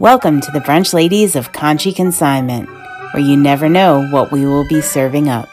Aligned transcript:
Welcome 0.00 0.40
to 0.40 0.50
the 0.50 0.58
Brunch 0.58 0.92
Ladies 0.92 1.36
of 1.36 1.52
Conshy 1.52 1.94
Consignment, 1.94 2.68
where 3.12 3.22
you 3.22 3.36
never 3.36 3.68
know 3.68 4.04
what 4.08 4.32
we 4.32 4.44
will 4.44 4.66
be 4.66 4.80
serving 4.80 5.28
up. 5.28 5.48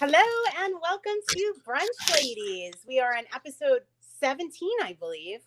Hello 0.00 0.18
and 0.58 0.74
welcome 0.82 1.12
to 1.28 1.54
Brunch 1.64 2.12
Ladies. 2.12 2.74
We 2.88 2.98
are 2.98 3.16
on 3.16 3.22
episode 3.32 3.82
17, 4.18 4.68
I 4.82 4.94
believe. 4.94 5.38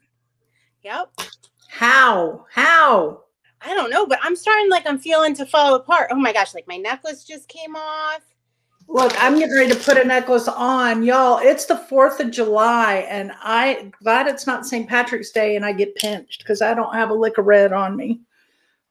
Yep. 0.84 1.12
How? 1.72 2.46
How? 2.50 3.24
I 3.60 3.74
don't 3.74 3.90
know, 3.90 4.06
but 4.06 4.20
I'm 4.24 4.38
starting 4.38 4.70
like 4.70 4.88
I'm 4.88 4.98
feeling 4.98 5.36
to 5.36 5.46
fall 5.46 5.76
apart. 5.76 6.08
Oh 6.10 6.16
my 6.16 6.32
gosh, 6.32 6.54
like 6.54 6.70
my 6.70 6.78
necklace 6.78 7.26
just 7.26 7.50
came 7.50 7.76
off. 7.76 8.22
Look, 8.90 9.14
I'm 9.22 9.38
getting 9.38 9.54
ready 9.54 9.74
to 9.74 9.80
put 9.80 9.98
a 9.98 10.04
necklace 10.04 10.48
on. 10.48 11.04
Y'all, 11.04 11.40
it's 11.40 11.66
the 11.66 11.76
4th 11.76 12.22
of 12.22 12.32
July, 12.32 13.06
and 13.10 13.34
I 13.42 13.92
glad 14.02 14.28
it's 14.28 14.48
not 14.48 14.66
St. 14.66 14.88
Patrick's 14.88 15.32
Day 15.32 15.58
and 15.58 15.66
I 15.66 15.74
get 15.74 15.96
pinched 15.96 16.40
because 16.40 16.62
I 16.62 16.74
don't 16.74 16.94
have 16.94 17.10
a 17.10 17.14
lick 17.14 17.38
of 17.38 17.46
red 17.46 17.74
on 17.74 17.98
me. 17.98 18.22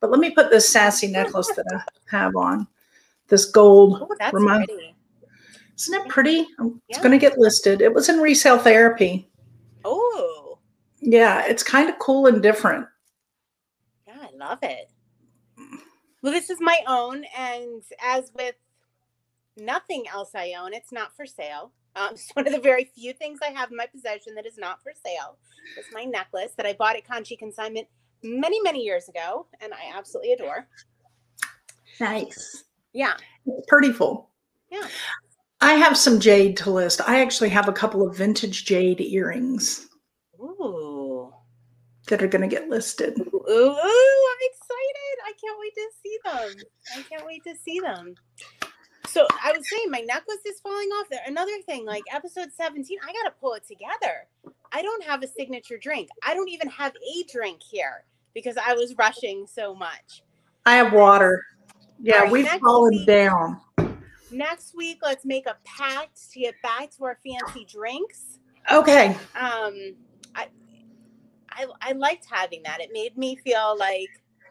But 0.01 0.11
let 0.11 0.21
me 0.21 0.31
put 0.31 0.51
this 0.51 0.69
sassy 0.69 1.07
necklace 1.07 1.51
that 1.57 1.65
I 1.75 2.17
have 2.17 2.37
on. 2.37 2.67
This 3.29 3.47
gold. 3.47 3.99
Oh, 4.03 4.15
that's 4.19 4.35
remind- 4.35 4.69
pretty. 4.69 4.95
Isn't 5.79 5.95
it 5.95 6.09
pretty? 6.09 6.47
Um, 6.59 6.81
it's 6.89 6.99
yeah. 6.99 7.03
going 7.03 7.19
to 7.19 7.19
get 7.19 7.39
listed. 7.39 7.81
It 7.81 7.93
was 7.93 8.09
in 8.09 8.19
resale 8.19 8.59
therapy. 8.59 9.29
Oh. 9.85 10.59
Yeah, 11.01 11.45
it's 11.47 11.63
kind 11.63 11.89
of 11.89 11.99
cool 11.99 12.27
and 12.27 12.43
different. 12.43 12.87
Yeah, 14.07 14.15
I 14.21 14.37
love 14.37 14.59
it. 14.63 14.91
Well, 16.23 16.33
this 16.33 16.51
is 16.51 16.61
my 16.61 16.79
own. 16.87 17.25
And 17.37 17.83
as 18.03 18.33
with 18.35 18.55
nothing 19.57 20.05
else 20.13 20.31
I 20.35 20.55
own. 20.59 20.73
It's 20.75 20.93
not 20.93 21.15
for 21.17 21.27
sale. 21.27 21.73
Um, 21.95 22.11
it's 22.13 22.31
one 22.35 22.47
of 22.47 22.53
the 22.53 22.61
very 22.61 22.85
few 22.85 23.13
things 23.13 23.41
I 23.43 23.51
have 23.51 23.71
in 23.71 23.77
my 23.77 23.87
possession 23.87 24.35
that 24.35 24.47
is 24.47 24.59
not 24.59 24.83
for 24.83 24.93
sale. 25.05 25.39
It's 25.77 25.89
my 25.93 26.05
necklace 26.05 26.53
that 26.57 26.67
I 26.67 26.75
bought 26.75 26.97
at 26.97 27.07
Conshy 27.07 27.39
Consignment 27.39 27.89
many, 28.23 28.61
many 28.61 28.83
years 28.83 29.09
ago, 29.09 29.47
and 29.61 29.73
I 29.73 29.97
absolutely 29.97 30.33
adore. 30.33 30.67
Nice. 32.01 32.65
Yeah. 32.93 33.15
It's 33.47 33.67
pretty 33.69 33.93
full. 33.93 34.31
Yeah. 34.71 34.87
I 35.61 35.73
have 35.73 35.97
some 35.97 36.21
jade 36.21 36.57
to 36.59 36.71
list. 36.71 37.01
I 37.07 37.21
actually 37.21 37.49
have 37.51 37.69
a 37.69 37.73
couple 37.73 38.07
of 38.07 38.17
vintage 38.17 38.65
jade 38.65 39.01
earrings. 39.01 39.89
Ooh. 40.39 41.33
That 42.09 42.23
are 42.23 42.29
going 42.29 42.49
to 42.49 42.55
get 42.55 42.69
listed. 42.69 43.19
Ooh, 43.19 43.79
I'm 43.83 44.39
excited. 44.43 45.17
I 45.25 45.33
can't 45.41 45.59
wait 45.59 45.75
to 45.75 45.89
see 46.03 46.19
them. 46.25 46.67
I 46.97 47.03
can't 47.03 47.27
wait 47.27 47.43
to 47.45 47.55
see 47.65 47.81
them. 47.81 48.15
So 49.17 49.27
I 49.43 49.51
was 49.51 49.67
saying 49.67 49.91
my 49.91 50.01
necklace 50.01 50.45
is 50.45 50.61
falling 50.61 50.89
off. 50.89 51.07
There. 51.09 51.21
Another 51.27 51.59
thing, 51.65 51.87
like 51.87 52.03
episode 52.13 52.51
17, 52.55 52.99
I 53.03 53.15
gotta 53.15 53.35
pull 53.41 53.55
it 53.55 53.67
together. 53.67 54.27
I 54.73 54.83
don't 54.83 55.03
have 55.05 55.23
a 55.23 55.27
signature 55.27 55.79
drink. 55.79 56.11
I 56.23 56.35
don't 56.35 56.51
even 56.51 56.69
have 56.69 56.93
a 56.95 57.25
drink 57.33 57.63
here 57.63 58.05
because 58.35 58.59
I 58.59 58.75
was 58.75 58.95
rushing 58.99 59.47
so 59.47 59.75
much. 59.75 60.23
I 60.67 60.75
have 60.75 60.93
water. 60.93 61.43
Yeah, 61.99 62.25
right, 62.25 62.31
we've 62.31 62.47
fallen 62.61 62.91
week, 62.91 63.07
down. 63.07 63.59
Next 64.31 64.77
week, 64.77 64.99
let's 65.01 65.25
make 65.25 65.47
a 65.47 65.57
pact 65.65 66.31
to 66.33 66.41
get 66.41 66.55
back 66.63 66.91
to 66.99 67.05
our 67.07 67.19
fancy 67.27 67.65
drinks. 67.65 68.39
Okay. 68.71 69.17
Um, 69.35 69.95
I, 70.35 70.49
I, 71.53 71.67
I 71.81 71.93
liked 71.93 72.27
having 72.31 72.63
that. 72.65 72.83
It 72.83 72.91
made 72.93 73.17
me 73.17 73.37
feel 73.37 73.79
like 73.79 74.11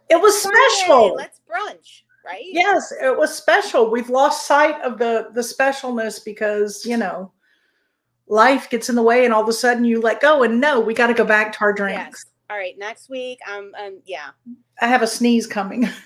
it 0.09 0.19
was 0.19 0.41
special. 0.41 1.13
Let's 1.13 1.39
brunch 1.47 2.02
right? 2.26 2.44
Yes, 2.45 2.94
it 3.02 3.18
was 3.18 3.36
special. 3.36 3.90
We've 3.90 4.09
lost 4.09 4.48
sight 4.48 4.80
of 4.81 4.98
the 4.98 5.30
the 5.34 5.42
specialness 5.42 6.23
because 6.23 6.86
you 6.86 6.98
know 6.98 7.31
life 8.28 8.70
gets 8.70 8.90
in 8.90 8.95
the 8.95 9.04
way, 9.04 9.26
and 9.26 9.34
all 9.34 9.44
of 9.44 9.50
a 9.50 9.54
sudden 9.54 9.86
you 9.86 10.02
let 10.02 10.22
go. 10.22 10.44
And 10.44 10.59
no, 10.59 10.80
we 10.80 10.94
got 10.94 11.08
to 11.08 11.14
go 11.14 11.26
back 11.26 11.53
to 11.53 11.62
our 11.62 11.73
drinks. 11.73 12.26
Yes. 12.26 12.31
All 12.50 12.58
right, 12.58 12.78
next 12.78 13.09
week. 13.09 13.40
Um, 13.52 13.72
um, 13.80 14.00
yeah. 14.06 14.30
I 14.81 14.88
have 14.88 15.02
a 15.02 15.08
sneeze 15.08 15.48
coming. 15.48 15.88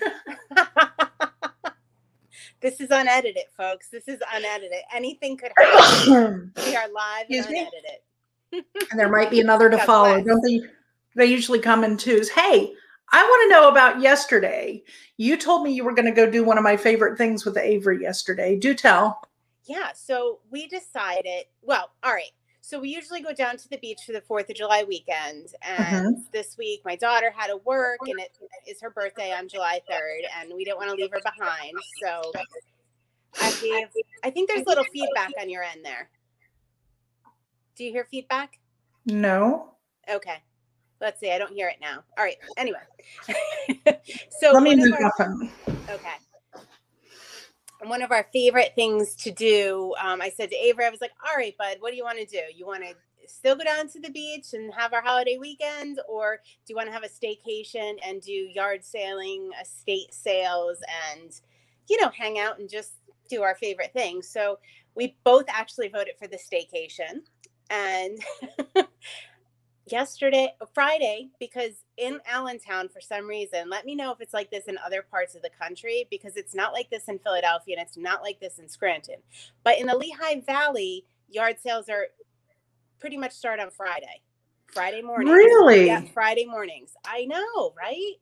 this 2.60 2.80
is 2.80 2.88
unedited, 2.90 3.44
folks. 3.56 3.88
This 3.90 4.08
is 4.08 4.20
unedited. 4.32 4.78
Anything 4.94 5.36
could 5.36 5.52
happen. 5.56 6.52
we 6.56 6.76
are 6.76 6.90
live 6.90 7.26
Excuse 7.28 7.46
and 7.46 7.56
unedited. 7.56 8.00
and 8.90 8.98
there 8.98 9.10
might 9.10 9.30
be 9.30 9.40
another 9.40 9.68
to 9.68 9.78
follow. 9.78 10.22
Don't 10.22 10.42
they? 10.42 10.60
They 11.16 11.26
usually 11.26 11.58
come 11.58 11.84
in 11.84 11.96
twos. 11.96 12.30
Hey, 12.30 12.72
I 13.12 13.22
want 13.22 13.50
to 13.50 13.58
know 13.58 13.68
about 13.68 14.00
yesterday. 14.00 14.82
You 15.16 15.36
told 15.36 15.62
me 15.62 15.72
you 15.72 15.84
were 15.84 15.94
going 15.94 16.06
to 16.06 16.12
go 16.12 16.30
do 16.30 16.44
one 16.44 16.58
of 16.58 16.64
my 16.64 16.76
favorite 16.76 17.18
things 17.18 17.44
with 17.44 17.56
Avery 17.56 18.00
yesterday. 18.00 18.56
Do 18.56 18.74
tell. 18.74 19.22
Yeah. 19.64 19.92
So 19.94 20.40
we 20.50 20.68
decided, 20.68 21.44
well, 21.62 21.90
all 22.02 22.12
right. 22.12 22.30
So 22.60 22.78
we 22.78 22.88
usually 22.90 23.20
go 23.20 23.32
down 23.32 23.56
to 23.56 23.68
the 23.68 23.78
beach 23.78 24.00
for 24.06 24.12
the 24.12 24.20
4th 24.20 24.48
of 24.48 24.56
July 24.56 24.84
weekend. 24.84 25.48
And 25.62 26.06
mm-hmm. 26.06 26.20
this 26.32 26.56
week, 26.56 26.82
my 26.84 26.94
daughter 26.94 27.32
had 27.34 27.48
to 27.48 27.56
work 27.58 27.98
and 28.06 28.20
it 28.20 28.38
is 28.66 28.80
her 28.80 28.90
birthday 28.90 29.32
on 29.32 29.48
July 29.48 29.80
3rd. 29.90 30.20
And 30.38 30.52
we 30.54 30.64
didn't 30.64 30.76
want 30.76 30.90
to 30.90 30.96
leave 30.96 31.10
her 31.10 31.20
behind. 31.24 31.72
So 32.02 32.32
I 33.40 33.50
gave, 33.60 33.88
I 34.22 34.30
think 34.30 34.48
there's 34.48 34.62
a 34.66 34.68
little 34.68 34.84
feedback 34.92 35.32
on 35.40 35.50
your 35.50 35.64
end 35.64 35.84
there. 35.84 36.10
Do 37.74 37.84
you 37.84 37.90
hear 37.90 38.06
feedback? 38.10 38.58
No. 39.06 39.74
Okay. 40.08 40.42
Let's 41.00 41.18
see. 41.18 41.30
I 41.30 41.38
don't 41.38 41.52
hear 41.52 41.68
it 41.68 41.76
now. 41.80 42.02
All 42.18 42.24
right. 42.24 42.36
Anyway, 42.56 42.78
so 44.40 44.52
let 44.52 44.62
me 44.62 44.76
move 44.76 44.92
our, 45.00 45.38
Okay. 45.88 46.08
One 47.84 48.02
of 48.02 48.12
our 48.12 48.26
favorite 48.32 48.72
things 48.74 49.14
to 49.16 49.30
do, 49.30 49.94
um, 50.02 50.20
I 50.20 50.28
said 50.28 50.50
to 50.50 50.56
Avery, 50.56 50.84
I 50.84 50.90
was 50.90 51.00
like, 51.00 51.12
"All 51.26 51.34
right, 51.36 51.56
bud, 51.56 51.78
what 51.80 51.90
do 51.90 51.96
you 51.96 52.04
want 52.04 52.18
to 52.18 52.26
do? 52.26 52.42
You 52.54 52.66
want 52.66 52.82
to 52.82 52.94
still 53.26 53.56
go 53.56 53.64
down 53.64 53.88
to 53.88 54.00
the 54.00 54.10
beach 54.10 54.52
and 54.52 54.72
have 54.74 54.92
our 54.92 55.00
holiday 55.00 55.38
weekend, 55.38 56.00
or 56.06 56.36
do 56.66 56.72
you 56.72 56.76
want 56.76 56.88
to 56.88 56.92
have 56.92 57.04
a 57.04 57.08
staycation 57.08 57.94
and 58.04 58.20
do 58.20 58.32
yard 58.32 58.84
sailing, 58.84 59.50
estate 59.62 60.12
sales, 60.12 60.78
and 61.10 61.40
you 61.88 61.98
know, 62.00 62.10
hang 62.10 62.38
out 62.38 62.58
and 62.58 62.68
just 62.68 62.92
do 63.30 63.42
our 63.42 63.54
favorite 63.54 63.94
things?" 63.94 64.28
So 64.28 64.58
we 64.94 65.16
both 65.24 65.46
actually 65.48 65.88
voted 65.88 66.14
for 66.18 66.26
the 66.26 66.36
staycation, 66.38 67.22
and 67.70 68.18
yesterday 69.86 70.52
uh, 70.60 70.66
friday 70.74 71.28
because 71.40 71.84
in 71.96 72.20
allentown 72.30 72.88
for 72.88 73.00
some 73.00 73.26
reason 73.26 73.68
let 73.68 73.84
me 73.84 73.94
know 73.94 74.12
if 74.12 74.20
it's 74.20 74.34
like 74.34 74.50
this 74.50 74.64
in 74.66 74.78
other 74.84 75.02
parts 75.02 75.34
of 75.34 75.42
the 75.42 75.50
country 75.58 76.06
because 76.10 76.36
it's 76.36 76.54
not 76.54 76.72
like 76.72 76.88
this 76.90 77.08
in 77.08 77.18
philadelphia 77.18 77.76
and 77.78 77.86
it's 77.86 77.96
not 77.96 78.22
like 78.22 78.38
this 78.40 78.58
in 78.58 78.68
scranton. 78.68 79.16
But 79.64 79.78
in 79.78 79.86
the 79.86 79.96
lehigh 79.96 80.40
valley 80.40 81.04
yard 81.28 81.56
sales 81.60 81.88
are 81.88 82.08
pretty 82.98 83.16
much 83.16 83.32
start 83.32 83.60
on 83.60 83.70
friday. 83.70 84.20
Friday 84.72 85.02
morning 85.02 85.32
really? 85.32 85.86
Yeah 85.86 86.02
friday 86.12 86.46
mornings. 86.46 86.92
I 87.04 87.24
know 87.24 87.72
right 87.76 88.14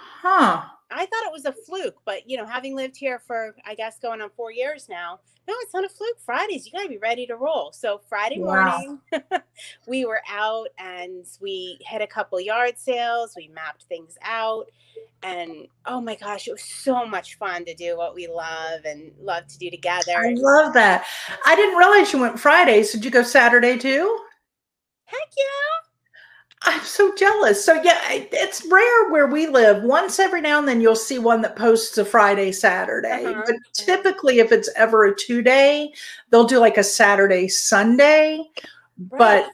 huh 0.00 0.64
I 0.90 1.06
thought 1.06 1.24
it 1.24 1.32
was 1.32 1.44
a 1.44 1.52
fluke, 1.52 1.96
but 2.04 2.28
you 2.28 2.36
know, 2.36 2.44
having 2.44 2.74
lived 2.74 2.96
here 2.96 3.20
for 3.20 3.54
I 3.64 3.74
guess 3.74 3.98
going 3.98 4.20
on 4.20 4.30
four 4.30 4.50
years 4.50 4.88
now, 4.88 5.20
no, 5.46 5.54
it's 5.60 5.74
not 5.74 5.84
a 5.84 5.88
fluke. 5.88 6.18
Fridays, 6.18 6.66
you 6.66 6.72
got 6.72 6.82
to 6.82 6.88
be 6.88 6.98
ready 6.98 7.26
to 7.26 7.36
roll. 7.36 7.72
So 7.72 8.00
Friday 8.08 8.38
morning, 8.38 8.98
wow. 9.12 9.20
we 9.86 10.04
were 10.04 10.22
out 10.28 10.68
and 10.78 11.24
we 11.40 11.78
hit 11.80 12.02
a 12.02 12.06
couple 12.06 12.40
yard 12.40 12.76
sales. 12.76 13.34
We 13.36 13.48
mapped 13.48 13.84
things 13.84 14.16
out, 14.22 14.66
and 15.22 15.68
oh 15.86 16.00
my 16.00 16.16
gosh, 16.16 16.48
it 16.48 16.52
was 16.52 16.64
so 16.64 17.06
much 17.06 17.36
fun 17.36 17.64
to 17.66 17.74
do 17.74 17.96
what 17.96 18.14
we 18.14 18.26
love 18.26 18.84
and 18.84 19.12
love 19.20 19.46
to 19.46 19.58
do 19.58 19.70
together. 19.70 20.16
I 20.16 20.34
love 20.34 20.72
that. 20.74 21.04
I 21.46 21.54
didn't 21.54 21.76
realize 21.76 22.12
you 22.12 22.20
went 22.20 22.38
Fridays. 22.38 22.92
Did 22.92 23.04
you 23.04 23.10
go 23.10 23.22
Saturday 23.22 23.78
too? 23.78 24.18
Heck 25.04 25.28
yeah. 25.36 25.89
I'm 26.62 26.84
so 26.84 27.14
jealous. 27.14 27.64
So 27.64 27.74
yeah, 27.82 27.98
it's 28.10 28.66
rare 28.70 29.10
where 29.10 29.26
we 29.26 29.46
live. 29.46 29.82
Once 29.82 30.18
every 30.18 30.42
now 30.42 30.58
and 30.58 30.68
then 30.68 30.80
you'll 30.80 30.94
see 30.94 31.18
one 31.18 31.40
that 31.42 31.56
posts 31.56 31.96
a 31.96 32.04
Friday, 32.04 32.52
Saturday. 32.52 33.24
Uh-huh. 33.24 33.42
But 33.46 33.56
typically 33.72 34.40
if 34.40 34.52
it's 34.52 34.68
ever 34.76 35.06
a 35.06 35.14
two 35.14 35.40
day, 35.40 35.92
they'll 36.30 36.44
do 36.44 36.58
like 36.58 36.76
a 36.76 36.84
Saturday, 36.84 37.48
Sunday. 37.48 38.44
Right. 39.08 39.18
But 39.18 39.50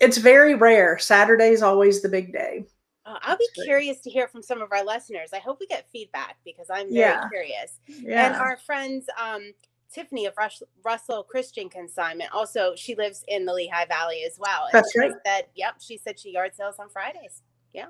it's 0.00 0.18
very 0.18 0.54
rare. 0.54 0.98
Saturday 0.98 1.50
is 1.50 1.62
always 1.62 2.02
the 2.02 2.08
big 2.08 2.32
day. 2.32 2.64
Uh, 3.06 3.18
I'll 3.22 3.38
be 3.38 3.48
curious 3.64 4.00
to 4.00 4.10
hear 4.10 4.26
from 4.28 4.42
some 4.42 4.60
of 4.60 4.72
our 4.72 4.84
listeners. 4.84 5.30
I 5.32 5.38
hope 5.38 5.60
we 5.60 5.66
get 5.66 5.88
feedback 5.92 6.36
because 6.44 6.66
I'm 6.70 6.88
very 6.88 6.98
yeah. 6.98 7.28
curious. 7.28 7.78
Yeah. 7.86 8.26
And 8.26 8.36
our 8.36 8.56
friends, 8.56 9.06
um, 9.18 9.52
Tiffany 9.92 10.26
of 10.26 10.34
Rush, 10.36 10.62
Russell 10.84 11.22
Christian 11.22 11.68
Consignment. 11.68 12.30
Also, 12.32 12.74
she 12.76 12.94
lives 12.94 13.24
in 13.28 13.44
the 13.44 13.52
Lehigh 13.52 13.86
Valley 13.86 14.22
as 14.26 14.38
well. 14.38 14.64
And 14.64 14.72
That's 14.72 14.96
right. 14.96 15.12
Said, 15.26 15.46
yep, 15.54 15.76
she 15.80 15.98
said 15.98 16.18
she 16.18 16.32
yard 16.32 16.54
sales 16.54 16.76
on 16.78 16.88
Fridays. 16.88 17.42
Yeah. 17.72 17.86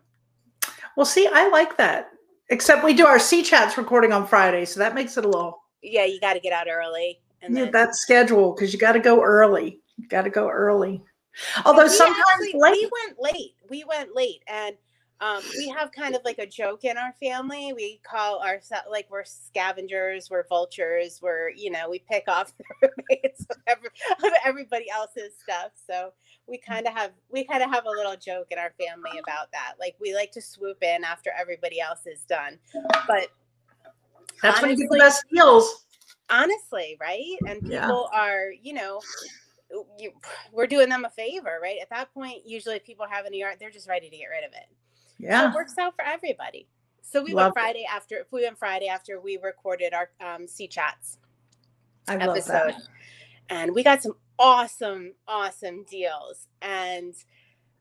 Well, 0.96 1.06
see, 1.06 1.28
I 1.32 1.48
like 1.48 1.76
that. 1.76 2.10
Except 2.50 2.84
we 2.84 2.94
do 2.94 3.06
our 3.06 3.18
C 3.18 3.42
chats 3.42 3.76
recording 3.76 4.12
on 4.12 4.26
Friday, 4.26 4.64
so 4.64 4.80
that 4.80 4.94
makes 4.94 5.16
it 5.16 5.24
a 5.24 5.28
little. 5.28 5.62
Yeah, 5.82 6.04
you 6.04 6.18
got 6.20 6.34
to 6.34 6.40
get 6.40 6.52
out 6.52 6.66
early. 6.70 7.20
And 7.42 7.54
yeah, 7.54 7.64
then... 7.64 7.72
that's 7.72 8.00
schedule 8.00 8.54
because 8.54 8.72
you 8.72 8.78
got 8.78 8.92
to 8.92 9.00
go 9.00 9.22
early. 9.22 9.80
You 9.96 10.08
got 10.08 10.22
to 10.22 10.30
go 10.30 10.48
early. 10.48 11.02
Although 11.64 11.88
sometimes 11.88 12.24
actually, 12.34 12.54
we 12.54 12.90
went 12.90 13.16
late. 13.20 13.54
We 13.68 13.84
went 13.84 14.14
late, 14.14 14.42
and 14.48 14.76
Um, 15.20 15.42
we 15.56 15.68
have 15.68 15.90
kind 15.90 16.14
of 16.14 16.22
like 16.24 16.38
a 16.38 16.46
joke 16.46 16.84
in 16.84 16.96
our 16.96 17.12
family. 17.20 17.72
We 17.74 18.00
call 18.08 18.40
ourselves 18.40 18.86
like 18.90 19.08
we're 19.10 19.24
scavengers, 19.24 20.28
we're 20.30 20.46
vultures, 20.48 21.18
we're 21.20 21.50
you 21.50 21.70
know 21.70 21.90
we 21.90 22.04
pick 22.10 22.24
off 22.28 22.52
the 22.82 22.88
of, 22.88 23.56
every, 23.66 23.88
of 24.24 24.32
everybody 24.44 24.86
else's 24.90 25.32
stuff. 25.42 25.72
So 25.88 26.12
we 26.46 26.58
kind 26.58 26.86
of 26.86 26.94
have 26.94 27.12
we 27.30 27.44
kind 27.44 27.64
of 27.64 27.70
have 27.70 27.86
a 27.86 27.90
little 27.90 28.16
joke 28.16 28.48
in 28.50 28.58
our 28.58 28.72
family 28.78 29.18
about 29.18 29.50
that. 29.52 29.74
Like 29.80 29.96
we 30.00 30.14
like 30.14 30.30
to 30.32 30.42
swoop 30.42 30.82
in 30.82 31.02
after 31.02 31.32
everybody 31.38 31.80
else 31.80 32.06
is 32.06 32.22
done. 32.22 32.58
But 33.08 33.28
that's 34.40 34.60
honestly, 34.60 34.68
when 34.68 34.78
you 34.78 34.84
get 34.84 34.90
the 34.90 34.98
best 34.98 35.24
deals. 35.34 35.84
Honestly, 36.30 36.96
right? 37.00 37.36
And 37.48 37.62
people 37.62 38.08
yeah. 38.12 38.20
are 38.20 38.50
you 38.62 38.74
know 38.74 39.00
you, 39.98 40.12
we're 40.52 40.66
doing 40.66 40.88
them 40.88 41.04
a 41.04 41.10
favor, 41.10 41.58
right? 41.62 41.78
At 41.82 41.90
that 41.90 42.12
point, 42.14 42.46
usually 42.46 42.78
people 42.78 43.06
have 43.10 43.26
a 43.26 43.34
yard, 43.34 43.56
they're 43.58 43.70
just 43.70 43.88
ready 43.88 44.08
to 44.08 44.16
get 44.16 44.26
rid 44.26 44.44
of 44.44 44.52
it. 44.52 44.68
Yeah. 45.18 45.42
So 45.42 45.48
it 45.48 45.54
works 45.54 45.78
out 45.78 45.94
for 45.96 46.04
everybody. 46.04 46.68
So 47.02 47.22
we 47.22 47.32
love 47.32 47.46
went 47.46 47.54
Friday 47.54 47.80
it. 47.80 47.94
after 47.94 48.26
we 48.30 48.42
went 48.42 48.58
Friday 48.58 48.88
after 48.88 49.20
we 49.20 49.38
recorded 49.42 49.94
our 49.94 50.10
um 50.20 50.46
C 50.46 50.68
chats 50.68 51.18
I 52.06 52.16
episode. 52.16 52.74
And 53.50 53.74
we 53.74 53.82
got 53.82 54.02
some 54.02 54.14
awesome, 54.38 55.14
awesome 55.26 55.84
deals. 55.84 56.48
And 56.60 57.14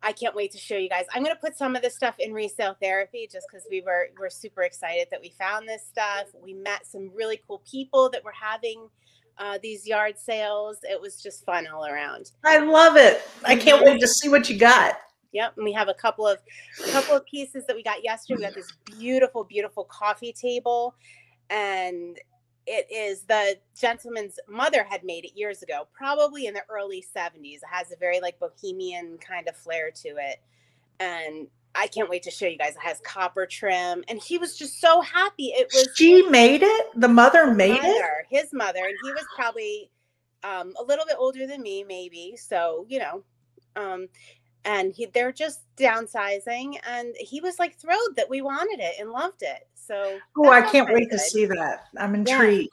I 0.01 0.11
can't 0.11 0.35
wait 0.35 0.51
to 0.51 0.57
show 0.57 0.77
you 0.77 0.89
guys. 0.89 1.05
I'm 1.13 1.23
going 1.23 1.35
to 1.35 1.41
put 1.41 1.57
some 1.57 1.75
of 1.75 1.81
this 1.81 1.95
stuff 1.95 2.15
in 2.19 2.31
resale 2.31 2.77
therapy 2.81 3.27
just 3.31 3.47
because 3.51 3.65
we 3.69 3.81
were 3.81 4.09
we're 4.19 4.29
super 4.29 4.61
excited 4.63 5.07
that 5.11 5.21
we 5.21 5.33
found 5.39 5.67
this 5.67 5.85
stuff. 5.85 6.27
We 6.41 6.53
met 6.53 6.85
some 6.85 7.11
really 7.13 7.41
cool 7.47 7.63
people 7.69 8.09
that 8.11 8.23
were 8.23 8.33
having 8.39 8.89
uh, 9.39 9.57
these 9.61 9.87
yard 9.87 10.17
sales. 10.17 10.77
It 10.83 10.99
was 11.01 11.21
just 11.21 11.45
fun 11.45 11.67
all 11.67 11.85
around. 11.85 12.31
I 12.45 12.59
love 12.59 12.95
it. 12.95 13.27
I 13.43 13.55
can't 13.55 13.83
wait 13.83 13.99
to 14.01 14.07
see 14.07 14.29
what 14.29 14.49
you 14.49 14.57
got. 14.57 14.97
Yep, 15.33 15.53
and 15.57 15.65
we 15.65 15.73
have 15.73 15.89
a 15.89 15.93
couple 15.93 16.27
of 16.27 16.39
a 16.85 16.91
couple 16.91 17.15
of 17.15 17.25
pieces 17.25 17.65
that 17.67 17.75
we 17.75 17.83
got 17.83 18.03
yesterday. 18.03 18.37
We 18.37 18.43
got 18.43 18.55
this 18.55 18.71
beautiful, 18.85 19.43
beautiful 19.43 19.83
coffee 19.85 20.33
table, 20.33 20.95
and 21.49 22.17
it 22.67 22.85
is 22.91 23.21
the 23.23 23.57
gentleman's 23.79 24.39
mother 24.49 24.83
had 24.83 25.03
made 25.03 25.23
it 25.23 25.31
years 25.35 25.63
ago, 25.63 25.87
probably 25.93 26.47
in 26.47 26.53
the 26.53 26.63
early 26.69 27.03
70s. 27.15 27.55
It 27.55 27.61
has 27.71 27.91
a 27.93 27.95
very 27.95 28.19
like 28.19 28.39
bohemian 28.39 29.17
kind 29.19 29.47
of 29.47 29.55
flair 29.55 29.89
to 30.03 30.09
it. 30.09 30.41
And 30.99 31.47
I 31.75 31.87
can't 31.87 32.09
wait 32.09 32.23
to 32.23 32.31
show 32.31 32.45
you 32.45 32.57
guys. 32.57 32.75
It 32.75 32.81
has 32.81 32.99
copper 33.05 33.45
trim, 33.45 34.03
and 34.07 34.19
he 34.21 34.37
was 34.37 34.57
just 34.57 34.81
so 34.81 34.99
happy. 35.01 35.47
It 35.47 35.67
was 35.73 35.89
she 35.95 36.23
made 36.23 36.63
it. 36.63 36.87
The 36.95 37.07
mother 37.07 37.53
made 37.53 37.81
mother, 37.81 37.87
it. 37.87 38.25
His 38.29 38.51
mother, 38.51 38.79
and 38.79 38.95
he 39.03 39.11
was 39.11 39.25
probably 39.35 39.91
um, 40.43 40.73
a 40.79 40.83
little 40.83 41.05
bit 41.05 41.17
older 41.19 41.45
than 41.45 41.61
me, 41.61 41.85
maybe. 41.87 42.35
So 42.35 42.85
you 42.89 42.99
know, 42.99 43.23
um, 43.75 44.07
and 44.65 44.93
he, 44.93 45.05
they're 45.05 45.31
just 45.31 45.61
downsizing, 45.77 46.77
and 46.87 47.15
he 47.19 47.41
was 47.41 47.59
like 47.59 47.77
thrilled 47.77 48.15
that 48.15 48.29
we 48.29 48.41
wanted 48.41 48.79
it 48.79 48.95
and 48.99 49.11
loved 49.11 49.41
it. 49.41 49.67
So 49.75 50.19
oh, 50.37 50.51
I 50.51 50.61
can't 50.61 50.91
wait 50.93 51.09
good. 51.09 51.17
to 51.17 51.19
see 51.19 51.45
that. 51.45 51.85
I'm 51.97 52.15
intrigued. 52.15 52.69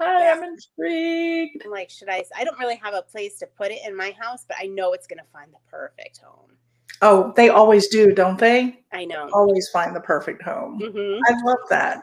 Yeah. 0.00 0.06
I 0.06 0.20
am 0.22 0.42
intrigued. 0.42 1.62
I'm 1.64 1.70
like, 1.70 1.90
should 1.90 2.08
I? 2.08 2.24
I 2.36 2.44
don't 2.44 2.58
really 2.58 2.76
have 2.76 2.94
a 2.94 3.02
place 3.02 3.38
to 3.38 3.46
put 3.46 3.70
it 3.70 3.80
in 3.86 3.96
my 3.96 4.14
house, 4.18 4.44
but 4.46 4.56
I 4.60 4.66
know 4.66 4.92
it's 4.92 5.06
going 5.06 5.18
to 5.18 5.30
find 5.32 5.52
the 5.52 5.58
perfect 5.70 6.18
home. 6.18 6.50
Oh, 7.02 7.32
they 7.34 7.48
always 7.48 7.88
do, 7.88 8.12
don't 8.12 8.38
they? 8.38 8.80
I 8.92 9.04
know. 9.04 9.28
Always 9.32 9.68
find 9.70 9.94
the 9.94 10.00
perfect 10.00 10.42
home. 10.42 10.80
Mm-hmm. 10.80 11.20
I 11.26 11.42
love 11.44 11.58
that. 11.68 12.02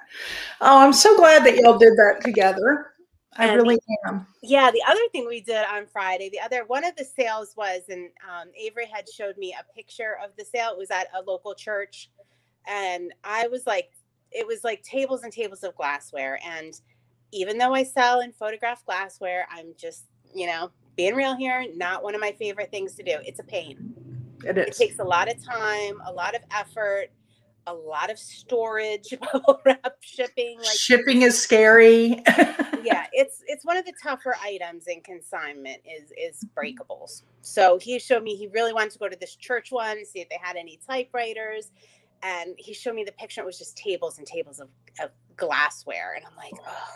Oh, 0.60 0.80
I'm 0.80 0.92
so 0.92 1.16
glad 1.16 1.46
that 1.46 1.56
y'all 1.56 1.78
did 1.78 1.94
that 1.94 2.20
together. 2.22 2.94
I 3.38 3.54
really 3.54 3.80
am. 4.06 4.26
Yeah, 4.42 4.72
the 4.72 4.84
other 4.88 5.02
thing 5.12 5.28
we 5.28 5.42
did 5.42 5.64
on 5.72 5.86
Friday, 5.86 6.30
the 6.30 6.40
other 6.40 6.66
one 6.66 6.84
of 6.84 6.96
the 6.96 7.06
sales 7.06 7.54
was, 7.56 7.82
and 7.90 8.10
um, 8.28 8.50
Avery 8.60 8.88
had 8.92 9.08
showed 9.08 9.38
me 9.38 9.56
a 9.58 9.74
picture 9.74 10.18
of 10.24 10.32
the 10.38 10.44
sale. 10.44 10.72
It 10.72 10.78
was 10.78 10.92
at 10.92 11.08
a 11.16 11.22
local 11.22 11.54
church, 11.54 12.10
and 12.68 13.14
I 13.24 13.48
was 13.48 13.68
like, 13.68 13.92
it 14.32 14.46
was 14.46 14.64
like 14.64 14.84
tables 14.84 15.24
and 15.24 15.32
tables 15.32 15.64
of 15.64 15.76
glassware. 15.76 16.40
And 16.46 16.80
even 17.32 17.58
though 17.58 17.74
I 17.74 17.84
sell 17.84 18.20
and 18.22 18.36
photograph 18.36 18.86
glassware, 18.86 19.48
I'm 19.52 19.74
just, 19.78 20.06
you 20.34 20.48
know, 20.48 20.72
being 20.96 21.16
real 21.16 21.36
here, 21.36 21.66
not 21.76 22.04
one 22.04 22.16
of 22.16 22.22
my 22.22 22.32
favorite 22.34 22.72
things 22.72 22.96
to 22.96 23.04
do. 23.04 23.18
It's 23.26 23.40
a 23.40 23.44
pain. 23.44 23.94
It 24.44 24.58
is. 24.58 24.68
It 24.68 24.76
takes 24.76 25.00
a 25.00 25.04
lot 25.04 25.30
of 25.30 25.44
time, 25.44 26.02
a 26.06 26.12
lot 26.12 26.36
of 26.36 26.42
effort, 26.52 27.10
a 27.70 27.74
lot 27.74 28.10
of 28.10 28.18
storage, 28.18 29.14
bubble 29.34 29.62
wrap 29.66 29.96
shipping. 30.02 30.58
Like 30.58 30.78
shipping 30.78 31.22
is 31.22 31.42
scary. 31.42 32.22
yeah, 32.84 33.08
it's 33.14 33.44
it's 33.48 33.66
one 33.66 33.78
of 33.78 33.86
the 33.86 33.94
tougher 34.02 34.36
items 34.44 34.88
in 34.88 35.02
consignment 35.02 35.82
is 35.86 36.12
is 36.18 36.46
breakables. 36.56 37.24
So 37.42 37.78
he 37.80 38.00
showed 38.00 38.24
me 38.24 38.36
he 38.36 38.48
really 38.48 38.74
wanted 38.74 38.92
to 38.92 39.00
go 39.00 39.10
to 39.10 39.18
this 39.20 39.36
church 39.36 39.72
one, 39.72 40.06
see 40.06 40.20
if 40.20 40.30
they 40.30 40.40
had 40.42 40.56
any 40.56 40.80
typewriters. 40.88 41.72
And 42.22 42.56
he 42.58 42.74
showed 42.74 42.96
me 42.96 43.04
the 43.04 43.14
picture. 43.14 43.42
It 43.42 43.46
was 43.46 43.58
just 43.58 43.78
tables 43.78 44.18
and 44.18 44.28
tables 44.28 44.60
of, 44.60 44.68
of 45.02 45.12
glassware. 45.38 46.16
And 46.16 46.26
I'm 46.26 46.36
like, 46.36 46.54
oh 46.68 46.90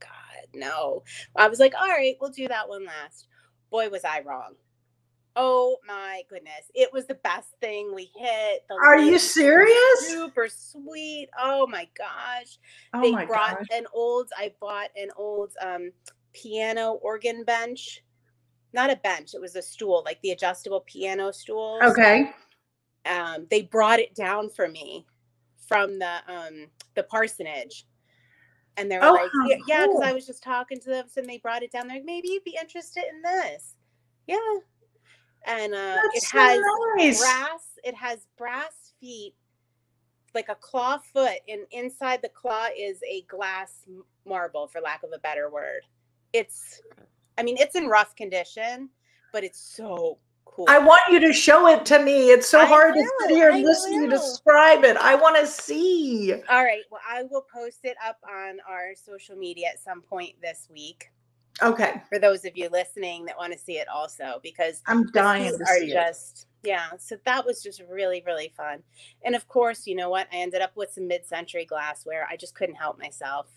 God, 0.00 0.08
no. 0.54 1.02
I 1.36 1.48
was 1.48 1.58
like, 1.58 1.74
all 1.78 1.88
right, 1.88 2.16
we'll 2.20 2.30
do 2.30 2.48
that 2.48 2.68
one 2.68 2.86
last. 2.86 3.26
Boy, 3.70 3.90
was 3.90 4.04
I 4.04 4.22
wrong. 4.22 4.54
Oh 5.40 5.76
my 5.86 6.22
goodness. 6.28 6.68
It 6.74 6.92
was 6.92 7.06
the 7.06 7.14
best 7.14 7.50
thing 7.60 7.94
we 7.94 8.10
hit. 8.16 8.64
The 8.68 8.74
Are 8.74 8.98
you 8.98 9.20
serious? 9.20 10.08
Super 10.08 10.48
sweet. 10.48 11.28
Oh 11.40 11.64
my 11.68 11.88
gosh. 11.96 12.58
Oh 12.92 13.00
they 13.00 13.12
my 13.12 13.24
brought 13.24 13.58
gosh. 13.58 13.66
an 13.72 13.86
old, 13.94 14.30
I 14.36 14.52
bought 14.60 14.90
an 15.00 15.10
old 15.16 15.52
um, 15.64 15.92
piano 16.32 16.94
organ 17.02 17.44
bench. 17.44 18.02
Not 18.72 18.90
a 18.90 18.96
bench, 18.96 19.32
it 19.32 19.40
was 19.40 19.54
a 19.54 19.62
stool, 19.62 20.02
like 20.04 20.20
the 20.22 20.32
adjustable 20.32 20.80
piano 20.80 21.30
stool. 21.30 21.78
Okay. 21.84 22.32
Um, 23.06 23.46
they 23.48 23.62
brought 23.62 24.00
it 24.00 24.16
down 24.16 24.50
for 24.50 24.68
me 24.68 25.06
from 25.68 26.00
the 26.00 26.16
um 26.26 26.66
the 26.94 27.04
parsonage. 27.04 27.86
And 28.76 28.90
they're 28.90 29.02
oh, 29.02 29.12
like, 29.12 29.30
yeah, 29.66 29.86
because 29.86 29.86
cool. 29.86 30.02
I 30.04 30.12
was 30.12 30.26
just 30.26 30.42
talking 30.42 30.78
to 30.80 30.90
them, 30.90 31.06
and 31.16 31.26
they 31.26 31.38
brought 31.38 31.62
it 31.62 31.72
down. 31.72 31.88
They're 31.88 31.96
like, 31.96 32.04
maybe 32.04 32.28
you'd 32.28 32.44
be 32.44 32.56
interested 32.60 33.04
in 33.12 33.22
this. 33.22 33.74
Yeah, 34.28 34.36
and 35.48 35.74
uh, 35.74 35.96
it 36.14 36.22
so 36.22 36.38
has 36.38 36.60
nice. 36.96 37.20
brass. 37.20 37.60
It 37.82 37.94
has 37.94 38.26
brass 38.36 38.92
feet, 39.00 39.34
like 40.34 40.48
a 40.48 40.54
claw 40.54 40.98
foot, 40.98 41.38
and 41.48 41.62
inside 41.70 42.20
the 42.22 42.28
claw 42.28 42.68
is 42.78 43.00
a 43.08 43.22
glass 43.22 43.84
marble, 44.26 44.66
for 44.68 44.80
lack 44.80 45.02
of 45.02 45.10
a 45.14 45.18
better 45.18 45.50
word. 45.50 45.82
It's, 46.32 46.82
I 47.38 47.42
mean, 47.42 47.56
it's 47.58 47.74
in 47.74 47.86
rough 47.86 48.14
condition, 48.14 48.90
but 49.32 49.42
it's 49.42 49.58
so 49.60 50.18
cool. 50.44 50.66
I 50.68 50.78
want 50.78 51.00
you 51.10 51.20
to 51.20 51.32
show 51.32 51.68
it 51.68 51.86
to 51.86 52.02
me. 52.02 52.30
It's 52.30 52.46
so 52.46 52.60
I 52.60 52.66
hard 52.66 52.94
will, 52.94 53.02
to 53.02 53.10
sit 53.20 53.30
here 53.30 53.48
and 53.48 53.58
I 53.58 53.62
listen 53.62 53.92
will. 53.92 53.98
to 54.00 54.04
you 54.04 54.10
describe 54.10 54.84
it. 54.84 54.96
I 54.98 55.14
want 55.14 55.36
to 55.36 55.46
see. 55.46 56.34
All 56.50 56.64
right. 56.64 56.82
Well, 56.90 57.00
I 57.08 57.22
will 57.22 57.46
post 57.52 57.80
it 57.84 57.96
up 58.06 58.18
on 58.28 58.58
our 58.68 58.90
social 58.94 59.36
media 59.36 59.68
at 59.68 59.82
some 59.82 60.02
point 60.02 60.34
this 60.42 60.68
week. 60.70 61.10
Okay. 61.62 62.00
For 62.08 62.18
those 62.18 62.44
of 62.44 62.56
you 62.56 62.68
listening 62.70 63.24
that 63.26 63.36
want 63.36 63.52
to 63.52 63.58
see 63.58 63.78
it 63.78 63.88
also, 63.88 64.40
because 64.42 64.82
I'm 64.86 65.06
dying 65.12 65.56
to 65.58 65.64
are 65.64 65.78
see 65.78 65.92
just 65.92 66.46
it. 66.62 66.68
yeah. 66.68 66.90
So 66.98 67.16
that 67.24 67.44
was 67.44 67.62
just 67.62 67.82
really 67.90 68.22
really 68.26 68.52
fun, 68.56 68.82
and 69.24 69.34
of 69.34 69.48
course, 69.48 69.86
you 69.86 69.96
know 69.96 70.10
what? 70.10 70.28
I 70.32 70.36
ended 70.36 70.62
up 70.62 70.76
with 70.76 70.92
some 70.92 71.08
mid-century 71.08 71.64
glassware. 71.64 72.26
I 72.30 72.36
just 72.36 72.54
couldn't 72.54 72.76
help 72.76 72.98
myself. 72.98 73.48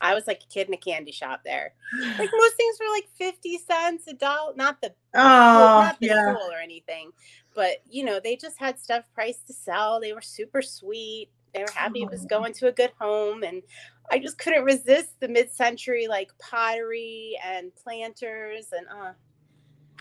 I 0.00 0.14
was 0.14 0.26
like 0.26 0.42
a 0.42 0.52
kid 0.52 0.68
in 0.68 0.74
a 0.74 0.78
candy 0.78 1.12
shop 1.12 1.40
there. 1.44 1.72
Like 2.00 2.30
most 2.36 2.56
things 2.56 2.78
were 2.78 2.92
like 2.92 3.08
50 3.16 3.58
cents 3.58 4.06
a 4.06 4.14
dollar, 4.14 4.52
not 4.54 4.80
the 4.80 4.94
oh 5.14 5.18
not 5.18 5.98
the 6.00 6.06
yeah. 6.06 6.34
or 6.34 6.58
anything, 6.62 7.10
but 7.54 7.78
you 7.88 8.04
know, 8.04 8.20
they 8.22 8.36
just 8.36 8.58
had 8.58 8.78
stuff 8.78 9.04
priced 9.14 9.46
to 9.48 9.52
sell. 9.52 10.00
They 10.00 10.12
were 10.12 10.22
super 10.22 10.62
sweet. 10.62 11.30
They 11.54 11.60
were 11.60 11.72
happy 11.74 12.02
it 12.02 12.10
was 12.10 12.24
oh. 12.24 12.28
going 12.28 12.52
to 12.54 12.68
a 12.68 12.72
good 12.72 12.92
home 13.00 13.42
and 13.42 13.62
I 14.10 14.18
just 14.18 14.38
couldn't 14.38 14.64
resist 14.64 15.20
the 15.20 15.28
mid-century 15.28 16.06
like 16.08 16.30
pottery 16.38 17.38
and 17.44 17.74
planters 17.74 18.68
and 18.72 18.86
uh 18.88 19.12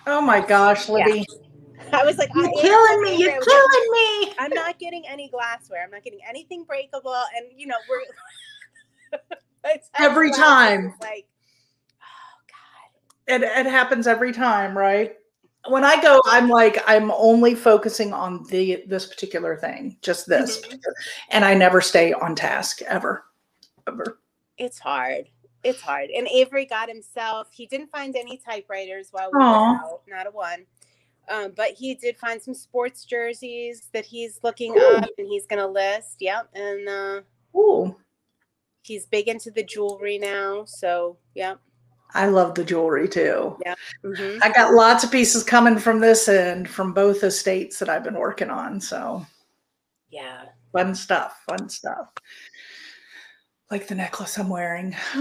Oh 0.05 0.21
my 0.21 0.39
gosh, 0.39 0.87
Libby. 0.87 1.25
Yeah. 1.27 1.99
I 1.99 2.05
was 2.05 2.17
like, 2.17 2.29
You're 2.33 2.51
killing 2.61 3.01
me, 3.03 3.17
you're 3.17 3.41
killing 3.41 3.91
me. 3.91 4.33
I'm 4.39 4.51
not 4.51 4.79
getting 4.79 5.03
any 5.07 5.29
glassware. 5.29 5.83
I'm 5.83 5.91
not 5.91 6.03
getting 6.03 6.19
anything 6.27 6.63
breakable. 6.63 7.15
And 7.35 7.47
you 7.55 7.67
know, 7.67 7.75
we're 7.89 9.71
every 9.99 10.31
time. 10.31 10.93
Like, 11.01 11.27
oh 12.01 12.37
God. 13.27 13.43
It 13.43 13.43
it 13.43 13.69
happens 13.69 14.07
every 14.07 14.31
time, 14.31 14.77
right? 14.77 15.15
when 15.69 15.83
I 15.83 16.01
go, 16.01 16.21
I'm 16.25 16.49
like, 16.49 16.81
I'm 16.87 17.11
only 17.11 17.55
focusing 17.55 18.13
on 18.13 18.45
the 18.45 18.83
this 18.87 19.05
particular 19.05 19.57
thing, 19.57 19.97
just 20.01 20.27
this, 20.27 20.61
mm-hmm. 20.61 20.77
and 21.29 21.43
I 21.43 21.53
never 21.53 21.81
stay 21.81 22.13
on 22.13 22.35
task 22.35 22.81
ever 22.83 23.25
ever. 23.87 24.19
It's 24.57 24.79
hard. 24.79 25.25
It's 25.63 25.81
hard. 25.81 26.09
And 26.09 26.27
Avery 26.27 26.65
got 26.65 26.87
himself, 26.89 27.47
he 27.51 27.65
didn't 27.65 27.91
find 27.91 28.15
any 28.15 28.37
typewriters 28.37 29.09
while 29.11 29.29
we 29.31 29.39
Aww. 29.39 29.41
were 29.41 29.85
out, 29.85 30.01
not 30.07 30.27
a 30.27 30.31
one. 30.31 30.65
Um, 31.29 31.51
but 31.55 31.71
he 31.71 31.93
did 31.95 32.15
find 32.17 32.41
some 32.41 32.53
sports 32.53 33.03
jerseys 33.03 33.89
that 33.91 34.05
he's 34.05 34.39
looking 34.43 34.77
Ooh. 34.77 34.97
up 34.97 35.09
and 35.17 35.27
he's 35.27 35.45
going 35.45 35.59
to 35.59 35.67
list. 35.67 36.17
Yep. 36.19 36.49
And 36.53 36.87
uh, 36.87 37.21
Ooh. 37.57 37.95
he's 38.83 39.05
big 39.07 39.27
into 39.27 39.51
the 39.51 39.63
jewelry 39.63 40.17
now. 40.19 40.63
So, 40.65 41.17
yep. 41.35 41.59
I 42.13 42.27
love 42.27 42.55
the 42.55 42.63
jewelry 42.63 43.09
too. 43.09 43.57
Yeah. 43.65 43.75
Mm-hmm. 44.03 44.39
I 44.41 44.49
got 44.53 44.73
lots 44.73 45.03
of 45.03 45.11
pieces 45.11 45.43
coming 45.43 45.77
from 45.77 45.99
this 45.99 46.29
end 46.29 46.69
from 46.69 46.93
both 46.93 47.23
estates 47.23 47.79
that 47.79 47.89
I've 47.89 48.03
been 48.03 48.17
working 48.17 48.49
on. 48.49 48.79
So 48.79 49.25
Yeah. 50.09 50.45
Fun 50.71 50.95
stuff. 50.95 51.43
Fun 51.47 51.67
stuff. 51.67 52.13
Like 53.69 53.87
the 53.87 53.95
necklace 53.95 54.37
I'm 54.37 54.47
wearing. 54.49 54.91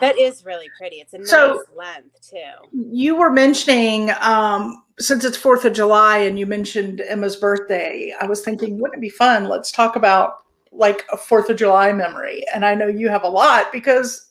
that 0.00 0.14
is 0.16 0.44
really 0.44 0.68
pretty. 0.78 0.96
It's 0.96 1.14
a 1.14 1.18
nice 1.18 1.30
So- 1.30 1.64
length 1.74 2.30
too. 2.30 2.68
You 2.72 3.16
were 3.16 3.30
mentioning, 3.30 4.10
um, 4.20 4.84
since 5.00 5.24
it's 5.24 5.36
Fourth 5.36 5.64
of 5.64 5.72
July 5.72 6.18
and 6.18 6.38
you 6.38 6.46
mentioned 6.46 7.00
Emma's 7.00 7.34
birthday, 7.34 8.14
I 8.20 8.26
was 8.26 8.42
thinking, 8.42 8.78
wouldn't 8.78 8.98
it 8.98 9.00
be 9.00 9.08
fun? 9.08 9.48
Let's 9.48 9.72
talk 9.72 9.96
about 9.96 10.44
like 10.70 11.04
a 11.12 11.16
Fourth 11.16 11.50
of 11.50 11.56
July 11.56 11.92
memory. 11.92 12.44
And 12.54 12.64
I 12.64 12.74
know 12.76 12.86
you 12.86 13.08
have 13.08 13.24
a 13.24 13.28
lot 13.28 13.72
because 13.72 14.30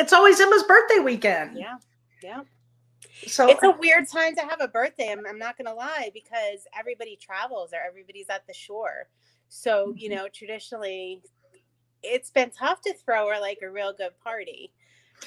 it's 0.00 0.12
always 0.12 0.40
Emma's 0.40 0.64
birthday 0.64 0.98
weekend. 0.98 1.56
Yeah. 1.56 1.76
Yeah. 2.22 2.40
So 3.28 3.48
It's 3.48 3.62
a 3.62 3.70
weird 3.70 4.08
time 4.08 4.34
to 4.34 4.42
have 4.42 4.60
a 4.60 4.68
birthday. 4.68 5.10
I'm, 5.12 5.24
I'm 5.26 5.38
not 5.38 5.56
going 5.56 5.66
to 5.66 5.72
lie 5.74 6.10
because 6.12 6.66
everybody 6.78 7.16
travels 7.20 7.72
or 7.72 7.78
everybody's 7.86 8.28
at 8.28 8.46
the 8.46 8.52
shore. 8.52 9.08
So, 9.48 9.94
you 9.96 10.10
Mhm. 10.10 10.16
know, 10.16 10.28
traditionally 10.28 11.22
it's 12.06 12.30
been 12.30 12.50
tough 12.50 12.80
to 12.82 12.94
throw 12.94 13.28
her 13.28 13.40
like 13.40 13.58
a 13.62 13.70
real 13.70 13.92
good 13.92 14.12
party. 14.22 14.72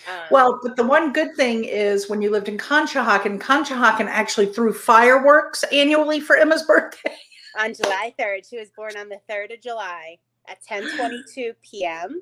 Um, 0.08 0.28
Well, 0.32 0.60
but 0.62 0.76
the 0.76 0.86
one 0.86 1.12
good 1.12 1.36
thing 1.36 1.64
is 1.64 2.10
when 2.10 2.22
you 2.22 2.30
lived 2.30 2.48
in 2.48 2.58
Conshohocken, 2.58 3.40
Conshohocken 3.40 4.08
actually 4.08 4.48
threw 4.48 4.74
fireworks 4.74 5.64
annually 5.72 6.20
for 6.20 6.36
Emma's 6.36 6.64
birthday. 6.64 7.16
on 7.60 7.74
July 7.74 8.14
3rd, 8.20 8.48
she 8.50 8.58
was 8.58 8.70
born 8.76 8.96
on 8.98 9.10
the 9.10 9.20
3rd 9.30 9.56
of 9.56 9.62
July 9.62 10.18
at 10.48 10.64
10:22 10.64 11.56
p.m. 11.62 12.22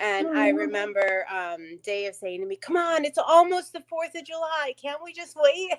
And 0.00 0.36
I 0.36 0.48
remember 0.48 1.24
um, 1.32 1.78
Dave 1.84 2.16
saying 2.16 2.40
to 2.40 2.46
me, 2.46 2.56
"Come 2.56 2.76
on, 2.76 3.04
it's 3.04 3.18
almost 3.18 3.72
the 3.72 3.80
4th 3.80 4.18
of 4.18 4.24
July. 4.24 4.74
Can't 4.80 5.00
we 5.04 5.12
just 5.12 5.36
wait?" 5.36 5.72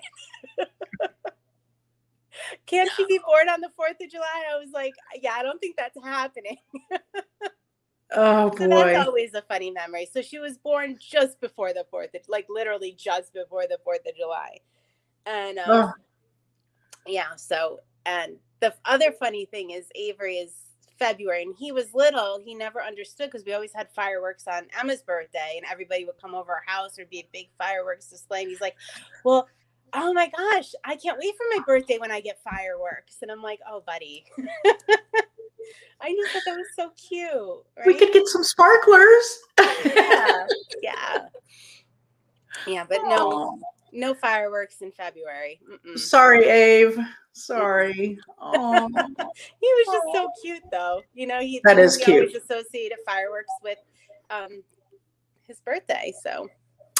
Can't 2.66 2.90
she 2.96 3.06
be 3.06 3.18
born 3.26 3.48
on 3.48 3.60
the 3.60 3.70
4th 3.78 4.02
of 4.02 4.10
July? 4.10 4.44
I 4.50 4.58
was 4.58 4.70
like, 4.72 4.94
"Yeah, 5.20 5.32
I 5.34 5.42
don't 5.42 5.60
think 5.60 5.76
that's 5.76 5.98
happening." 6.02 6.56
Oh 8.12 8.50
boy. 8.50 8.56
So 8.56 8.68
that's 8.68 9.06
always 9.06 9.34
a 9.34 9.42
funny 9.42 9.70
memory. 9.70 10.08
So 10.10 10.22
she 10.22 10.38
was 10.38 10.58
born 10.58 10.96
just 11.00 11.40
before 11.40 11.72
the 11.72 11.84
4th, 11.92 12.14
of, 12.14 12.20
like 12.28 12.46
literally 12.48 12.92
just 12.96 13.32
before 13.34 13.64
the 13.68 13.78
4th 13.86 14.08
of 14.08 14.16
July. 14.16 14.58
And 15.26 15.58
um, 15.58 15.66
Oh, 15.68 15.92
yeah 17.06 17.34
so 17.36 17.80
and 18.04 18.36
the 18.60 18.74
other 18.84 19.12
funny 19.12 19.46
thing 19.46 19.70
is 19.70 19.86
avery 19.94 20.36
is 20.36 20.52
february 20.98 21.42
and 21.42 21.54
he 21.58 21.72
was 21.72 21.92
little 21.94 22.40
he 22.44 22.54
never 22.54 22.82
understood 22.82 23.30
because 23.30 23.44
we 23.44 23.52
always 23.52 23.72
had 23.72 23.88
fireworks 23.94 24.46
on 24.48 24.62
emma's 24.78 25.02
birthday 25.02 25.54
and 25.56 25.66
everybody 25.70 26.04
would 26.04 26.18
come 26.20 26.34
over 26.34 26.52
our 26.52 26.62
house 26.66 26.96
there'd 26.96 27.10
be 27.10 27.20
a 27.20 27.28
big 27.32 27.48
fireworks 27.58 28.08
display 28.08 28.40
and 28.42 28.50
he's 28.50 28.60
like 28.60 28.76
well 29.24 29.46
oh 29.92 30.12
my 30.12 30.30
gosh 30.36 30.72
i 30.84 30.96
can't 30.96 31.18
wait 31.18 31.34
for 31.36 31.44
my 31.54 31.62
birthday 31.66 31.98
when 31.98 32.10
i 32.10 32.20
get 32.20 32.38
fireworks 32.42 33.18
and 33.22 33.30
i'm 33.30 33.42
like 33.42 33.60
oh 33.68 33.82
buddy 33.86 34.24
i 36.00 36.12
just 36.14 36.32
thought 36.32 36.42
that 36.44 36.56
was 36.56 36.66
so 36.74 36.90
cute 36.96 37.86
we 37.86 37.94
could 37.94 38.12
get 38.12 38.26
some 38.26 38.42
sparklers. 38.44 39.38
yeah 39.94 40.46
yeah 40.82 41.18
yeah 42.66 42.84
but 42.88 43.00
no 43.04 43.58
no 43.92 44.14
fireworks 44.14 44.82
in 44.82 44.90
february 44.92 45.60
Mm-mm. 45.70 45.98
Sorry, 45.98 46.84
Ave. 46.84 46.96
Sorry. 47.32 48.18
Oh, 48.40 48.88
He 49.60 49.66
was 49.66 49.86
just 49.92 50.06
so 50.12 50.30
cute, 50.42 50.62
though. 50.70 51.02
You 51.14 51.26
know, 51.26 51.40
he 51.40 51.60
That 51.64 51.78
is 51.78 51.96
we 52.06 52.14
always 52.14 52.34
associated 52.34 52.98
fireworks 53.04 53.52
with 53.62 53.78
um 54.30 54.62
his 55.46 55.60
birthday. 55.60 56.12
So 56.22 56.48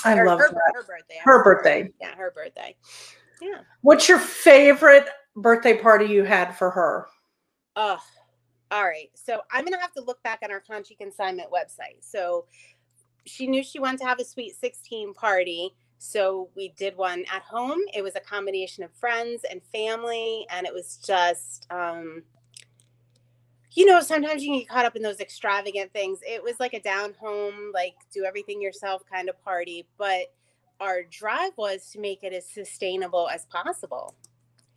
I 0.05 0.19
or 0.19 0.27
love 0.27 0.39
her, 0.39 0.51
her 0.75 0.83
birthday. 0.83 1.17
Her 1.23 1.43
sorry. 1.43 1.55
birthday. 1.55 1.93
Yeah, 2.01 2.15
her 2.17 2.31
birthday. 2.31 2.77
Yeah. 3.41 3.61
What's 3.83 4.09
your 4.09 4.19
favorite 4.19 5.09
birthday 5.37 5.79
party 5.79 6.07
you 6.07 6.25
had 6.25 6.53
for 6.53 6.71
her? 6.71 7.07
Oh, 7.77 7.99
all 8.71 8.85
right. 8.85 9.11
So 9.15 9.41
I'm 9.51 9.65
gonna 9.65 9.81
have 9.81 9.93
to 9.93 10.03
look 10.03 10.23
back 10.23 10.41
on 10.43 10.51
our 10.51 10.63
Conshy 10.63 10.97
consignment 10.99 11.51
website. 11.51 12.01
So 12.01 12.47
she 13.25 13.47
knew 13.47 13.63
she 13.63 13.79
wanted 13.79 13.99
to 14.01 14.07
have 14.07 14.21
a 14.21 14.25
sweet 14.25 14.55
16 14.57 15.15
party. 15.15 15.75
So 15.99 16.51
we 16.55 16.69
did 16.77 16.97
one 16.97 17.25
at 17.33 17.43
home. 17.43 17.81
It 17.95 18.03
was 18.03 18.17
a 18.17 18.21
combination 18.21 18.85
of 18.85 18.93
friends 18.93 19.45
and 19.51 19.63
family, 19.73 20.47
and 20.51 20.67
it 20.67 20.75
was 20.75 20.99
just 21.05 21.67
um 21.71 22.23
you 23.73 23.85
know, 23.85 24.01
sometimes 24.01 24.43
you 24.43 24.53
can 24.53 24.61
get 24.61 24.69
caught 24.71 24.87
up 24.87 24.97
in 24.97 25.03
those 25.03 25.21
extravagant 25.21 25.93
things. 25.93 26.21
It 26.27 26.43
was 26.43 26.59
like 26.59 26.73
a 26.73 26.81
down 26.81 27.13
home, 27.21 27.73
like 27.75 27.95
do 28.13 28.25
everything 28.25 28.61
yourself 28.61 29.03
kind 29.11 29.29
of 29.29 29.41
party, 29.45 29.87
but 29.99 30.33
our 30.81 31.03
drive 31.03 31.53
was 31.57 31.91
to 31.91 32.01
make 32.01 32.25
it 32.25 32.33
as 32.33 32.47
sustainable 32.47 33.29
as 33.29 33.45
possible. 33.47 34.15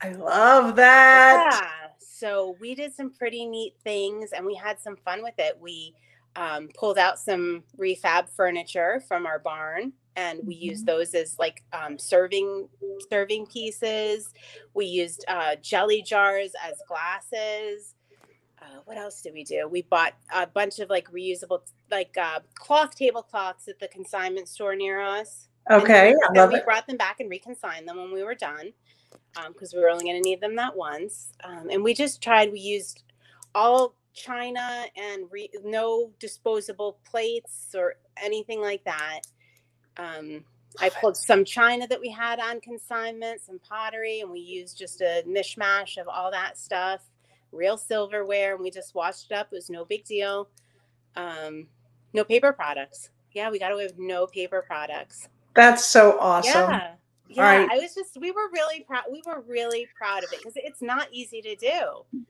I 0.02 0.12
love 0.12 0.76
that. 0.78 1.50
Yeah. 1.52 1.90
So 2.00 2.56
we 2.60 2.76
did 2.76 2.94
some 2.94 3.12
pretty 3.12 3.46
neat 3.46 3.76
things 3.84 4.32
and 4.32 4.46
we 4.46 4.56
had 4.56 4.80
some 4.80 4.98
fun 4.98 5.24
with 5.24 5.36
it. 5.38 5.58
We 5.60 5.94
um, 6.36 6.70
pulled 6.78 6.98
out 6.98 7.20
some 7.20 7.64
refab 7.78 8.30
furniture 8.30 9.02
from 9.08 9.26
our 9.26 9.40
barn 9.40 9.94
and 10.16 10.40
we 10.46 10.56
used 10.56 10.86
those 10.86 11.14
as 11.14 11.38
like 11.40 11.64
um, 11.74 11.98
serving 11.98 12.68
serving 13.10 13.46
pieces. 13.48 14.34
We 14.74 14.86
used 14.86 15.24
uh, 15.28 15.56
jelly 15.62 16.02
jars 16.02 16.52
as 16.64 16.82
glasses. 16.88 17.96
Uh, 18.62 18.80
what 18.84 18.98
else 18.98 19.22
did 19.22 19.34
we 19.34 19.44
do? 19.46 19.68
We 19.70 19.84
bought 19.84 20.14
a 20.34 20.46
bunch 20.46 20.80
of 20.80 20.90
like 20.90 21.10
reusable 21.12 21.62
like 21.90 22.18
uh, 22.18 22.40
cloth 22.56 22.96
tablecloths 22.96 23.68
at 23.70 23.80
the 23.80 23.88
consignment 23.88 24.50
store 24.50 24.76
near 24.76 25.00
us. 25.00 25.48
And 25.68 25.82
Okay, 25.82 26.10
I 26.10 26.34
then 26.34 26.44
love 26.44 26.52
we 26.52 26.60
it. 26.60 26.66
brought 26.66 26.88
them 26.88 26.98
back 26.98 27.22
and 27.22 27.30
reconsigned 27.30 27.88
them 27.88 27.98
when 27.98 28.12
we 28.12 28.24
were 28.24 28.36
done 28.36 28.74
because 29.48 29.74
we 29.74 29.80
were 29.80 29.90
only 29.90 30.06
going 30.06 30.22
to 30.22 30.28
need 30.28 30.42
them 30.42 30.56
that 30.56 30.76
once. 30.76 31.30
Um, 31.44 31.70
and 31.70 31.84
we 31.84 31.94
just 31.94 32.22
tried, 32.22 32.52
we 32.52 32.60
used 32.60 33.04
all 33.56 33.96
china 34.14 34.86
and 34.98 35.24
re- 35.32 35.50
no 35.64 36.12
disposable 36.20 37.00
plates 37.10 37.74
or 37.76 37.96
anything 38.22 38.62
like 38.62 38.84
that. 38.84 39.22
Um, 39.98 40.44
I 40.80 40.90
pulled 40.90 41.18
some 41.18 41.44
china 41.44 41.88
that 41.88 42.00
we 42.00 42.10
had 42.10 42.40
on 42.40 42.62
consignment, 42.62 43.42
some 43.42 43.60
pottery, 43.60 44.22
and 44.22 44.32
we 44.32 44.40
used 44.40 44.78
just 44.78 45.02
a 45.02 45.24
mishmash 45.28 45.98
of 45.98 46.08
all 46.08 46.32
that 46.32 46.58
stuff, 46.58 47.02
real 47.52 47.78
silverware, 47.78 48.54
and 48.54 48.64
we 48.64 48.70
just 48.72 48.94
washed 48.96 49.32
it 49.32 49.36
up. 49.36 49.48
It 49.52 49.56
was 49.56 49.70
no 49.70 49.84
big 49.84 50.06
deal. 50.06 50.48
Um, 51.16 51.68
no 52.14 52.24
paper 52.24 52.54
products. 52.54 53.10
Yeah, 53.34 53.50
we 53.50 53.60
got 53.60 53.72
away 53.72 53.86
with 53.86 53.98
no 53.98 54.28
paper 54.28 54.64
products. 54.66 55.28
That's 55.56 55.86
so 55.86 56.18
awesome. 56.20 56.70
Yeah. 56.70 56.92
Yeah, 57.32 57.44
right. 57.44 57.70
I 57.72 57.78
was 57.78 57.94
just 57.94 58.18
we 58.20 58.32
were 58.32 58.50
really 58.52 58.82
proud 58.82 59.04
we 59.12 59.22
were 59.26 59.42
really 59.42 59.88
proud 59.96 60.24
of 60.24 60.34
it 60.34 60.40
because 60.40 60.54
it's 60.56 60.82
not 60.82 61.08
easy 61.12 61.42
to 61.44 61.56
do. 61.56 62.24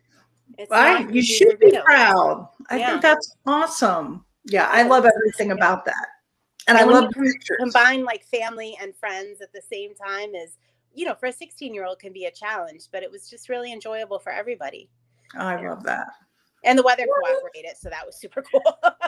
It's 0.57 0.69
Right. 0.69 1.09
You 1.09 1.21
should 1.23 1.57
be 1.59 1.71
do. 1.71 1.81
proud. 1.85 2.49
I 2.69 2.77
Yeah. 2.77 2.89
think 2.91 3.01
that's 3.01 3.35
awesome. 3.45 4.25
Yeah, 4.43 4.67
I 4.69 4.83
love 4.83 5.05
everything 5.05 5.51
about 5.51 5.85
that. 5.85 6.07
And 6.67 6.77
I 6.77 6.81
And 6.81 6.89
when 6.91 6.95
love 6.95 7.03
you 7.05 7.09
the 7.09 7.13
com- 7.15 7.23
pictures. 7.25 7.57
Combine 7.59 8.03
like 8.03 8.25
family 8.25 8.77
and 8.81 8.95
friends 8.95 9.41
at 9.41 9.53
the 9.53 9.61
same 9.61 9.95
time 9.95 10.35
is, 10.35 10.57
you 10.93 11.05
know, 11.05 11.15
for 11.15 11.27
a 11.27 11.31
16 11.33 11.73
year 11.73 11.85
old 11.85 11.99
can 11.99 12.11
be 12.11 12.25
a 12.25 12.31
challenge, 12.31 12.89
but 12.91 13.01
it 13.01 13.09
was 13.09 13.29
just 13.29 13.47
really 13.47 13.71
enjoyable 13.71 14.19
for 14.19 14.31
everybody. 14.31 14.89
I 15.35 15.55
love 15.65 15.83
that. 15.83 16.07
And 16.65 16.77
the 16.77 16.83
weather 16.83 17.05
cooperated, 17.23 17.77
so 17.77 17.89
that 17.89 18.05
was 18.05 18.17
super 18.19 18.41
cool. 18.41 18.61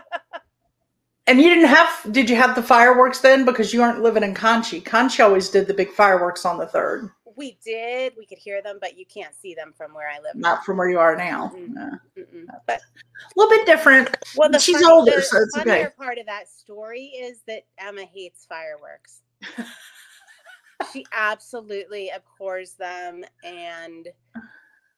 And 1.32 1.42
you 1.42 1.48
didn't 1.48 1.70
have, 1.70 1.90
did 2.12 2.30
you 2.30 2.36
have 2.36 2.56
the 2.56 2.62
fireworks 2.62 3.22
then? 3.22 3.46
Because 3.46 3.74
you 3.74 3.82
aren't 3.82 4.02
living 4.02 4.22
in 4.22 4.34
Conshy. 4.34 4.84
Conshy 4.84 5.24
always 5.24 5.48
did 5.48 5.66
the 5.66 5.74
big 5.74 5.90
fireworks 5.92 6.46
on 6.46 6.58
the 6.58 6.68
third, 6.68 7.10
we 7.36 7.58
did, 7.66 8.14
we 8.18 8.26
could 8.26 8.38
hear 8.38 8.62
them, 8.62 8.78
but 8.80 8.98
you 8.98 9.06
can't 9.06 9.34
see 9.42 9.56
them 9.56 9.74
from 9.76 9.94
where 9.94 10.08
I 10.08 10.20
live. 10.20 10.36
not 10.36 10.64
from 10.64 10.78
where 10.78 10.90
you 10.90 11.00
are 11.00 11.16
now. 11.16 11.52
Mm. 11.56 12.00
Mm-mm. 12.18 12.46
But 12.68 12.82
A 12.82 13.34
little 13.36 13.50
bit 13.50 13.66
different. 13.66 14.16
Well, 14.36 14.50
the 14.50 14.60
She's 14.60 14.84
older, 14.84 15.16
the 15.16 15.22
so 15.22 15.38
it's 15.42 15.58
okay. 15.58 15.70
funnier 15.70 15.94
part 15.98 16.18
of 16.18 16.26
that 16.28 16.48
story 16.48 17.06
is 17.06 17.40
that 17.48 17.64
Emma 17.80 18.04
hates 18.04 18.46
fireworks. 18.46 19.22
she 20.94 21.06
absolutely 21.12 22.10
abhors 22.10 22.74
them, 22.74 23.24
and 23.44 24.08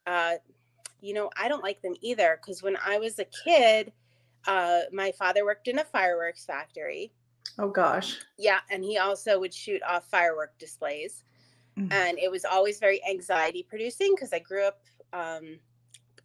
uh, 0.06 0.34
you 1.02 1.14
know, 1.14 1.30
I 1.38 1.48
don't 1.48 1.64
like 1.64 1.82
them 1.82 1.96
either. 2.02 2.40
Because 2.42 2.62
when 2.62 2.78
I 2.86 2.98
was 2.98 3.20
a 3.20 3.26
kid, 3.46 3.94
uh, 4.48 4.82
my 4.92 5.12
father 5.12 5.46
worked 5.46 5.68
in 5.68 5.80
a 5.80 5.84
fireworks 5.86 6.46
factory. 6.46 7.12
Oh 7.60 7.70
gosh. 7.70 8.20
Yeah, 8.38 8.60
and 8.70 8.84
he 8.84 8.98
also 8.98 9.40
would 9.40 9.54
shoot 9.54 9.82
off 9.84 10.10
firework 10.10 10.58
displays 10.58 11.24
Mhm. 11.78 11.92
and 11.92 12.20
it 12.20 12.30
was 12.30 12.46
always 12.46 12.80
very 12.80 13.02
anxiety 13.10 13.64
producing 13.64 14.14
because 14.16 14.32
I 14.32 14.40
grew 14.40 14.66
up 14.66 14.82
um, 15.12 15.60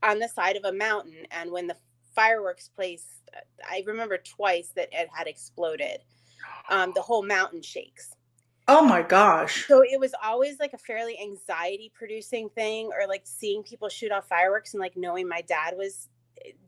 on 0.02 0.18
the 0.18 0.28
side 0.28 0.56
of 0.56 0.64
a 0.64 0.72
mountain, 0.72 1.26
and 1.30 1.50
when 1.50 1.66
the 1.66 1.76
fireworks 2.14 2.68
place, 2.68 3.22
I 3.68 3.82
remember 3.86 4.18
twice 4.18 4.68
that 4.76 4.88
it 4.92 5.08
had 5.12 5.26
exploded. 5.26 6.00
Um, 6.70 6.92
the 6.94 7.02
whole 7.02 7.22
mountain 7.22 7.62
shakes. 7.62 8.14
Oh 8.66 8.82
my 8.82 9.02
gosh. 9.02 9.66
So 9.66 9.82
it 9.82 9.98
was 9.98 10.14
always 10.22 10.58
like 10.58 10.74
a 10.74 10.78
fairly 10.78 11.18
anxiety 11.20 11.90
producing 11.94 12.50
thing, 12.50 12.90
or 12.92 13.06
like 13.06 13.22
seeing 13.24 13.62
people 13.62 13.88
shoot 13.88 14.12
off 14.12 14.28
fireworks 14.28 14.74
and 14.74 14.80
like 14.80 14.96
knowing 14.96 15.26
my 15.28 15.40
dad 15.42 15.74
was 15.76 16.08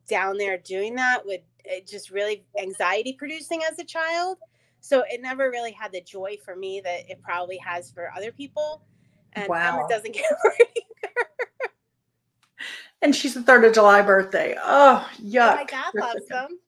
down 0.07 0.37
there 0.37 0.57
doing 0.57 0.95
that 0.95 1.25
would 1.25 1.41
it 1.63 1.87
just 1.87 2.09
really 2.09 2.43
anxiety 2.59 3.13
producing 3.13 3.61
as 3.69 3.79
a 3.79 3.83
child. 3.83 4.37
So 4.79 5.03
it 5.09 5.21
never 5.21 5.49
really 5.49 5.71
had 5.71 5.91
the 5.91 6.01
joy 6.01 6.37
for 6.43 6.55
me 6.55 6.81
that 6.83 7.09
it 7.09 7.21
probably 7.21 7.57
has 7.57 7.91
for 7.91 8.11
other 8.15 8.31
people. 8.31 8.83
And 9.33 9.47
Wow. 9.47 9.79
Emma 9.79 9.87
doesn't 9.87 10.13
get 10.13 10.25
either. 10.25 11.13
And 13.03 13.15
she's 13.15 13.33
the 13.33 13.41
3rd 13.41 13.67
of 13.67 13.73
July 13.73 14.01
birthday. 14.01 14.55
Oh, 14.61 15.07
oh 15.07 15.23
yuck. 15.23 15.55
My 15.55 15.63
dad 15.63 15.91
loves 15.95 16.27
them. 16.27 16.59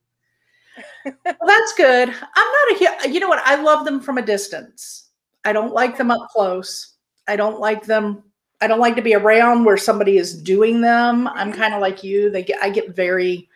well, 1.06 1.38
that's 1.46 1.74
good. 1.74 2.10
I'm 2.10 2.52
not 2.80 3.06
a, 3.06 3.10
you 3.10 3.20
know 3.20 3.30
what? 3.30 3.44
I 3.46 3.62
love 3.62 3.86
them 3.86 4.00
from 4.00 4.18
a 4.18 4.22
distance. 4.22 5.10
I 5.46 5.54
don't 5.54 5.74
like 5.74 5.98
them 5.98 6.10
up 6.10 6.30
close. 6.30 6.96
I 7.28 7.36
don't 7.36 7.60
like 7.60 7.86
them. 7.86 8.24
I 8.64 8.68
don't 8.68 8.80
like 8.80 8.96
to 8.96 9.02
be 9.02 9.14
around 9.14 9.66
where 9.66 9.76
somebody 9.78 10.18
is 10.18 10.42
doing 10.42 10.80
them. 10.80 11.28
I'm 11.28 11.52
Mm-hmm. 11.52 11.60
kind 11.62 11.74
of 11.74 11.82
like 11.82 12.04
you. 12.04 12.30
They 12.30 12.44
get, 12.44 12.62
I 12.64 12.70
get 12.70 12.96
very 12.96 13.50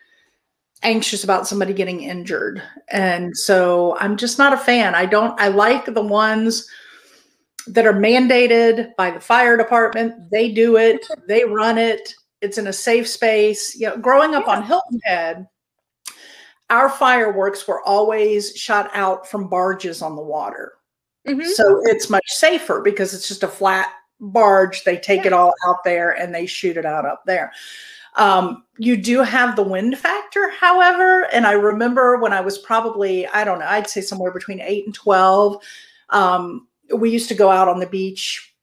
anxious 0.83 1.23
about 1.23 1.47
somebody 1.47 1.73
getting 1.73 2.01
injured. 2.01 2.61
And 2.89 3.35
so 3.35 3.97
I'm 3.99 4.17
just 4.17 4.37
not 4.37 4.53
a 4.53 4.57
fan. 4.57 4.93
I 4.95 5.05
don't, 5.05 5.39
I 5.39 5.47
like 5.47 5.85
the 5.85 6.01
ones 6.01 6.69
that 7.67 7.85
are 7.85 7.93
mandated 7.93 8.95
by 8.97 9.11
the 9.11 9.19
fire 9.19 9.55
department. 9.57 10.29
They 10.29 10.51
do 10.51 10.75
it, 10.77 11.07
they 11.27 11.45
run 11.45 11.77
it. 11.77 12.13
It's 12.41 12.57
in 12.57 12.67
a 12.67 12.73
safe 12.73 13.07
space. 13.07 13.75
You 13.79 13.87
know, 13.87 13.97
growing 13.97 14.35
up 14.35 14.47
on 14.47 14.61
Hilton 14.63 14.99
Head, 15.05 15.47
our 16.69 16.89
fireworks 16.89 17.65
were 17.67 17.81
always 17.83 18.55
shot 18.55 18.91
out 18.93 19.27
from 19.27 19.47
barges 19.49 20.01
on 20.01 20.15
the 20.17 20.21
water. 20.21 20.73
Mhm. 21.27 21.45
So 21.45 21.81
it's 21.85 22.09
much 22.09 22.25
safer 22.27 22.81
because 22.81 23.13
it's 23.13 23.27
just 23.27 23.43
a 23.43 23.47
flat 23.47 23.89
barge. 24.19 24.83
They 24.83 24.97
take 24.97 25.25
it 25.25 25.33
all 25.33 25.53
out 25.67 25.83
there 25.83 26.11
and 26.11 26.33
they 26.33 26.45
shoot 26.45 26.77
it 26.77 26.85
out 26.85 27.05
up 27.05 27.23
there. 27.25 27.51
Um, 28.15 28.63
you 28.79 28.97
do 28.97 29.21
have 29.21 29.55
the 29.55 29.63
wind 29.63 29.97
factor, 29.97 30.49
however. 30.49 31.27
And 31.31 31.45
I 31.45 31.51
remember 31.51 32.17
when 32.17 32.33
I 32.33 32.41
was 32.41 32.57
probably, 32.57 33.27
I 33.27 33.43
don't 33.43 33.59
know, 33.59 33.67
I'd 33.67 33.89
say 33.89 34.01
somewhere 34.01 34.31
between 34.31 34.59
eight 34.59 34.85
and 34.85 34.93
12. 34.93 35.63
Um, 36.09 36.67
we 36.95 37.11
used 37.11 37.29
to 37.29 37.35
go 37.35 37.51
out 37.51 37.67
on 37.67 37.79
the 37.79 37.85
beach. 37.85 38.53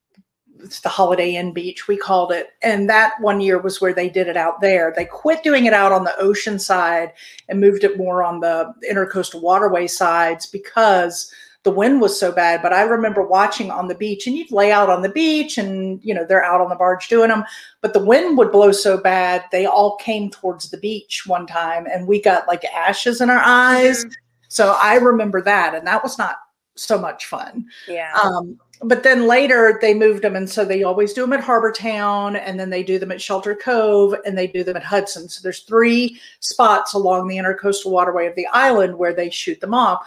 It's 0.60 0.80
the 0.80 0.88
Holiday 0.88 1.36
Inn 1.36 1.52
Beach, 1.52 1.86
we 1.86 1.96
called 1.96 2.32
it. 2.32 2.48
And 2.62 2.88
that 2.88 3.12
one 3.20 3.40
year 3.40 3.60
was 3.60 3.80
where 3.80 3.92
they 3.92 4.08
did 4.08 4.28
it 4.28 4.36
out 4.36 4.62
there. 4.62 4.94
They 4.96 5.04
quit 5.04 5.42
doing 5.42 5.66
it 5.66 5.74
out 5.74 5.92
on 5.92 6.04
the 6.04 6.18
ocean 6.18 6.58
side 6.58 7.12
and 7.48 7.60
moved 7.60 7.84
it 7.84 7.98
more 7.98 8.22
on 8.22 8.40
the 8.40 8.72
intercoastal 8.90 9.42
waterway 9.42 9.86
sides 9.86 10.46
because 10.46 11.30
the 11.64 11.70
wind 11.70 12.00
was 12.00 12.18
so 12.18 12.30
bad. 12.30 12.62
But 12.62 12.72
I 12.72 12.82
remember 12.82 13.26
watching 13.26 13.70
on 13.70 13.88
the 13.88 13.94
beach, 13.94 14.26
and 14.26 14.36
you'd 14.36 14.52
lay 14.52 14.70
out 14.70 14.90
on 14.90 15.02
the 15.02 15.08
beach, 15.08 15.58
and 15.58 15.98
you 16.04 16.14
know 16.14 16.24
they're 16.24 16.44
out 16.44 16.60
on 16.60 16.68
the 16.68 16.76
barge 16.76 17.08
doing 17.08 17.30
them. 17.30 17.44
But 17.80 17.92
the 17.92 18.04
wind 18.04 18.38
would 18.38 18.52
blow 18.52 18.70
so 18.70 18.96
bad, 18.98 19.44
they 19.50 19.66
all 19.66 19.96
came 19.96 20.30
towards 20.30 20.70
the 20.70 20.78
beach 20.78 21.24
one 21.26 21.46
time, 21.46 21.86
and 21.86 22.06
we 22.06 22.20
got 22.20 22.46
like 22.46 22.64
ashes 22.66 23.20
in 23.20 23.30
our 23.30 23.42
eyes. 23.42 24.04
Mhm. 24.04 24.12
So 24.48 24.76
I 24.80 24.96
remember 24.96 25.42
that, 25.42 25.74
and 25.74 25.86
that 25.86 26.02
was 26.02 26.16
not 26.16 26.36
so 26.76 26.98
much 26.98 27.26
fun. 27.26 27.66
Yeah. 27.88 28.12
Um, 28.22 28.58
but 28.82 29.02
then 29.02 29.26
later 29.26 29.78
they 29.80 29.94
moved 29.94 30.22
them, 30.22 30.36
and 30.36 30.48
so 30.50 30.64
they 30.64 30.82
always 30.82 31.12
do 31.12 31.22
them 31.22 31.32
at 31.32 31.40
Harbor 31.40 31.72
Town, 31.72 32.36
and 32.36 32.60
then 32.60 32.70
they 32.70 32.82
do 32.82 32.98
them 32.98 33.12
at 33.12 33.22
Shelter 33.22 33.54
Cove, 33.54 34.14
and 34.26 34.36
they 34.36 34.46
do 34.46 34.64
them 34.64 34.76
at 34.76 34.84
Hudson. 34.84 35.28
So 35.28 35.40
there's 35.42 35.60
three 35.60 36.20
spots 36.40 36.92
along 36.92 37.28
the 37.28 37.36
intercoastal 37.36 37.90
waterway 37.90 38.26
of 38.26 38.34
the 38.34 38.46
island 38.48 38.98
where 38.98 39.14
they 39.14 39.30
shoot 39.30 39.60
them 39.60 39.72
off. 39.72 40.06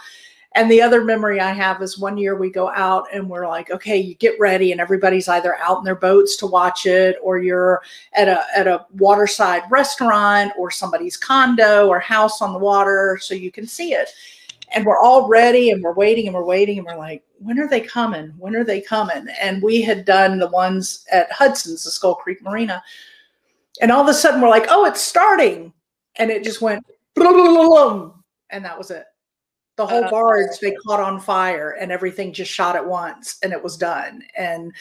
And 0.58 0.68
the 0.68 0.82
other 0.82 1.04
memory 1.04 1.38
I 1.38 1.52
have 1.52 1.80
is 1.82 2.00
one 2.00 2.18
year 2.18 2.34
we 2.34 2.50
go 2.50 2.70
out 2.70 3.06
and 3.12 3.30
we're 3.30 3.46
like, 3.46 3.70
okay, 3.70 3.96
you 3.96 4.16
get 4.16 4.34
ready, 4.40 4.72
and 4.72 4.80
everybody's 4.80 5.28
either 5.28 5.54
out 5.58 5.78
in 5.78 5.84
their 5.84 5.94
boats 5.94 6.34
to 6.38 6.48
watch 6.48 6.84
it, 6.84 7.14
or 7.22 7.38
you're 7.38 7.80
at 8.14 8.26
a 8.26 8.42
at 8.56 8.66
a 8.66 8.84
waterside 8.94 9.62
restaurant 9.70 10.50
or 10.58 10.72
somebody's 10.72 11.16
condo 11.16 11.86
or 11.86 12.00
house 12.00 12.42
on 12.42 12.52
the 12.52 12.58
water, 12.58 13.20
so 13.22 13.34
you 13.34 13.52
can 13.52 13.68
see 13.68 13.92
it. 13.92 14.10
And 14.74 14.84
we're 14.84 14.98
all 14.98 15.28
ready 15.28 15.70
and 15.70 15.80
we're 15.80 15.94
waiting 15.94 16.26
and 16.26 16.34
we're 16.34 16.44
waiting 16.44 16.78
and 16.78 16.86
we're 16.88 16.96
like, 16.96 17.22
when 17.38 17.60
are 17.60 17.68
they 17.68 17.80
coming? 17.80 18.34
When 18.36 18.56
are 18.56 18.64
they 18.64 18.80
coming? 18.80 19.28
And 19.40 19.62
we 19.62 19.80
had 19.80 20.04
done 20.04 20.40
the 20.40 20.48
ones 20.48 21.06
at 21.12 21.30
Hudson's, 21.30 21.84
the 21.84 21.92
Skull 21.92 22.16
Creek 22.16 22.42
Marina. 22.42 22.82
And 23.80 23.92
all 23.92 24.02
of 24.02 24.08
a 24.08 24.12
sudden 24.12 24.40
we're 24.40 24.48
like, 24.48 24.66
oh, 24.70 24.86
it's 24.86 25.00
starting. 25.00 25.72
And 26.16 26.32
it 26.32 26.42
just 26.42 26.60
went, 26.60 26.84
and 27.16 28.64
that 28.64 28.76
was 28.76 28.90
it. 28.90 29.04
The 29.78 29.86
whole 29.86 30.04
Oh. 30.06 30.10
barge 30.10 30.58
they 30.60 30.72
caught 30.84 30.98
on 30.98 31.20
fire 31.20 31.76
and 31.80 31.92
everything 31.92 32.32
just 32.32 32.50
shot 32.52 32.74
at 32.74 32.84
once 32.84 33.38
and 33.44 33.52
it 33.52 33.62
was 33.62 33.76
done. 33.76 34.24
And 34.36 34.72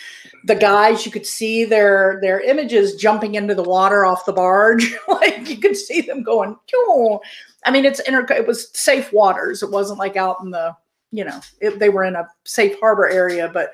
the 0.46 0.56
guys, 0.56 1.06
you 1.06 1.12
could 1.12 1.26
see 1.28 1.66
their 1.66 2.18
their 2.24 2.40
images 2.42 2.96
jumping 2.96 3.36
into 3.36 3.54
the 3.54 3.62
water 3.62 4.06
off 4.06 4.26
the 4.26 4.34
barge. 4.34 4.96
like 5.08 5.48
you 5.48 5.58
could 5.58 5.78
see 5.78 6.02
them 6.02 6.24
going, 6.24 6.58
"Phew." 6.68 7.20
I 7.64 7.70
mean, 7.70 7.86
it's 7.86 8.00
inter- 8.02 8.26
it 8.34 8.48
was 8.48 8.70
safe 8.74 9.14
waters. 9.14 9.62
It 9.62 9.70
wasn't 9.70 10.00
like 10.00 10.16
out 10.18 10.38
in 10.42 10.50
the, 10.50 10.76
you 11.12 11.24
know, 11.26 11.40
it, 11.62 11.78
they 11.78 11.90
were 11.90 12.04
in 12.04 12.16
a 12.16 12.28
safe 12.46 12.80
harbor 12.80 13.08
area, 13.08 13.52
but 13.54 13.74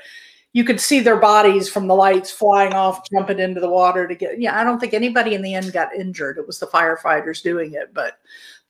you 0.52 0.66
could 0.66 0.82
see 0.82 1.00
their 1.00 1.16
bodies 1.18 1.70
from 1.70 1.88
the 1.88 1.96
lights 1.96 2.32
flying 2.32 2.74
off, 2.74 3.10
jumping 3.10 3.40
into 3.40 3.62
the 3.62 3.70
water 3.70 4.08
to 4.08 4.14
get. 4.16 4.42
Yeah, 4.42 4.60
I 4.60 4.66
don't 4.66 4.78
think 4.80 4.94
anybody 4.94 5.36
in 5.36 5.42
the 5.42 5.54
end 5.56 5.72
got 5.72 5.96
injured. 5.96 6.38
It 6.38 6.46
was 6.46 6.60
the 6.60 6.68
firefighters 6.68 7.42
doing 7.42 7.74
it, 7.76 7.94
but 7.94 8.18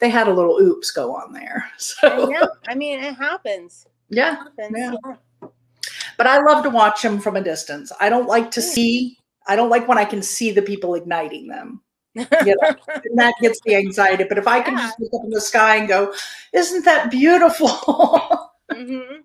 they 0.03 0.09
had 0.09 0.27
a 0.27 0.33
little 0.33 0.59
oops 0.59 0.91
go 0.91 1.15
on 1.15 1.31
there. 1.31 1.63
I 1.71 1.77
So 1.77 2.25
know. 2.29 2.49
I 2.67 2.75
mean, 2.75 2.99
it 2.99 3.13
happens. 3.15 3.87
It 4.09 4.17
yeah, 4.17 4.35
happens. 4.35 4.75
Yeah. 4.77 4.95
yeah. 5.41 5.47
but 6.17 6.27
I 6.27 6.41
love 6.41 6.61
to 6.63 6.69
watch 6.69 7.01
them 7.01 7.21
from 7.21 7.37
a 7.37 7.41
distance. 7.41 7.89
I 8.01 8.09
don't 8.09 8.27
like 8.27 8.51
to 8.51 8.61
see. 8.61 9.17
I 9.47 9.55
don't 9.55 9.69
like 9.69 9.87
when 9.87 9.97
I 9.97 10.03
can 10.03 10.21
see 10.21 10.51
the 10.51 10.61
people 10.61 10.93
igniting 10.95 11.47
them. 11.47 11.81
You 12.15 12.25
know, 12.61 12.75
and 13.05 13.17
that 13.17 13.33
gets 13.41 13.61
the 13.65 13.75
anxiety. 13.75 14.25
But 14.27 14.37
if 14.37 14.45
I 14.45 14.59
can 14.59 14.73
Yeah. 14.77 14.87
just 14.87 14.99
look 14.99 15.13
up 15.13 15.23
in 15.23 15.29
the 15.29 15.39
sky 15.39 15.77
and 15.77 15.87
go, 15.87 16.13
"Isn't 16.51 16.83
that 16.85 17.09
beautiful?" 17.09 17.69
Mhm. 18.73 19.23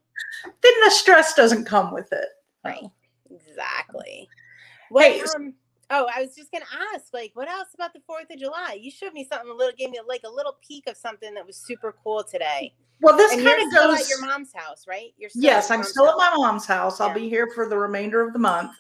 then 0.62 0.72
the 0.84 0.90
stress 0.90 1.34
doesn't 1.34 1.64
come 1.64 1.92
with 1.92 2.12
it. 2.12 2.28
Right. 2.64 2.84
Exactly. 3.30 4.28
What, 4.90 5.04
Hey, 5.04 5.22
um, 5.36 5.54
oh, 5.90 6.06
I 6.14 6.20
was 6.20 6.34
just 6.34 6.52
gonna 6.52 6.64
ask, 6.94 7.06
like, 7.12 7.32
what 7.34 7.48
else 7.48 7.68
about 7.74 7.92
the 7.92 8.00
Fourth 8.06 8.30
of 8.30 8.38
July? 8.38 8.78
You 8.80 8.90
showed 8.90 9.12
me 9.12 9.26
something 9.30 9.50
a 9.50 9.54
little, 9.54 9.72
gave 9.76 9.90
me 9.90 10.00
like 10.06 10.22
a 10.24 10.30
little 10.30 10.56
peek 10.66 10.86
of 10.86 10.96
something 10.96 11.34
that 11.34 11.46
was 11.46 11.56
super 11.56 11.94
cool 12.02 12.24
today. 12.24 12.72
Well, 13.00 13.16
this 13.16 13.32
kind 13.32 13.62
of 13.62 13.72
goes. 13.72 14.00
at 14.00 14.08
your 14.08 14.26
mom's 14.26 14.52
house, 14.52 14.86
right? 14.88 15.14
You're 15.16 15.30
still 15.30 15.42
Yes, 15.42 15.70
I'm 15.70 15.84
still 15.84 16.08
at 16.08 16.16
my 16.16 16.34
mom's 16.36 16.66
house. 16.66 17.00
I'll 17.00 17.14
be 17.14 17.28
here 17.28 17.48
for 17.54 17.68
the 17.68 17.78
remainder 17.78 18.20
of 18.26 18.32
the 18.32 18.40
month, 18.40 18.72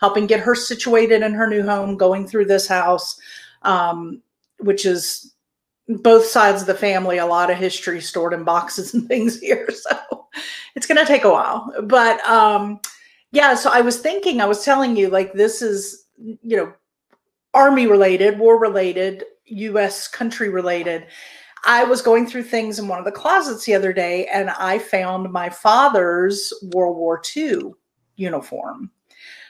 helping 0.00 0.26
get 0.26 0.40
her 0.40 0.54
situated 0.54 1.22
in 1.22 1.34
her 1.34 1.46
new 1.46 1.62
home, 1.62 1.96
going 1.96 2.26
through 2.26 2.46
this 2.46 2.66
house, 2.66 3.20
um, 3.62 4.22
which 4.60 4.86
is 4.86 5.34
both 5.88 6.24
sides 6.24 6.62
of 6.62 6.66
the 6.66 6.74
family, 6.74 7.18
a 7.18 7.26
lot 7.26 7.50
of 7.50 7.58
history 7.58 8.00
stored 8.00 8.32
in 8.32 8.44
boxes 8.44 8.94
and 8.94 9.06
things 9.08 9.40
here. 9.40 9.68
So 9.88 10.26
it's 10.74 10.86
going 10.86 10.98
to 10.98 11.06
take 11.06 11.24
a 11.24 11.30
while. 11.30 11.72
But 11.84 12.20
um, 12.28 12.80
yeah, 13.32 13.54
so 13.54 13.70
I 13.72 13.80
was 13.80 13.98
thinking, 13.98 14.40
I 14.40 14.46
was 14.46 14.64
telling 14.64 14.96
you, 14.96 15.08
like, 15.08 15.32
this 15.32 15.62
is, 15.62 16.05
you 16.18 16.56
know, 16.56 16.72
army 17.54 17.86
related, 17.86 18.38
war 18.38 18.58
related, 18.58 19.24
US 19.46 20.08
country 20.08 20.48
related. 20.48 21.06
I 21.64 21.84
was 21.84 22.02
going 22.02 22.26
through 22.26 22.44
things 22.44 22.78
in 22.78 22.86
one 22.86 22.98
of 22.98 23.04
the 23.04 23.12
closets 23.12 23.64
the 23.64 23.74
other 23.74 23.92
day 23.92 24.26
and 24.26 24.50
I 24.50 24.78
found 24.78 25.32
my 25.32 25.48
father's 25.48 26.52
World 26.72 26.96
War 26.96 27.20
II 27.36 27.72
uniform. 28.16 28.90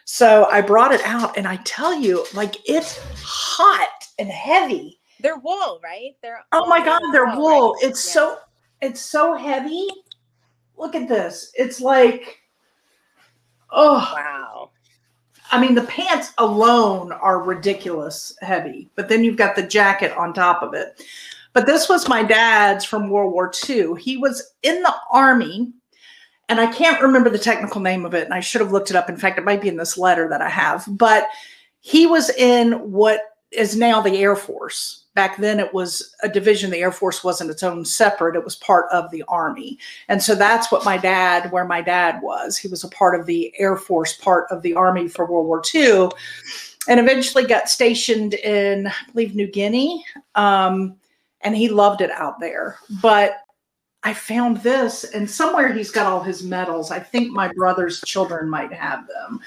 So 0.05 0.47
I 0.51 0.61
brought 0.61 0.93
it 0.93 1.03
out 1.05 1.37
and 1.37 1.49
I 1.49 1.57
tell 1.65 1.93
you, 1.93 2.25
like, 2.33 2.57
it's 2.69 3.01
hot 3.23 4.05
and 4.19 4.29
heavy. 4.29 5.01
They're 5.21 5.39
wool, 5.39 5.81
right? 5.83 6.13
They're 6.23 6.45
Oh 6.53 6.67
my 6.69 6.83
God, 6.85 7.01
they're 7.13 7.25
oh, 7.25 7.27
right? 7.27 7.39
wool. 7.39 7.77
It's 7.83 8.07
Yeah. 8.07 8.13
so, 8.13 8.39
it's 8.81 9.01
so 9.01 9.35
heavy. 9.35 9.89
Look 10.77 10.95
at 10.95 11.09
this. 11.09 11.51
It's 11.55 11.81
like, 11.81 12.39
oh, 13.71 14.13
wow. 14.15 14.71
I 15.51 15.61
mean, 15.61 15.75
the 15.75 15.83
pants 15.83 16.33
alone 16.39 17.13
are 17.13 17.43
ridiculous 17.43 18.37
heavy, 18.43 18.91
but 18.97 19.09
then 19.09 19.23
you've 19.25 19.37
got 19.37 19.57
the 19.57 19.63
jacket 19.63 20.13
on 20.17 20.33
top 20.33 20.63
of 20.63 20.75
it. 20.75 21.03
But 21.53 21.67
this 21.67 21.89
was 21.89 22.09
my 22.09 22.23
dad's 22.23 22.85
from 22.85 23.09
World 23.09 23.33
War 23.33 23.51
II. 23.69 23.95
He 23.99 24.17
was 24.17 24.53
in 24.63 24.83
the 24.83 24.95
army, 25.11 25.73
and 26.49 26.61
I 26.61 26.71
can't 26.71 27.01
remember 27.01 27.31
the 27.31 27.39
technical 27.39 27.81
name 27.81 28.05
of 28.05 28.15
it, 28.15 28.25
and 28.25 28.35
I 28.35 28.41
should 28.41 28.61
have 28.61 28.73
looked 28.73 28.91
it 28.91 28.97
up. 28.97 29.09
In 29.09 29.17
fact, 29.17 29.39
it 29.39 29.45
might 29.45 29.63
be 29.63 29.69
in 29.69 29.77
this 29.77 29.97
letter 29.97 30.29
that 30.29 30.43
I 30.43 30.49
have. 30.49 30.85
But 30.87 31.29
he 31.81 32.07
was 32.07 32.31
in 32.31 32.73
what 32.91 33.21
is 33.53 33.77
now 33.77 34.01
the 34.01 34.17
Air 34.19 34.37
Force. 34.37 35.05
Back 35.15 35.39
then, 35.39 35.61
it 35.61 35.73
was 35.73 36.15
a 36.23 36.29
division. 36.29 36.71
The 36.71 36.79
Air 36.79 36.93
Force 36.93 37.25
wasn't 37.25 37.51
its 37.51 37.63
own 37.63 37.85
separate, 37.85 38.37
it 38.37 38.45
was 38.45 38.57
part 38.57 38.87
of 38.93 39.11
the 39.11 39.23
Army. 39.29 39.79
And 40.09 40.23
so 40.23 40.35
that's 40.35 40.71
what 40.71 40.85
my 40.85 40.99
dad, 40.99 41.51
where 41.53 41.65
my 41.65 41.81
dad 41.81 42.21
was. 42.23 42.59
He 42.59 42.69
was 42.69 42.85
a 42.85 42.89
part 42.89 43.19
of 43.19 43.27
the 43.27 43.53
Air 43.59 43.77
Force, 43.77 44.15
part 44.15 44.47
of 44.51 44.63
the 44.63 44.75
Army 44.75 45.09
for 45.09 45.25
World 45.27 45.47
War 45.47 45.63
II, 45.75 46.11
and 46.89 47.01
eventually 47.01 47.47
got 47.47 47.71
stationed 47.71 48.35
in, 48.35 48.89
I 48.89 48.93
believe, 49.13 49.35
New 49.35 49.47
Guinea. 49.47 50.05
Um, 50.35 50.97
and 51.41 51.57
he 51.57 51.69
loved 51.69 52.01
it 52.01 52.11
out 52.11 52.41
there. 52.41 52.79
But 53.01 53.39
I 54.03 54.13
found 54.13 54.59
this, 54.59 55.05
and 55.05 55.29
somewhere 55.29 55.73
he's 55.73 55.91
got 55.91 56.07
all 56.07 56.23
his 56.23 56.43
medals. 56.43 56.91
I 56.91 56.99
think 56.99 57.33
my 57.33 57.51
brother's 57.55 58.01
children 58.03 58.51
might 58.51 58.73
have 58.73 59.07
them. 59.09 59.41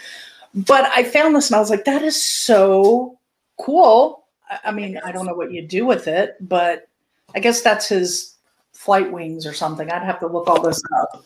But 0.54 0.92
I 0.96 1.04
found 1.04 1.36
this 1.36 1.50
and 1.50 1.56
I 1.56 1.60
was 1.60 1.70
like, 1.70 1.86
that 1.86 2.02
is 2.02 2.22
so 2.22 3.19
cool. 3.60 4.26
I- 4.50 4.60
I 4.65 4.72
mean, 4.72 5.00
I 5.04 5.12
don't 5.12 5.26
know 5.26 5.34
what 5.36 5.52
you 5.52 5.62
do 5.62 5.86
with 5.86 6.08
it, 6.08 6.38
but 6.41 6.88
I 7.36 7.39
guess 7.39 7.62
that's 7.62 7.88
his 7.88 8.36
flight 8.74 9.12
wings 9.12 9.45
or 9.45 9.54
something. 9.54 9.91
I'd 9.91 10.04
have 10.04 10.19
to 10.22 10.28
look 10.28 10.48
all 10.48 10.62
this 10.62 10.82
up. 10.98 11.24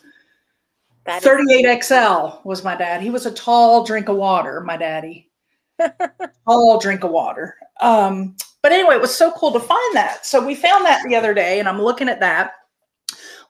That 1.04 1.22
is- 1.22 1.28
38XL 1.28 2.40
was 2.44 2.64
my 2.64 2.74
dad. 2.76 3.00
He 3.00 3.10
was 3.10 3.26
a 3.26 3.30
tall 3.30 3.84
drink 3.84 4.08
of 4.08 4.16
water, 4.16 4.60
my 4.60 4.76
daddy. 4.76 5.30
tall 6.46 6.78
drink 6.78 7.04
of 7.04 7.10
water. 7.10 7.56
Um, 7.80 8.36
but 8.62 8.72
anyway, 8.72 8.94
it 8.94 9.00
was 9.00 9.14
so 9.14 9.30
cool 9.32 9.52
to 9.52 9.60
find 9.60 9.94
that. 9.96 10.24
So 10.24 10.44
we 10.44 10.54
found 10.54 10.84
that 10.86 11.02
the 11.06 11.16
other 11.16 11.34
day, 11.34 11.60
and 11.60 11.68
I'm 11.68 11.82
looking 11.82 12.08
at 12.08 12.20
that. 12.20 12.52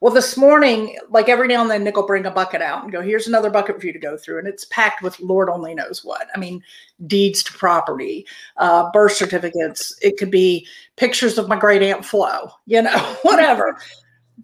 Well, 0.05 0.13
this 0.13 0.37
morning, 0.37 0.99
like 1.09 1.31
every 1.31 1.49
now 1.49 1.63
and 1.63 1.71
then, 1.71 1.83
Nick 1.83 1.97
will 1.97 2.07
bring 2.07 2.27
a 2.27 2.31
bucket 2.31 2.61
out 2.61 2.83
and 2.83 2.93
go, 2.93 3.01
here's 3.01 3.27
another 3.27 3.49
bucket 3.49 3.81
for 3.81 3.87
you 3.87 3.93
to 3.95 3.99
go 3.99 4.19
through. 4.19 4.39
And 4.39 4.47
it's 4.47 4.67
packed 4.67 5.01
with 5.01 5.19
Lord 5.19 5.49
only 5.49 5.75
knows 5.75 6.05
what. 6.05 6.29
I 6.35 6.39
mean, 6.39 6.63
deeds 7.07 7.43
to 7.45 7.55
property, 7.55 8.27
uh, 8.59 8.91
birth 8.91 9.13
certificates. 9.13 9.97
It 10.03 10.19
could 10.19 10.31
be 10.31 10.69
pictures 10.97 11.39
of 11.39 11.49
my 11.49 11.59
great 11.59 11.81
aunt 11.83 12.05
Flo, 12.05 12.51
you 12.67 12.83
know, 12.83 12.99
whatever. 13.23 13.79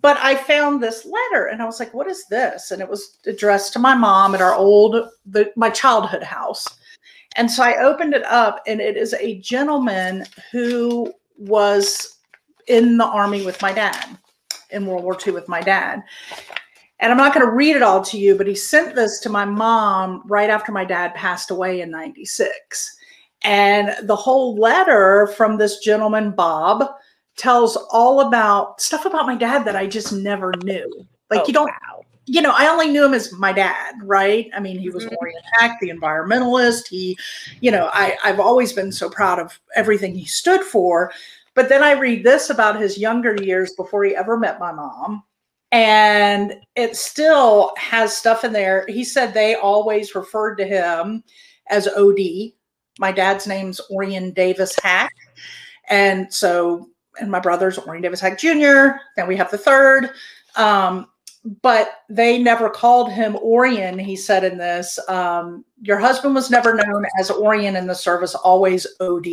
but 0.01 0.17
I 0.23 0.35
found 0.35 0.83
this 0.83 1.05
letter 1.05 1.49
and 1.49 1.61
I 1.61 1.67
was 1.67 1.79
like, 1.79 1.93
what 1.93 2.07
is 2.07 2.25
this? 2.29 2.71
And 2.71 2.81
it 2.81 2.89
was 2.89 3.19
addressed 3.27 3.75
to 3.75 3.79
my 3.79 3.95
mom 3.95 4.35
at 4.35 4.41
our 4.41 4.55
old, 4.55 5.11
the, 5.27 5.53
my 5.57 5.69
childhood 5.69 6.23
house. 6.23 6.67
And 7.37 7.51
so 7.51 7.63
I 7.63 7.83
opened 7.83 8.15
it 8.15 8.25
up 8.25 8.63
and 8.67 8.81
it 8.81 8.97
is 8.97 9.13
a 9.13 9.39
gentleman 9.41 10.25
who 10.53 11.13
was 11.37 12.17
in 12.67 12.97
the 12.97 13.05
army 13.05 13.45
with 13.45 13.61
my 13.61 13.75
dad 13.75 14.17
in 14.73 14.87
World 14.87 15.05
War 15.05 15.17
II 15.25 15.33
with 15.33 15.49
my 15.49 15.61
dad. 15.61 16.03
And 17.01 17.11
I'm 17.11 17.19
not 17.19 17.33
going 17.33 17.47
to 17.47 17.53
read 17.53 17.77
it 17.77 17.83
all 17.83 18.03
to 18.05 18.19
you, 18.19 18.37
but 18.37 18.47
he 18.47 18.55
sent 18.55 18.95
this 18.95 19.21
to 19.21 19.31
my 19.31 19.45
mom 19.45 20.23
right 20.27 20.51
after 20.51 20.71
my 20.71 20.85
dad 20.85 21.15
passed 21.15 21.51
away 21.51 21.81
in 21.81 21.91
96. 21.91 22.97
And 23.43 23.97
the 24.07 24.17
whole 24.17 24.57
letter 24.57 25.29
from 25.37 25.57
this 25.57 25.79
gentleman, 25.79 26.33
Bob, 26.33 26.85
tells 27.37 27.77
all 27.91 28.21
about 28.21 28.81
stuff 28.83 29.07
about 29.07 29.27
my 29.27 29.35
dad 29.35 29.65
that 29.65 29.77
I 29.77 29.87
just 29.87 30.13
never 30.13 30.53
knew. 30.63 31.07
Like, 31.31 31.41
oh, 31.41 31.45
you 31.47 31.55
don't, 31.55 31.69
wow. 31.69 32.03
you 32.27 32.43
know, 32.43 32.53
I 32.55 32.67
only 32.67 32.89
knew 32.89 33.05
him 33.07 33.15
as 33.15 33.33
my 33.33 33.53
dad, 33.53 33.95
right? 34.03 34.51
I 34.55 34.61
mean, 34.61 34.79
he 34.79 34.91
was 34.91 35.07
mm-hmm. 35.07 35.15
Orion 35.23 35.43
Hack, 35.55 35.79
the 35.81 35.89
environmentalist. 35.89 36.87
He, 36.87 37.17
you 37.63 37.71
know, 37.71 37.89
I, 37.95 38.19
I've 38.23 38.41
always 38.41 38.75
been 38.75 38.93
so 38.93 39.09
proud 39.09 39.39
of 39.39 39.59
everything 39.75 40.15
he 40.15 40.27
stood 40.27 40.61
for. 40.61 41.13
But 41.61 41.69
then 41.69 41.83
I 41.83 41.93
read 41.93 42.25
this 42.25 42.49
about 42.49 42.81
his 42.81 42.97
younger 42.97 43.35
years 43.35 43.75
before 43.75 44.03
he 44.03 44.17
ever 44.17 44.39
met 44.39 44.59
my 44.59 44.73
mom. 44.73 45.25
And 45.73 46.55
it 46.75 46.97
still 46.97 47.75
has 47.77 48.17
stuff 48.17 48.45
in 48.45 48.53
there. 48.55 48.87
He 48.89 49.05
said 49.05 49.35
they 49.35 49.57
always 49.57 50.15
referred 50.15 50.57
to 50.57 50.65
him 50.65 51.23
as 51.69 51.87
OD. 51.87 52.53
My 52.99 53.13
dad's 53.13 53.47
name's 53.47 53.79
Orion 53.91 54.31
Davis 54.31 54.75
Hack. 54.83 55.13
And 55.91 56.33
so, 56.33 56.89
and 57.21 57.31
my 57.31 57.41
brother's 57.41 57.79
Orion 57.79 58.01
Davis 58.01 58.21
Hack 58.21 58.39
Jr. 58.39 58.97
Then 59.17 59.29
we 59.29 59.37
have 59.37 59.51
the 59.51 59.59
third. 59.59 60.13
Um, 60.57 61.09
but 61.61 62.05
they 62.09 62.39
never 62.39 62.71
called 62.71 63.13
him 63.13 63.37
Orion, 63.37 63.99
he 63.99 64.17
said 64.17 64.45
in 64.45 64.57
this. 64.57 64.99
Um, 65.11 65.67
your 65.83 65.99
husband 65.99 66.35
was 66.35 66.51
never 66.51 66.73
known 66.73 67.05
as 67.19 67.31
Orion 67.31 67.77
in 67.77 67.87
the 67.87 67.95
service, 67.95 68.35
always 68.35 68.87
OD. 68.99 69.27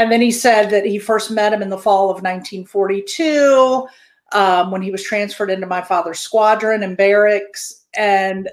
And 0.00 0.10
then 0.10 0.22
he 0.22 0.30
said 0.30 0.70
that 0.70 0.86
he 0.86 0.98
first 0.98 1.30
met 1.30 1.52
him 1.52 1.60
in 1.60 1.68
the 1.68 1.76
fall 1.76 2.04
of 2.04 2.22
1942 2.22 3.86
um, 4.32 4.70
when 4.70 4.80
he 4.80 4.90
was 4.90 5.02
transferred 5.02 5.50
into 5.50 5.66
my 5.66 5.82
father's 5.82 6.20
squadron 6.20 6.82
and 6.82 6.96
barracks. 6.96 7.84
And 7.92 8.48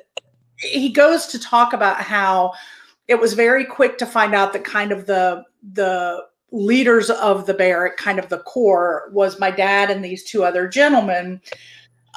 he 0.57 0.89
goes 0.89 1.25
to 1.27 1.39
talk 1.39 1.71
about 1.71 2.01
how 2.01 2.51
it 3.07 3.17
was 3.17 3.31
very 3.31 3.63
quick 3.63 3.97
to 3.99 4.05
find 4.05 4.36
out 4.36 4.51
that 4.51 4.65
kind 4.65 4.91
of 4.91 5.05
the 5.05 5.45
the 5.71 6.25
leaders 6.51 7.10
of 7.10 7.45
the 7.45 7.53
barrack, 7.53 7.95
kind 7.95 8.19
of 8.19 8.27
the 8.27 8.39
core, 8.39 9.10
was 9.13 9.39
my 9.39 9.49
dad 9.49 9.89
and 9.89 10.03
these 10.03 10.25
two 10.25 10.43
other 10.43 10.67
gentlemen, 10.67 11.39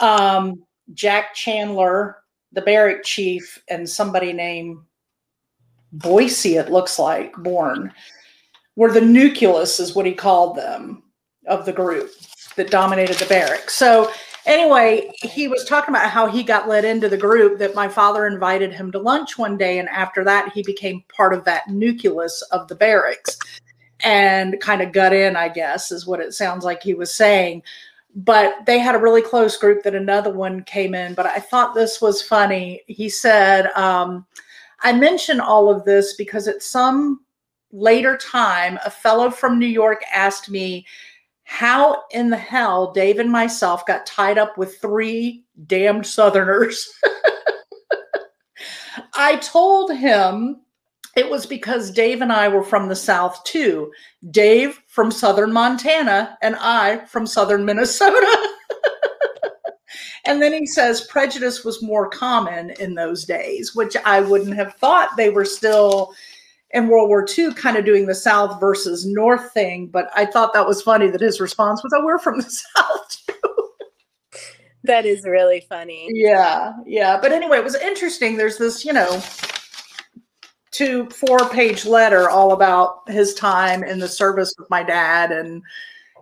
um, 0.00 0.60
Jack 0.92 1.34
Chandler, 1.36 2.16
the 2.50 2.62
barrack 2.62 3.04
chief, 3.04 3.62
and 3.68 3.88
somebody 3.88 4.32
named 4.32 4.78
Boise. 5.92 6.56
It 6.56 6.72
looks 6.72 6.98
like 6.98 7.32
Born 7.36 7.92
were 8.80 8.90
the 8.90 8.98
nucleus, 8.98 9.78
is 9.78 9.94
what 9.94 10.06
he 10.06 10.12
called 10.14 10.56
them, 10.56 11.02
of 11.46 11.66
the 11.66 11.72
group 11.72 12.10
that 12.56 12.70
dominated 12.70 13.16
the 13.16 13.26
barracks. 13.26 13.74
So 13.74 14.10
anyway, 14.46 15.12
he 15.20 15.48
was 15.48 15.66
talking 15.66 15.94
about 15.94 16.08
how 16.08 16.26
he 16.26 16.42
got 16.42 16.66
let 16.66 16.86
into 16.86 17.06
the 17.06 17.18
group 17.18 17.58
that 17.58 17.74
my 17.74 17.88
father 17.88 18.26
invited 18.26 18.72
him 18.72 18.90
to 18.92 18.98
lunch 18.98 19.36
one 19.36 19.58
day. 19.58 19.80
And 19.80 19.88
after 19.90 20.24
that, 20.24 20.54
he 20.54 20.62
became 20.62 21.04
part 21.14 21.34
of 21.34 21.44
that 21.44 21.68
nucleus 21.68 22.40
of 22.52 22.68
the 22.68 22.74
barracks 22.74 23.38
and 24.02 24.58
kind 24.62 24.80
of 24.80 24.92
got 24.92 25.12
in, 25.12 25.36
I 25.36 25.50
guess, 25.50 25.92
is 25.92 26.06
what 26.06 26.20
it 26.20 26.32
sounds 26.32 26.64
like 26.64 26.82
he 26.82 26.94
was 26.94 27.14
saying. 27.14 27.62
But 28.16 28.64
they 28.64 28.78
had 28.78 28.94
a 28.94 28.98
really 28.98 29.20
close 29.20 29.58
group 29.58 29.82
that 29.82 29.94
another 29.94 30.32
one 30.32 30.64
came 30.64 30.94
in. 30.94 31.12
But 31.12 31.26
I 31.26 31.38
thought 31.38 31.74
this 31.74 32.00
was 32.00 32.22
funny. 32.22 32.80
He 32.86 33.10
said, 33.10 33.66
um, 33.72 34.24
I 34.80 34.94
mention 34.94 35.38
all 35.38 35.68
of 35.70 35.84
this 35.84 36.14
because 36.14 36.48
at 36.48 36.62
some 36.62 37.20
later 37.72 38.16
time, 38.16 38.78
a 38.84 38.90
fellow 38.90 39.30
from 39.30 39.58
New 39.58 39.66
York 39.66 40.02
asked 40.12 40.50
me 40.50 40.86
how 41.44 42.04
in 42.12 42.30
the 42.30 42.36
hell 42.36 42.92
Dave 42.92 43.18
and 43.18 43.30
myself 43.30 43.84
got 43.84 44.06
tied 44.06 44.38
up 44.38 44.56
with 44.56 44.78
three 44.78 45.44
damned 45.66 46.06
Southerners. 46.06 46.88
I 49.14 49.36
told 49.36 49.92
him 49.92 50.60
it 51.16 51.28
was 51.28 51.46
because 51.46 51.90
Dave 51.90 52.22
and 52.22 52.32
I 52.32 52.48
were 52.48 52.62
from 52.62 52.88
the 52.88 52.96
South 52.96 53.42
too. 53.44 53.90
Dave 54.30 54.80
from 54.86 55.10
Southern 55.10 55.52
Montana 55.52 56.38
and 56.40 56.56
I 56.56 57.04
from 57.06 57.26
Southern 57.26 57.64
Minnesota. 57.64 58.48
and 60.24 60.40
then 60.40 60.52
he 60.52 60.66
says 60.66 61.08
prejudice 61.08 61.64
was 61.64 61.82
more 61.82 62.08
common 62.08 62.70
in 62.78 62.94
those 62.94 63.24
days, 63.24 63.74
which 63.74 63.96
I 64.04 64.20
wouldn't 64.20 64.54
have 64.54 64.74
thought 64.74 65.16
they 65.16 65.30
were 65.30 65.44
still 65.44 66.14
in 66.72 66.88
World 66.88 67.08
War 67.08 67.26
II 67.26 67.52
kind 67.54 67.76
of 67.76 67.84
doing 67.84 68.06
the 68.06 68.14
South 68.14 68.60
versus 68.60 69.06
North 69.06 69.52
thing. 69.52 69.88
But 69.88 70.10
I 70.14 70.26
thought 70.26 70.52
that 70.54 70.66
was 70.66 70.82
funny 70.82 71.08
that 71.10 71.20
his 71.20 71.40
response 71.40 71.82
was, 71.82 71.92
Oh, 71.94 72.04
we're 72.04 72.18
from 72.18 72.38
the 72.38 72.50
South 72.76 73.16
too. 73.26 73.34
That 74.84 75.04
is 75.04 75.24
really 75.24 75.60
funny. 75.68 76.08
Yeah. 76.12 76.72
Yeah. 76.86 77.18
But 77.20 77.32
anyway, 77.32 77.58
it 77.58 77.64
was 77.64 77.74
interesting. 77.74 78.36
There's 78.36 78.56
this, 78.56 78.84
you 78.84 78.92
know, 78.92 79.22
two, 80.70 81.08
four 81.10 81.38
page 81.50 81.84
letter 81.84 82.30
all 82.30 82.52
about 82.52 83.02
his 83.08 83.34
time 83.34 83.84
in 83.84 83.98
the 83.98 84.08
service 84.08 84.54
with 84.58 84.70
my 84.70 84.82
dad. 84.82 85.32
And 85.32 85.62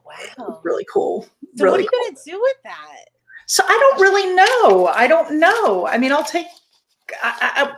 wow, 0.05 0.61
really 0.65 0.87
cool. 0.93 1.29
So, 1.57 1.65
really 1.65 1.71
what 1.71 1.81
are 1.81 1.83
you 1.83 1.89
cool. 1.89 2.01
going 2.01 2.17
to 2.17 2.31
do 2.31 2.41
with 2.41 2.57
that? 2.65 3.05
So, 3.47 3.63
I 3.65 3.69
don't 3.69 4.01
really 4.01 4.35
know. 4.35 4.87
I 4.89 5.07
don't 5.07 5.39
know. 5.39 5.87
I 5.87 5.97
mean, 5.97 6.11
I'll 6.11 6.25
take 6.25 6.47
I, 7.23 7.73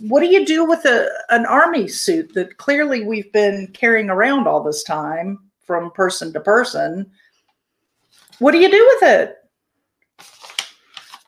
what 0.00 0.20
do 0.20 0.26
you 0.26 0.44
do 0.44 0.64
with 0.64 0.84
a 0.84 1.10
an 1.30 1.46
army 1.46 1.88
suit 1.88 2.32
that 2.34 2.56
clearly 2.58 3.04
we've 3.04 3.32
been 3.32 3.68
carrying 3.72 4.10
around 4.10 4.46
all 4.46 4.62
this 4.62 4.82
time 4.82 5.38
from 5.64 5.90
person 5.92 6.32
to 6.32 6.40
person? 6.40 7.10
What 8.38 8.52
do 8.52 8.58
you 8.58 8.70
do 8.70 8.90
with 8.94 9.10
it? 9.10 9.36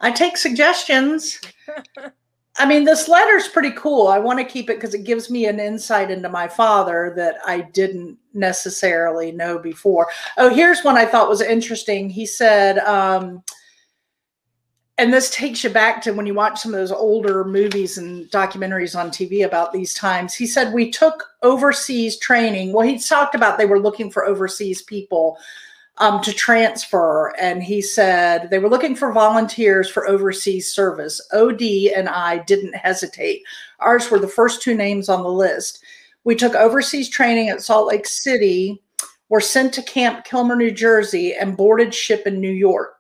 I 0.00 0.11
take 0.11 0.37
suggestions. 0.37 1.40
I 2.57 2.66
mean, 2.66 2.85
this 2.85 3.09
letter's 3.09 3.48
pretty 3.48 3.72
cool. 3.72 4.07
I 4.07 4.18
want 4.18 4.38
to 4.38 4.44
keep 4.44 4.70
it 4.70 4.76
because 4.76 4.94
it 4.94 5.04
gives 5.04 5.28
me 5.28 5.46
an 5.46 5.59
insight 5.59 6.11
into 6.11 6.28
my 6.28 6.46
father 6.46 7.12
that 7.16 7.38
I 7.44 7.62
didn't 7.62 8.16
necessarily 8.33 9.33
know 9.33 9.59
before. 9.59 10.07
Oh, 10.37 10.54
here's 10.54 10.85
one 10.85 10.96
I 10.96 11.04
thought 11.04 11.28
was 11.28 11.40
interesting. 11.40 12.09
He 12.09 12.26
said, 12.26 12.78
um, 12.78 13.42
and 14.96 15.12
this 15.12 15.30
takes 15.30 15.64
you 15.64 15.70
back 15.70 16.00
to 16.02 16.12
when 16.12 16.26
you 16.26 16.35
watch 16.35 16.61
some 16.61 16.72
of 16.72 16.78
those 16.78 16.92
older 16.92 17.44
movies 17.44 17.98
and 17.98 18.30
documentaries 18.30 18.98
on 18.98 19.11
TV 19.11 19.44
about 19.44 19.72
these 19.72 19.92
times. 19.92 20.35
He 20.35 20.46
said 20.46 20.72
we 20.72 20.90
took 20.90 21.24
overseas 21.42 22.16
training. 22.18 22.72
Well, 22.72 22.87
he 22.87 22.98
talked 22.98 23.35
about 23.35 23.59
they 23.59 23.66
were 23.66 23.80
looking 23.80 24.11
for 24.11 24.24
overseas 24.24 24.83
people 24.83 25.37
um, 25.98 26.20
to 26.22 26.33
transfer, 26.33 27.35
and 27.40 27.62
he 27.62 27.83
said 27.83 28.50
they 28.50 28.61
were 28.61 28.68
looking 28.68 28.94
for 28.94 29.12
volunteers 29.12 29.90
for 29.90 30.09
overseas 30.09 30.72
service. 30.72 31.20
OD 31.33 31.62
and 31.96 32.09
I 32.09 32.38
didn't 32.38 32.76
hesitate. 32.76 33.42
Ours 33.80 34.11
were 34.11 34.20
the 34.20 34.28
first 34.28 34.62
two 34.62 34.76
names 34.76 35.09
on 35.09 35.24
the 35.24 35.28
list. 35.28 35.83
We 36.22 36.37
took 36.37 36.54
overseas 36.54 37.09
training 37.09 37.48
at 37.48 37.62
Salt 37.62 37.88
Lake 37.88 38.07
City, 38.07 38.80
were 39.28 39.40
sent 39.40 39.74
to 39.74 39.83
Camp 39.83 40.24
Kilmer, 40.24 40.54
New 40.54 40.70
Jersey, 40.70 41.35
and 41.35 41.57
boarded 41.57 41.92
ship 41.92 42.28
in 42.28 42.40
New 42.40 42.52
York. 42.52 42.93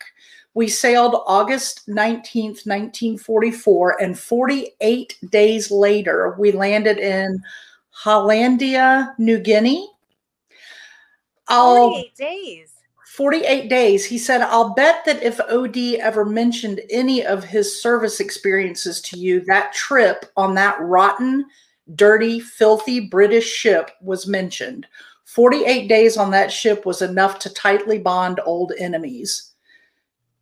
We 0.54 0.68
sailed 0.68 1.22
August 1.26 1.88
19th, 1.88 2.64
1944, 2.64 4.02
and 4.02 4.18
48 4.18 5.18
days 5.30 5.70
later, 5.70 6.36
we 6.38 6.52
landed 6.52 6.98
in 6.98 7.42
Hollandia, 7.90 9.14
New 9.18 9.40
Guinea. 9.40 9.90
48 11.48 12.14
days. 12.16 12.70
48 13.14 13.68
days. 13.68 14.04
He 14.04 14.18
said, 14.18 14.42
I'll 14.42 14.74
bet 14.74 15.04
that 15.04 15.22
if 15.22 15.40
OD 15.40 16.00
ever 16.00 16.24
mentioned 16.24 16.80
any 16.90 17.24
of 17.24 17.44
his 17.44 17.80
service 17.80 18.18
experiences 18.20 19.00
to 19.02 19.18
you, 19.18 19.40
that 19.44 19.72
trip 19.72 20.26
on 20.36 20.54
that 20.54 20.80
rotten, 20.80 21.46
dirty, 21.94 22.40
filthy 22.40 23.00
British 23.00 23.48
ship 23.48 23.92
was 24.00 24.26
mentioned. 24.26 24.86
48 25.26 25.88
days 25.88 26.16
on 26.16 26.30
that 26.32 26.52
ship 26.52 26.84
was 26.86 27.02
enough 27.02 27.38
to 27.40 27.54
tightly 27.54 27.98
bond 27.98 28.40
old 28.44 28.72
enemies. 28.78 29.53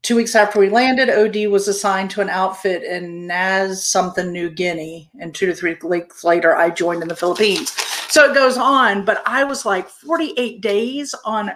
Two 0.02 0.16
weeks 0.16 0.34
after 0.34 0.58
we 0.58 0.68
landed, 0.68 1.08
OD 1.08 1.46
was 1.48 1.68
assigned 1.68 2.10
to 2.10 2.20
an 2.20 2.28
outfit 2.28 2.82
in 2.82 3.28
Nas 3.28 3.86
something 3.86 4.32
New 4.32 4.50
Guinea, 4.50 5.08
and 5.20 5.32
two 5.32 5.46
to 5.46 5.54
three 5.54 5.76
weeks 5.84 6.24
later, 6.24 6.56
I 6.56 6.70
joined 6.70 7.02
in 7.02 7.08
the 7.08 7.14
Philippines. 7.14 7.70
So 8.08 8.28
it 8.28 8.34
goes 8.34 8.58
on, 8.58 9.04
but 9.04 9.22
I 9.26 9.44
was 9.44 9.64
like 9.64 9.88
48 9.88 10.60
days 10.60 11.14
on. 11.24 11.52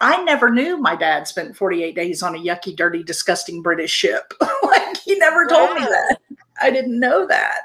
I 0.00 0.22
never 0.22 0.50
knew 0.50 0.76
my 0.76 0.94
dad 0.94 1.26
spent 1.26 1.56
48 1.56 1.96
days 1.96 2.22
on 2.22 2.36
a 2.36 2.38
yucky, 2.38 2.76
dirty, 2.76 3.02
disgusting 3.02 3.60
British 3.60 3.90
ship. 3.90 4.34
like 4.62 4.96
he 4.98 5.18
never 5.18 5.46
told 5.46 5.74
me 5.74 5.80
that. 5.80 6.18
I 6.62 6.70
didn't 6.70 6.98
know 6.98 7.26
that. 7.26 7.62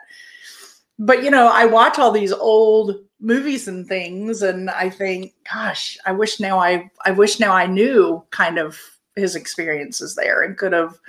But 0.98 1.24
you 1.24 1.30
know, 1.30 1.48
I 1.48 1.66
watch 1.66 2.00
all 2.00 2.12
these 2.12 2.34
old 2.34 2.96
movies 3.20 3.68
and 3.68 3.88
things 3.88 4.42
and 4.42 4.72
I 4.72 4.90
think, 4.90 5.34
gosh, 5.54 5.98
I 6.06 6.12
wish 6.12 6.40
now 6.40 6.60
I 6.60 6.90
I 7.06 7.12
wish 7.12 7.40
now 7.40 7.54
I 7.54 7.68
knew 7.68 8.24
kind 8.32 8.58
of 8.58 8.80
his 9.16 9.36
experiences 9.36 10.16
there 10.16 10.42
and 10.44 10.58
could 10.58 10.74
have 10.74 11.00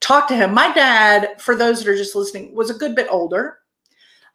talked 0.00 0.28
to 0.28 0.36
him. 0.36 0.52
My 0.52 0.72
dad, 0.72 1.40
for 1.40 1.54
those 1.56 1.78
that 1.82 1.90
are 1.90 1.96
just 1.96 2.14
listening, 2.14 2.54
was 2.54 2.70
a 2.70 2.74
good 2.74 2.94
bit 2.94 3.06
older. 3.10 3.58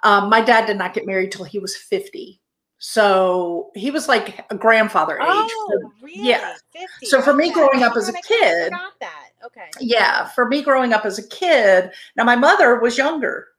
Um, 0.03 0.29
my 0.29 0.41
dad 0.41 0.65
did 0.65 0.77
not 0.77 0.93
get 0.93 1.05
married 1.05 1.31
till 1.31 1.45
he 1.45 1.59
was 1.59 1.75
50. 1.75 2.39
So 2.79 3.71
he 3.73 3.89
was 3.89 4.07
like 4.07 4.45
a 4.51 4.55
grandfather 4.55 5.19
age. 5.19 5.25
Oh, 5.27 5.91
really? 6.01 6.29
yeah. 6.29 6.53
50. 6.73 7.07
So 7.07 7.21
for 7.21 7.33
me 7.33 7.45
Okay. 7.45 7.53
growing 7.53 7.83
up 7.83 7.95
as 7.97 8.07
a 8.07 8.13
kid- 8.13 8.71
that. 8.99 9.23
Okay. 9.45 9.69
yeah, 9.79 10.25
for 10.29 10.47
me 10.47 10.61
growing 10.61 10.93
up 10.93 11.05
as 11.05 11.19
a 11.19 11.27
kid, 11.27 11.91
now 12.15 12.23
my 12.23 12.35
mother 12.35 12.79
was 12.79 12.97
younger. 12.97 13.49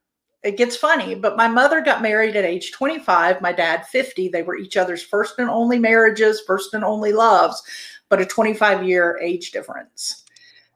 It 0.45 0.57
gets 0.57 0.77
funny, 0.77 1.15
but 1.17 1.37
my 1.37 1.49
mother 1.49 1.81
got 1.81 2.01
married 2.03 2.37
at 2.37 2.45
age 2.45 2.71
25, 2.73 3.41
my 3.41 3.53
dad 3.53 3.87
50. 3.87 4.29
They 4.29 4.43
were 4.43 4.57
each 4.57 4.77
other's 4.77 5.03
first 5.03 5.39
and 5.39 5.51
only 5.51 5.79
marriages, 5.81 6.41
first 6.47 6.75
and 6.75 6.85
only 6.85 7.13
loves, 7.13 7.61
but 8.09 8.21
a 8.21 8.27
25 8.27 8.87
year 8.87 9.19
age 9.21 9.51
difference. 9.51 10.25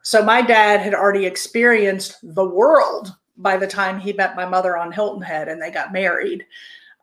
So 0.03 0.23
my 0.25 0.43
dad 0.43 0.81
had 0.81 0.95
already 0.95 1.27
experienced 1.27 2.19
the 2.23 2.45
world 2.45 3.15
by 3.37 3.57
the 3.57 3.67
time 3.67 3.99
he 3.99 4.13
met 4.13 4.37
my 4.37 4.45
mother 4.45 4.77
on 4.77 4.93
Hilton 4.93 5.23
Head 5.23 5.49
and 5.49 5.61
they 5.61 5.71
got 5.71 5.93
married, 5.93 6.45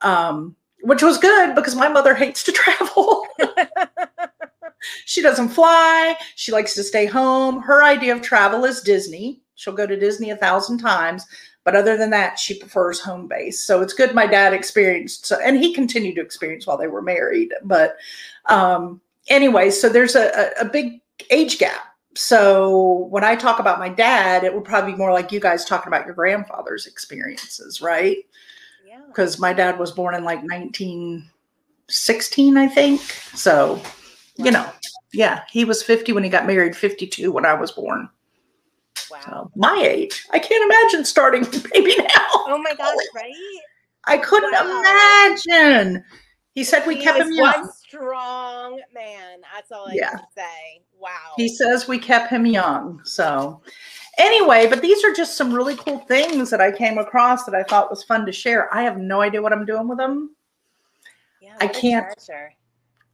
um, 0.01 0.55
which 0.81 1.01
was 1.01 1.17
good 1.17 1.55
because 1.55 1.75
my 1.75 1.87
mother 1.87 2.13
hates 2.13 2.43
to 2.43 2.51
travel. 2.53 3.25
she 5.05 5.21
doesn't 5.21 5.49
fly. 5.49 6.15
She 6.35 6.51
likes 6.51 6.73
to 6.75 6.83
stay 6.83 7.05
home. 7.05 7.61
Her 7.61 7.83
idea 7.83 8.15
of 8.15 8.21
travel 8.21 8.65
is 8.65 8.81
Disney. 8.81 9.41
She'll 9.55 9.73
go 9.73 9.87
to 9.87 9.99
Disney 9.99 10.29
a 10.29 10.37
thousand 10.37 10.77
times, 10.77 11.25
but 11.65 11.75
other 11.75 11.97
than 11.97 12.09
that, 12.11 12.39
she 12.39 12.57
prefers 12.57 13.01
home 13.01 13.27
base. 13.27 13.61
So 13.61 13.81
it's 13.81 13.91
good 13.91 14.15
my 14.15 14.25
dad 14.25 14.53
experienced, 14.53 15.25
so, 15.25 15.37
and 15.43 15.57
he 15.57 15.73
continued 15.73 16.15
to 16.15 16.21
experience 16.21 16.65
while 16.65 16.77
they 16.77 16.87
were 16.87 17.01
married. 17.01 17.53
But 17.63 17.97
um, 18.45 19.01
anyway, 19.29 19.69
so 19.71 19.89
there's 19.89 20.15
a, 20.15 20.51
a, 20.59 20.61
a 20.61 20.65
big 20.65 21.01
age 21.29 21.57
gap. 21.59 21.85
So 22.15 23.07
when 23.11 23.23
I 23.23 23.35
talk 23.35 23.59
about 23.59 23.79
my 23.79 23.89
dad, 23.89 24.43
it 24.43 24.53
would 24.53 24.63
probably 24.65 24.91
be 24.93 24.97
more 24.97 25.13
like 25.13 25.31
you 25.31 25.39
guys 25.39 25.63
talking 25.63 25.87
about 25.87 26.05
your 26.05 26.15
grandfather's 26.15 26.87
experiences, 26.87 27.81
right? 27.81 28.17
yeah. 28.85 28.99
Because 29.07 29.39
my 29.39 29.53
dad 29.53 29.77
was 29.79 29.91
born 29.91 30.15
in 30.15 30.23
like 30.23 30.41
1916, 30.43 32.57
I 32.57 32.67
think. 32.67 33.01
So 33.35 33.81
you 34.37 34.51
know, 34.51 34.69
yeah, 35.13 35.43
he 35.51 35.65
was 35.65 35.83
50 35.83 36.13
when 36.13 36.23
he 36.23 36.29
got 36.29 36.47
married, 36.47 36.75
52 36.75 37.31
when 37.31 37.45
I 37.45 37.53
was 37.53 37.71
born. 37.71 38.09
Wow. 39.11 39.19
So 39.25 39.51
my 39.55 39.81
age. 39.85 40.25
I 40.31 40.39
can't 40.39 40.63
imagine 40.63 41.05
starting 41.05 41.43
baby 41.73 41.95
now. 41.97 42.27
Oh 42.47 42.61
my 42.63 42.73
gosh, 42.75 42.95
right? 43.15 43.33
I 44.05 44.17
couldn't 44.17 44.51
Wow. 44.51 44.79
imagine. 44.81 46.03
He 46.59 46.65
said 46.65 46.85
we 46.85 46.95
He 46.97 47.01
kept 47.03 47.19
him 47.19 47.31
young. 47.31 47.53
one 47.61 47.71
strong 47.71 48.81
man. 48.93 49.39
That's 49.55 49.71
all 49.71 49.87
I 49.87 49.93
Yeah. 49.93 50.09
can 50.09 50.19
say. 50.35 50.81
Wow. 50.97 51.31
He 51.37 51.47
says 51.47 51.87
we 51.87 51.97
kept 51.97 52.29
him 52.29 52.45
young. 52.45 52.99
So 53.05 53.61
anyway, 54.17 54.67
but 54.67 54.81
these 54.81 55.01
are 55.05 55.13
just 55.13 55.37
some 55.37 55.53
really 55.53 55.77
cool 55.77 55.99
things 55.99 56.49
that 56.49 56.59
I 56.59 56.69
came 56.73 56.97
across 56.97 57.45
that 57.45 57.55
I 57.55 57.63
thought 57.63 57.89
was 57.89 58.03
fun 58.03 58.25
to 58.25 58.33
share. 58.33 58.67
I 58.75 58.81
have 58.83 58.97
no 58.97 59.21
idea 59.21 59.41
what 59.41 59.53
I'm 59.53 59.65
doing 59.65 59.87
with 59.87 59.99
them. 59.99 60.35
yeah, 61.41 61.55
I 61.61 61.67
can't- 61.67 62.07
treasure. 62.27 62.53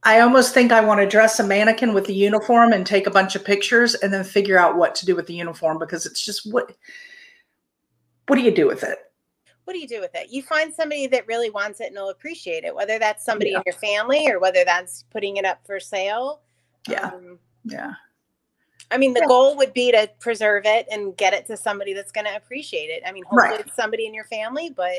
I 0.02 0.18
almost 0.18 0.52
think 0.52 0.72
I 0.72 0.80
want 0.80 0.98
to 1.00 1.06
dress 1.06 1.38
a 1.38 1.44
mannequin 1.44 1.94
with 1.94 2.06
the 2.06 2.14
uniform 2.14 2.72
and 2.72 2.84
take 2.84 3.06
a 3.06 3.12
bunch 3.12 3.36
of 3.36 3.44
pictures 3.44 3.94
and 3.94 4.12
then 4.12 4.24
figure 4.24 4.58
out 4.58 4.76
what 4.76 4.96
to 4.96 5.06
do 5.06 5.14
with 5.14 5.28
the 5.28 5.34
uniform 5.34 5.78
because 5.78 6.04
it's 6.04 6.20
just 6.20 6.52
what 6.52 6.72
what 8.26 8.34
do 8.34 8.42
you 8.42 8.50
do 8.50 8.66
with 8.66 8.82
it? 8.82 8.98
What 9.66 9.72
do 9.72 9.80
you 9.80 9.88
do 9.88 10.00
with 10.00 10.14
it? 10.14 10.30
You 10.30 10.44
find 10.44 10.72
somebody 10.72 11.08
that 11.08 11.26
really 11.26 11.50
wants 11.50 11.80
it 11.80 11.88
and 11.88 11.96
will 11.96 12.10
appreciate 12.10 12.62
it, 12.62 12.72
whether 12.72 13.00
that's 13.00 13.24
somebody 13.24 13.50
Yeah. 13.50 13.56
in 13.56 13.62
your 13.66 13.74
family 13.74 14.30
or 14.30 14.38
whether 14.38 14.64
that's 14.64 15.02
putting 15.10 15.38
it 15.38 15.44
up 15.44 15.58
for 15.66 15.80
sale. 15.80 16.40
Yeah. 16.88 17.08
Um, 17.08 17.40
Yeah. 17.64 17.94
I 18.92 18.96
mean, 18.96 19.12
the 19.12 19.20
Yeah. 19.22 19.26
goal 19.26 19.56
would 19.56 19.72
be 19.72 19.90
to 19.90 20.08
preserve 20.20 20.66
it 20.66 20.86
and 20.88 21.16
get 21.16 21.34
it 21.34 21.46
to 21.46 21.56
somebody 21.56 21.94
that's 21.94 22.12
going 22.12 22.26
to 22.26 22.36
appreciate 22.36 22.90
it. 22.90 23.02
I 23.04 23.10
mean, 23.10 23.24
hopefully 23.24 23.56
Right. 23.56 23.66
it's 23.66 23.74
somebody 23.74 24.06
in 24.06 24.14
your 24.14 24.26
family, 24.26 24.70
but 24.70 24.96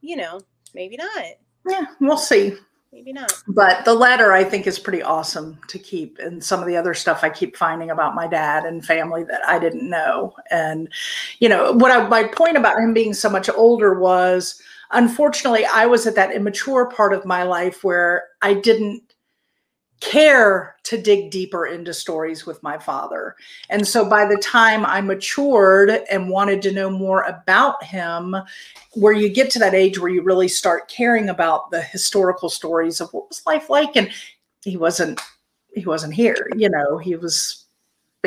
you 0.00 0.14
know, 0.14 0.40
maybe 0.74 0.96
not. 0.96 1.24
Yeah, 1.68 1.86
we'll 2.00 2.16
see. 2.16 2.56
Maybe 2.92 3.12
not. 3.12 3.32
But 3.46 3.84
the 3.84 3.94
letter 3.94 4.32
I 4.32 4.44
think 4.44 4.66
is 4.66 4.78
pretty 4.78 5.02
awesome 5.02 5.58
to 5.68 5.78
keep 5.78 6.18
and 6.18 6.42
some 6.42 6.60
of 6.60 6.66
the 6.66 6.76
other 6.76 6.94
stuff 6.94 7.22
I 7.22 7.28
keep 7.28 7.56
finding 7.56 7.90
about 7.90 8.14
my 8.14 8.26
dad 8.26 8.64
and 8.64 8.84
family 8.84 9.24
that 9.24 9.46
I 9.46 9.58
didn't 9.58 9.88
know. 9.88 10.34
And 10.50 10.88
you 11.38 11.50
know, 11.50 11.72
what 11.72 11.90
I 11.90 12.08
my 12.08 12.24
point 12.24 12.56
about 12.56 12.78
him 12.78 12.94
being 12.94 13.12
so 13.12 13.28
much 13.28 13.50
older 13.50 13.98
was 14.00 14.60
unfortunately 14.90 15.66
I 15.66 15.84
was 15.84 16.06
at 16.06 16.14
that 16.14 16.34
immature 16.34 16.86
part 16.86 17.12
of 17.12 17.26
my 17.26 17.42
life 17.42 17.84
where 17.84 18.24
I 18.40 18.54
didn't 18.54 19.07
care 20.00 20.76
to 20.84 21.00
dig 21.00 21.30
deeper 21.30 21.66
into 21.66 21.92
stories 21.92 22.46
with 22.46 22.62
my 22.62 22.78
father. 22.78 23.34
And 23.68 23.86
so 23.86 24.08
by 24.08 24.24
the 24.24 24.36
time 24.36 24.86
I 24.86 25.00
matured 25.00 25.90
and 26.10 26.30
wanted 26.30 26.62
to 26.62 26.72
know 26.72 26.90
more 26.90 27.22
about 27.22 27.82
him, 27.82 28.36
where 28.94 29.12
you 29.12 29.28
get 29.28 29.50
to 29.50 29.58
that 29.58 29.74
age 29.74 29.98
where 29.98 30.10
you 30.10 30.22
really 30.22 30.48
start 30.48 30.88
caring 30.88 31.28
about 31.28 31.70
the 31.70 31.82
historical 31.82 32.48
stories 32.48 33.00
of 33.00 33.12
what 33.12 33.28
was 33.28 33.42
life 33.46 33.70
like 33.70 33.96
and 33.96 34.10
he 34.64 34.76
wasn't 34.76 35.20
he 35.74 35.84
wasn't 35.84 36.14
here, 36.14 36.48
you 36.56 36.68
know, 36.68 36.98
he 36.98 37.14
was 37.14 37.64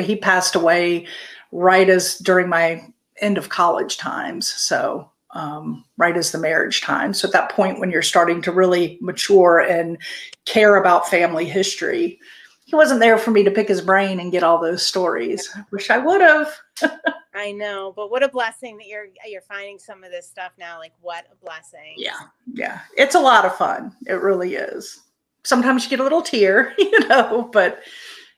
he 0.00 0.16
passed 0.16 0.54
away 0.54 1.06
right 1.50 1.88
as 1.88 2.16
during 2.18 2.48
my 2.48 2.82
end 3.20 3.38
of 3.38 3.48
college 3.48 3.98
times. 3.98 4.46
So 4.46 5.10
um, 5.32 5.84
right 5.96 6.16
as 6.16 6.32
the 6.32 6.38
marriage 6.38 6.82
time. 6.82 7.14
So 7.14 7.26
at 7.26 7.32
that 7.32 7.50
point 7.50 7.80
when 7.80 7.90
you're 7.90 8.02
starting 8.02 8.42
to 8.42 8.52
really 8.52 8.98
mature 9.00 9.60
and 9.60 9.98
care 10.44 10.76
about 10.76 11.08
family 11.08 11.46
history, 11.46 12.18
he 12.64 12.76
wasn't 12.76 13.00
there 13.00 13.18
for 13.18 13.30
me 13.30 13.42
to 13.44 13.50
pick 13.50 13.68
his 13.68 13.80
brain 13.80 14.18
and 14.18 14.32
get 14.32 14.42
all 14.42 14.58
those 14.58 14.82
stories. 14.82 15.50
I 15.54 15.64
wish 15.72 15.90
I 15.90 15.98
would 15.98 16.20
have. 16.20 16.54
I 17.34 17.52
know, 17.52 17.92
but 17.94 18.10
what 18.10 18.22
a 18.22 18.28
blessing 18.28 18.76
that 18.78 18.86
you're 18.86 19.06
you're 19.26 19.42
finding 19.42 19.78
some 19.78 20.04
of 20.04 20.10
this 20.10 20.28
stuff 20.28 20.52
now. 20.58 20.78
Like, 20.78 20.92
what 21.00 21.26
a 21.32 21.44
blessing. 21.44 21.94
Yeah, 21.96 22.18
yeah. 22.52 22.80
It's 22.96 23.14
a 23.14 23.20
lot 23.20 23.44
of 23.44 23.56
fun. 23.56 23.94
It 24.06 24.14
really 24.14 24.54
is. 24.54 25.00
Sometimes 25.44 25.84
you 25.84 25.90
get 25.90 26.00
a 26.00 26.02
little 26.02 26.22
tear, 26.22 26.74
you 26.78 27.08
know, 27.08 27.48
but 27.52 27.80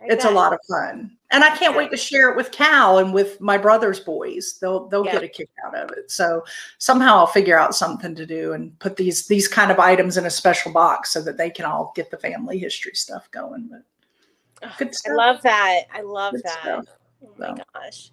I 0.01 0.07
it's 0.13 0.25
a 0.25 0.31
lot 0.31 0.53
of 0.53 0.59
fun. 0.69 1.17
And 1.35 1.43
I 1.43 1.51
can't 1.57 1.77
wait 1.77 1.91
to 1.91 1.97
share 1.97 2.31
it 2.31 2.37
with 2.37 2.53
Cal 2.53 2.99
and 2.99 3.13
with 3.13 3.41
my 3.41 3.59
brother's 3.59 3.99
boys. 3.99 4.57
They'll 4.61 4.87
they'll 4.89 5.05
Yeah. 5.05 5.15
get 5.15 5.25
a 5.25 5.29
kick 5.29 5.51
out 5.67 5.75
of 5.75 5.91
it. 5.91 6.09
So 6.09 6.45
somehow 6.79 7.17
I'll 7.17 7.27
figure 7.27 7.59
out 7.59 7.75
something 7.75 8.15
to 8.15 8.25
do 8.25 8.53
and 8.53 8.79
put 8.79 8.95
these 8.97 9.27
these 9.27 9.49
kind 9.49 9.73
of 9.73 9.81
items 9.81 10.17
in 10.17 10.27
a 10.27 10.31
special 10.31 10.71
box 10.73 11.11
so 11.11 11.21
that 11.23 11.37
they 11.37 11.51
can 11.51 11.65
all 11.65 11.93
get 11.97 12.13
the 12.13 12.19
family 12.19 12.57
history 12.57 12.95
stuff 12.95 13.29
going. 13.33 13.69
But 13.69 14.77
good 14.79 14.95
I 15.09 15.13
love 15.13 15.43
that. 15.43 15.81
I 15.93 16.03
love 16.03 16.35
Good 16.35 16.45
that. 16.45 16.61
stuff. 16.63 16.85
Oh 17.25 17.31
my 17.37 17.47
So. 17.49 17.57
gosh. 17.75 18.11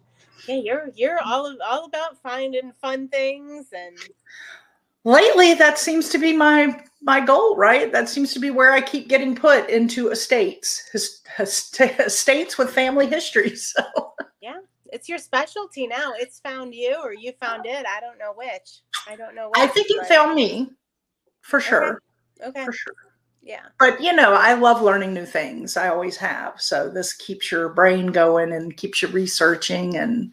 Yeah, 0.48 0.56
you're 0.56 0.90
you're 0.96 1.20
all 1.24 1.56
all 1.64 1.86
about 1.86 2.20
finding 2.24 2.72
fun 2.82 3.08
things 3.10 3.68
and 3.72 3.96
lately 5.04 5.54
that 5.56 5.78
seems 5.80 6.10
to 6.10 6.18
be 6.18 6.32
my 6.36 6.80
my 7.02 7.20
goal 7.20 7.56
right 7.56 7.92
that 7.92 8.08
seems 8.08 8.34
to 8.34 8.40
be 8.40 8.52
where 8.52 8.72
i 8.72 8.80
keep 8.80 9.08
getting 9.08 9.36
put 9.36 9.68
into 9.70 10.10
estates 10.12 10.90
estates 11.40 12.58
with 12.58 12.70
family 12.70 13.08
history 13.08 13.56
so 13.72 13.82
Yeah. 14.42 14.60
it's 14.92 15.08
your 15.10 15.18
specialty 15.18 15.88
now. 15.88 16.12
It's 16.18 16.40
found 16.42 16.76
you 16.76 16.96
or 17.02 17.14
you 17.14 17.32
found 17.40 17.66
it. 17.66 17.86
I 17.88 18.00
don't 18.02 18.20
know 18.20 18.34
which. 18.36 18.82
I 19.08 19.16
don't 19.16 19.34
know 19.36 19.48
which. 19.50 19.60
i 19.60 19.68
think 19.68 19.88
it 19.90 20.06
found 20.08 20.36
me 20.36 20.70
for 21.42 21.60
sure 21.60 22.02
Okay. 22.46 22.64
for 22.66 22.72
sure 22.74 22.94
Yeah. 23.42 23.66
but 23.80 24.00
you 24.02 24.14
know 24.14 24.34
i 24.34 24.54
love 24.54 24.82
learning 24.84 25.14
new 25.14 25.26
things 25.26 25.78
i 25.78 25.88
always 25.90 26.18
have 26.18 26.60
so 26.62 26.90
this 26.90 27.14
keeps 27.14 27.52
your 27.52 27.70
brain 27.70 28.08
going 28.08 28.52
and 28.54 28.78
keeps 28.78 29.02
you 29.02 29.08
researching 29.08 29.98
and 29.98 30.32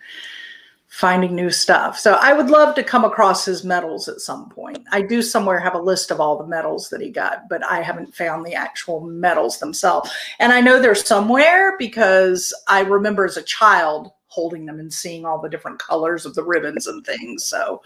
finding 0.88 1.35
new 1.35 1.51
stuff. 1.51 1.98
So 1.98 2.14
i 2.14 2.33
would 2.33 2.51
love 2.51 2.74
to 2.74 2.83
come 2.83 3.05
across 3.05 3.44
his 3.44 3.62
medals 3.62 4.09
at 4.09 4.20
some 4.20 4.48
point. 4.48 4.79
I 4.90 5.03
do 5.03 5.22
somewhere 5.22 5.61
have 5.61 5.74
a 5.74 5.81
list 5.81 6.11
of 6.11 6.20
all 6.20 6.38
the 6.38 6.46
medals 6.46 6.88
that 6.88 7.01
he 7.01 7.11
got 7.11 7.48
but 7.48 7.64
i 7.64 7.83
haven't 7.83 8.14
found 8.14 8.44
the 8.44 8.55
actual 8.55 9.01
medals 9.03 9.59
themselves. 9.59 10.11
And 10.38 10.53
i 10.53 10.61
know 10.61 10.81
they're 10.81 10.94
somewhere 10.94 11.77
because 11.79 12.55
i 12.68 12.81
remember 12.81 13.24
as 13.27 13.37
a 13.37 13.42
child 13.42 14.11
holding 14.29 14.66
them 14.66 14.79
and 14.79 14.92
seeing 14.92 15.24
all 15.24 15.40
the 15.40 15.48
different 15.48 15.79
colors 15.79 16.24
of 16.24 16.35
the 16.35 16.44
ribbons 16.44 16.87
and 16.87 17.05
things. 17.05 17.44
So 17.44 17.83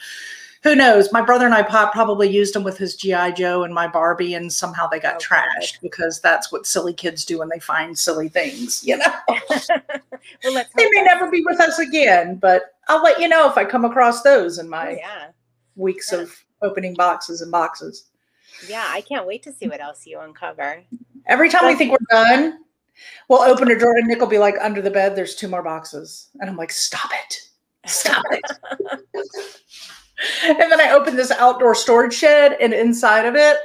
who 0.62 0.76
knows? 0.76 1.12
My 1.12 1.20
brother 1.22 1.44
and 1.44 1.54
I 1.54 1.62
probably 1.62 2.28
used 2.28 2.54
them 2.54 2.62
with 2.62 2.78
his 2.78 2.94
GI 2.96 3.32
Joe 3.32 3.64
and 3.64 3.74
my 3.74 3.88
Barbie, 3.88 4.34
and 4.34 4.52
somehow 4.52 4.86
they 4.86 5.00
got 5.00 5.16
Oh, 5.16 5.18
trashed 5.18 5.80
because 5.82 6.20
that's 6.20 6.52
what 6.52 6.66
silly 6.66 6.94
kids 6.94 7.24
do 7.24 7.38
when 7.38 7.48
they 7.48 7.58
find 7.58 7.98
silly 7.98 8.28
things. 8.28 8.84
You 8.84 8.98
know, 8.98 9.12
well, 9.28 10.52
let's 10.52 10.72
they 10.74 10.88
may 10.92 11.02
never 11.02 11.30
be 11.30 11.42
with 11.44 11.60
us 11.60 11.78
again, 11.78 12.36
but 12.36 12.76
I'll 12.88 13.02
let 13.02 13.20
you 13.20 13.28
know 13.28 13.48
if 13.50 13.56
I 13.56 13.64
come 13.64 13.84
across 13.84 14.22
those 14.22 14.58
in 14.58 14.66
Oh, 14.66 14.70
my 14.70 14.90
yeah. 14.92 15.28
weeks 15.76 16.10
Yeah. 16.12 16.20
of 16.20 16.44
opening 16.62 16.94
boxes 16.94 17.40
and 17.42 17.50
boxes. 17.50 18.04
Yeah, 18.68 18.86
I 18.88 19.00
can't 19.00 19.26
wait 19.26 19.42
to 19.44 19.52
see 19.52 19.66
what 19.66 19.80
else 19.80 20.06
you 20.06 20.20
uncover. 20.20 20.84
Every 21.26 21.48
time 21.48 21.66
we 21.66 21.74
think 21.74 21.90
we're 21.90 21.98
done, 22.08 22.60
we'll 23.28 23.40
open 23.42 23.70
a 23.72 23.76
drawer 23.78 23.96
and 23.96 24.06
Nick 24.06 24.20
will 24.20 24.26
be 24.28 24.38
like, 24.38 24.54
under 24.60 24.80
the 24.80 24.90
bed, 24.90 25.16
there's 25.16 25.34
two 25.34 25.48
more 25.48 25.62
boxes. 25.62 26.28
And 26.38 26.48
I'm 26.48 26.56
like, 26.56 26.70
stop 26.70 27.10
it. 27.24 27.40
Stop 27.86 28.24
it. 28.30 28.44
and 30.44 30.58
then 30.58 30.80
I 30.80 30.92
open 30.92 31.16
this 31.16 31.30
outdoor 31.30 31.74
storage 31.74 32.14
shed, 32.14 32.56
and 32.60 32.72
inside 32.72 33.26
of 33.26 33.34
it, 33.34 33.56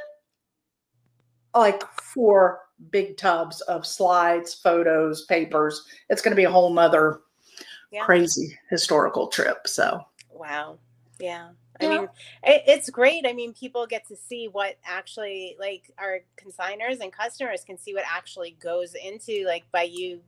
like 1.54 1.84
four 2.00 2.62
big 2.92 3.18
tubs 3.18 3.62
of 3.62 3.86
slides, 3.86 4.54
photos, 4.54 5.26
papers. 5.26 5.86
It's 6.10 6.22
going 6.22 6.32
to 6.32 6.36
be 6.36 6.44
a 6.44 6.52
whole 6.52 6.74
nother 6.74 7.22
yeah. 7.92 8.06
crazy 8.06 8.58
historical 8.70 9.28
trip. 9.28 9.68
So, 9.68 10.06
wow. 10.30 10.78
Yeah. 11.20 11.50
I 11.80 11.84
yeah. 11.84 11.90
mean, 11.90 12.08
it, 12.44 12.64
it's 12.68 12.90
great. 12.90 13.26
I 13.28 13.34
mean, 13.34 13.54
people 13.54 13.88
get 13.88 14.08
to 14.08 14.16
see 14.16 14.48
what 14.48 14.78
actually, 14.86 15.56
like, 15.60 15.92
our 15.98 16.20
consigners 16.36 17.00
and 17.00 17.12
customers 17.12 17.64
can 17.64 17.78
see 17.78 17.94
what 17.94 18.04
actually 18.08 18.58
goes 18.60 18.94
into, 18.94 19.46
like, 19.46 19.64
by 19.72 19.84
you, 19.84 20.22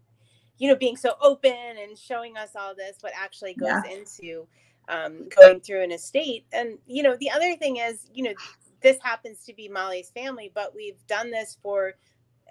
you 0.58 0.70
know, 0.70 0.76
being 0.76 0.98
so 0.98 1.14
open 1.22 1.52
and 1.52 1.98
showing 1.98 2.38
us 2.38 2.52
all 2.56 2.76
this, 2.76 2.98
what 3.02 3.14
actually 3.16 3.54
goes 3.54 3.70
yeah. 3.70 3.92
into 3.92 4.48
um, 4.90 5.30
going 5.30 5.62
through 5.62 5.84
an 5.84 5.92
estate. 5.92 6.46
And, 6.52 6.78
you 6.88 7.04
know, 7.04 7.16
the 7.20 7.32
other 7.32 7.56
thing 7.56 7.78
is, 7.78 8.10
you 8.14 8.24
know, 8.24 8.34
this 8.82 8.98
happens 9.02 9.44
to 9.46 9.54
be 9.54 9.68
Molly's 9.68 10.10
family, 10.10 10.52
but 10.54 10.76
we've 10.76 11.06
done 11.08 11.32
this 11.32 11.58
for 11.62 11.94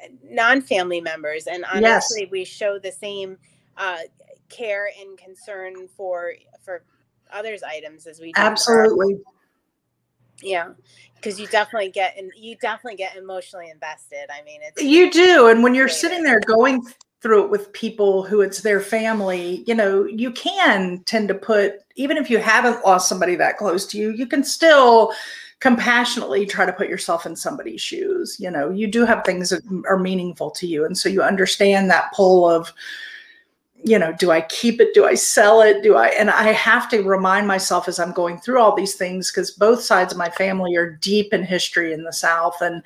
uh, 0.02 0.08
non-family 0.22 1.00
members, 1.00 1.46
and 1.46 1.64
honestly, 1.64 2.22
yes. 2.22 2.30
we 2.30 2.44
show 2.44 2.78
the 2.78 2.92
same 2.92 3.36
uh, 3.76 3.98
care 4.48 4.90
and 5.00 5.18
concern 5.18 5.88
for 5.96 6.34
for 6.64 6.84
others' 7.32 7.62
items 7.62 8.06
as 8.06 8.20
we 8.20 8.32
do. 8.32 8.40
Absolutely. 8.40 9.20
Yeah, 10.42 10.74
because 11.16 11.40
you 11.40 11.46
definitely 11.48 11.90
get 11.90 12.16
and 12.16 12.30
you 12.36 12.56
definitely 12.56 12.96
get 12.96 13.16
emotionally 13.16 13.70
invested. 13.70 14.30
I 14.30 14.42
mean, 14.44 14.60
it's 14.62 14.82
you 14.82 15.10
do, 15.10 15.48
and 15.48 15.62
when 15.62 15.74
you're 15.74 15.88
sitting 15.88 16.22
there 16.22 16.40
going 16.40 16.86
through 17.20 17.44
it 17.44 17.50
with 17.50 17.72
people 17.72 18.22
who 18.22 18.40
it's 18.40 18.60
their 18.60 18.80
family, 18.80 19.64
you 19.66 19.74
know, 19.74 20.04
you 20.04 20.30
can 20.30 21.02
tend 21.04 21.28
to 21.28 21.34
put 21.34 21.80
even 21.96 22.16
if 22.16 22.30
you 22.30 22.38
haven't 22.38 22.84
lost 22.84 23.08
somebody 23.08 23.34
that 23.36 23.58
close 23.58 23.86
to 23.86 23.98
you, 23.98 24.12
you 24.12 24.26
can 24.26 24.44
still 24.44 25.12
compassionately 25.60 26.46
try 26.46 26.64
to 26.64 26.72
put 26.72 26.88
yourself 26.88 27.26
in 27.26 27.34
somebody's 27.34 27.80
shoes. 27.80 28.36
You 28.38 28.50
know, 28.50 28.70
you 28.70 28.86
do 28.86 29.04
have 29.04 29.24
things 29.24 29.50
that 29.50 29.62
are 29.88 29.98
meaningful 29.98 30.50
to 30.52 30.66
you. 30.68 30.84
And 30.84 30.96
so 30.96 31.08
you 31.08 31.22
understand 31.22 31.90
that 31.90 32.12
pull 32.12 32.48
of, 32.48 32.72
you 33.84 33.98
know, 33.98 34.12
do 34.12 34.30
I 34.30 34.42
keep 34.42 34.80
it? 34.80 34.94
Do 34.94 35.04
I 35.04 35.14
sell 35.14 35.60
it? 35.60 35.82
Do 35.82 35.96
I? 35.96 36.08
And 36.08 36.30
I 36.30 36.52
have 36.52 36.88
to 36.90 37.02
remind 37.02 37.48
myself 37.48 37.88
as 37.88 37.98
I'm 37.98 38.12
going 38.12 38.38
through 38.38 38.60
all 38.60 38.76
these 38.76 38.94
things 38.94 39.30
because 39.30 39.50
both 39.50 39.82
sides 39.82 40.12
of 40.12 40.18
my 40.18 40.30
family 40.30 40.76
are 40.76 40.92
deep 40.92 41.32
in 41.32 41.42
history 41.42 41.92
in 41.92 42.04
the 42.04 42.12
South. 42.12 42.60
And, 42.60 42.82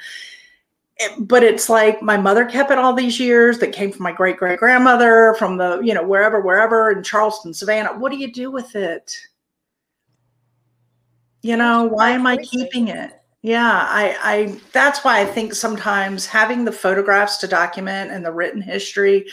but 1.18 1.42
it's 1.42 1.68
like 1.68 2.02
my 2.02 2.16
mother 2.16 2.44
kept 2.44 2.70
it 2.70 2.78
all 2.78 2.94
these 2.94 3.18
years 3.18 3.58
that 3.58 3.72
came 3.72 3.92
from 3.92 4.02
my 4.02 4.12
great 4.12 4.36
great 4.36 4.58
grandmother 4.58 5.34
from 5.38 5.56
the 5.56 5.80
you 5.82 5.94
know 5.94 6.06
wherever 6.06 6.40
wherever 6.40 6.90
in 6.90 7.02
charleston 7.02 7.54
savannah. 7.54 7.98
What 7.98 8.12
do 8.12 8.18
you 8.18 8.32
do 8.32 8.50
with 8.50 8.74
it? 8.74 9.16
You 11.42 11.56
know 11.56 11.84
why 11.84 12.10
am 12.10 12.26
i 12.26 12.36
keeping 12.36 12.88
it? 12.88 13.12
Yeah 13.42 13.86
i 13.88 14.16
i 14.22 14.60
that's 14.72 15.04
why 15.04 15.20
i 15.20 15.24
think 15.24 15.54
sometimes 15.54 16.26
having 16.26 16.64
the 16.64 16.72
photographs 16.72 17.38
to 17.38 17.48
document 17.48 18.10
and 18.10 18.24
the 18.24 18.32
written 18.32 18.62
history 18.62 19.26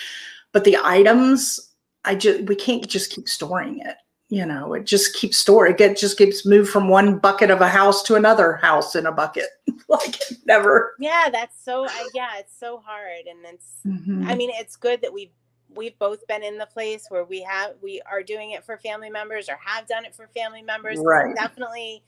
but 0.51 0.63
the 0.63 0.77
items 0.83 1.73
i 2.05 2.15
just 2.15 2.41
we 2.43 2.55
can't 2.55 2.87
just 2.87 3.11
keep 3.11 3.29
storing 3.29 3.79
it 3.79 3.97
you 4.29 4.45
know? 4.45 4.73
It 4.73 4.85
just 4.85 5.15
keeps 5.15 5.37
stored 5.37 5.71
it 5.71 5.77
get, 5.77 5.97
just 5.97 6.17
keeps 6.17 6.45
moved 6.45 6.69
from 6.69 6.87
one 6.87 7.17
bucket 7.17 7.51
of 7.51 7.61
a 7.61 7.67
house 7.67 8.01
to 8.03 8.15
another 8.15 8.53
house 8.53 8.95
in 8.95 9.05
a 9.05 9.11
bucket 9.11 9.47
like 9.87 10.15
never 10.45 10.93
yeah 10.99 11.29
that's 11.31 11.63
so 11.63 11.87
yeah 12.13 12.31
it's 12.37 12.57
so 12.57 12.81
hard 12.85 13.25
and 13.29 13.39
it's 13.45 13.67
mm-hmm. 13.85 14.27
i 14.27 14.35
mean 14.35 14.49
it's 14.53 14.75
good 14.75 15.01
that 15.01 15.13
we've 15.13 15.31
we've 15.75 15.97
both 15.99 16.25
been 16.27 16.43
in 16.43 16.57
the 16.57 16.65
place 16.65 17.05
where 17.09 17.23
we 17.23 17.41
have 17.41 17.73
we 17.81 18.01
are 18.09 18.23
doing 18.23 18.51
it 18.51 18.63
for 18.63 18.77
family 18.77 19.09
members 19.09 19.49
or 19.49 19.57
have 19.63 19.87
done 19.87 20.05
it 20.05 20.15
for 20.15 20.27
family 20.35 20.61
members 20.61 20.99
right 20.99 21.35
definitely 21.35 22.03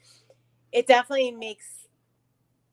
it 0.72 0.86
definitely 0.86 1.30
makes 1.30 1.82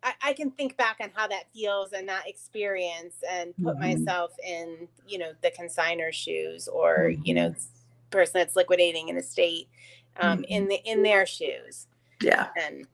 I, 0.01 0.13
I, 0.23 0.33
can 0.33 0.51
think 0.51 0.77
back 0.77 0.97
on 1.01 1.11
how 1.13 1.27
that 1.27 1.51
feels 1.53 1.91
and 1.91 2.07
that 2.07 2.25
experience 2.25 3.15
and 3.29 3.53
put 3.57 3.77
mm-hmm. 3.77 3.99
myself 3.99 4.31
in 4.45 4.87
you 5.07 5.17
know 5.19 5.31
the 5.41 5.51
consigner 5.51 6.11
shoes 6.11 6.67
or 6.67 7.09
mm-hmm. 7.09 7.21
you 7.25 7.33
know 7.33 7.49
mm-hmm. 7.49 8.09
person 8.09 8.39
that's 8.39 8.55
liquidating 8.55 9.09
an 9.09 9.17
estate 9.17 9.67
um, 10.21 10.39
mm-hmm. 10.39 10.43
in 10.47 10.67
the 10.67 10.75
in 10.89 11.03
their 11.03 11.25
shoes 11.25 11.87
yeah 12.21 12.47
and 12.59 12.87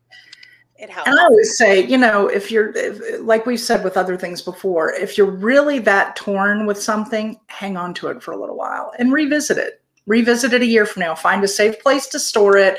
it 0.77 0.89
helps. 0.89 1.09
And 1.09 1.19
I 1.19 1.23
always 1.23 1.57
say, 1.57 1.85
you 1.85 1.97
know, 1.97 2.27
if 2.27 2.51
you're 2.51 2.75
if, 2.75 3.21
like 3.21 3.45
we've 3.45 3.59
said 3.59 3.83
with 3.83 3.97
other 3.97 4.17
things 4.17 4.41
before, 4.41 4.91
if 4.93 5.17
you're 5.17 5.29
really 5.29 5.79
that 5.79 6.15
torn 6.15 6.65
with 6.65 6.81
something, 6.81 7.39
hang 7.47 7.77
on 7.77 7.93
to 7.95 8.07
it 8.07 8.21
for 8.21 8.31
a 8.33 8.37
little 8.37 8.57
while 8.57 8.91
and 8.99 9.13
revisit 9.13 9.57
it. 9.57 9.81
Revisit 10.05 10.53
it 10.53 10.61
a 10.61 10.65
year 10.67 10.85
from 10.85 11.01
now. 11.01 11.15
Find 11.15 11.43
a 11.43 11.47
safe 11.47 11.81
place 11.81 12.07
to 12.07 12.19
store 12.19 12.57
it 12.57 12.77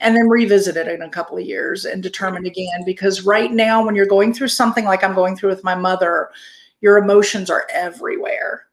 and 0.00 0.14
then 0.14 0.28
revisit 0.28 0.76
it 0.76 0.86
in 0.86 1.02
a 1.02 1.08
couple 1.08 1.36
of 1.36 1.44
years 1.44 1.84
and 1.84 2.02
determine 2.02 2.46
again. 2.46 2.84
Because 2.84 3.24
right 3.24 3.50
now, 3.50 3.84
when 3.84 3.96
you're 3.96 4.06
going 4.06 4.32
through 4.32 4.48
something 4.48 4.84
like 4.84 5.02
I'm 5.02 5.14
going 5.14 5.34
through 5.34 5.50
with 5.50 5.64
my 5.64 5.74
mother, 5.74 6.30
your 6.80 6.98
emotions 6.98 7.50
are 7.50 7.66
everywhere 7.72 8.67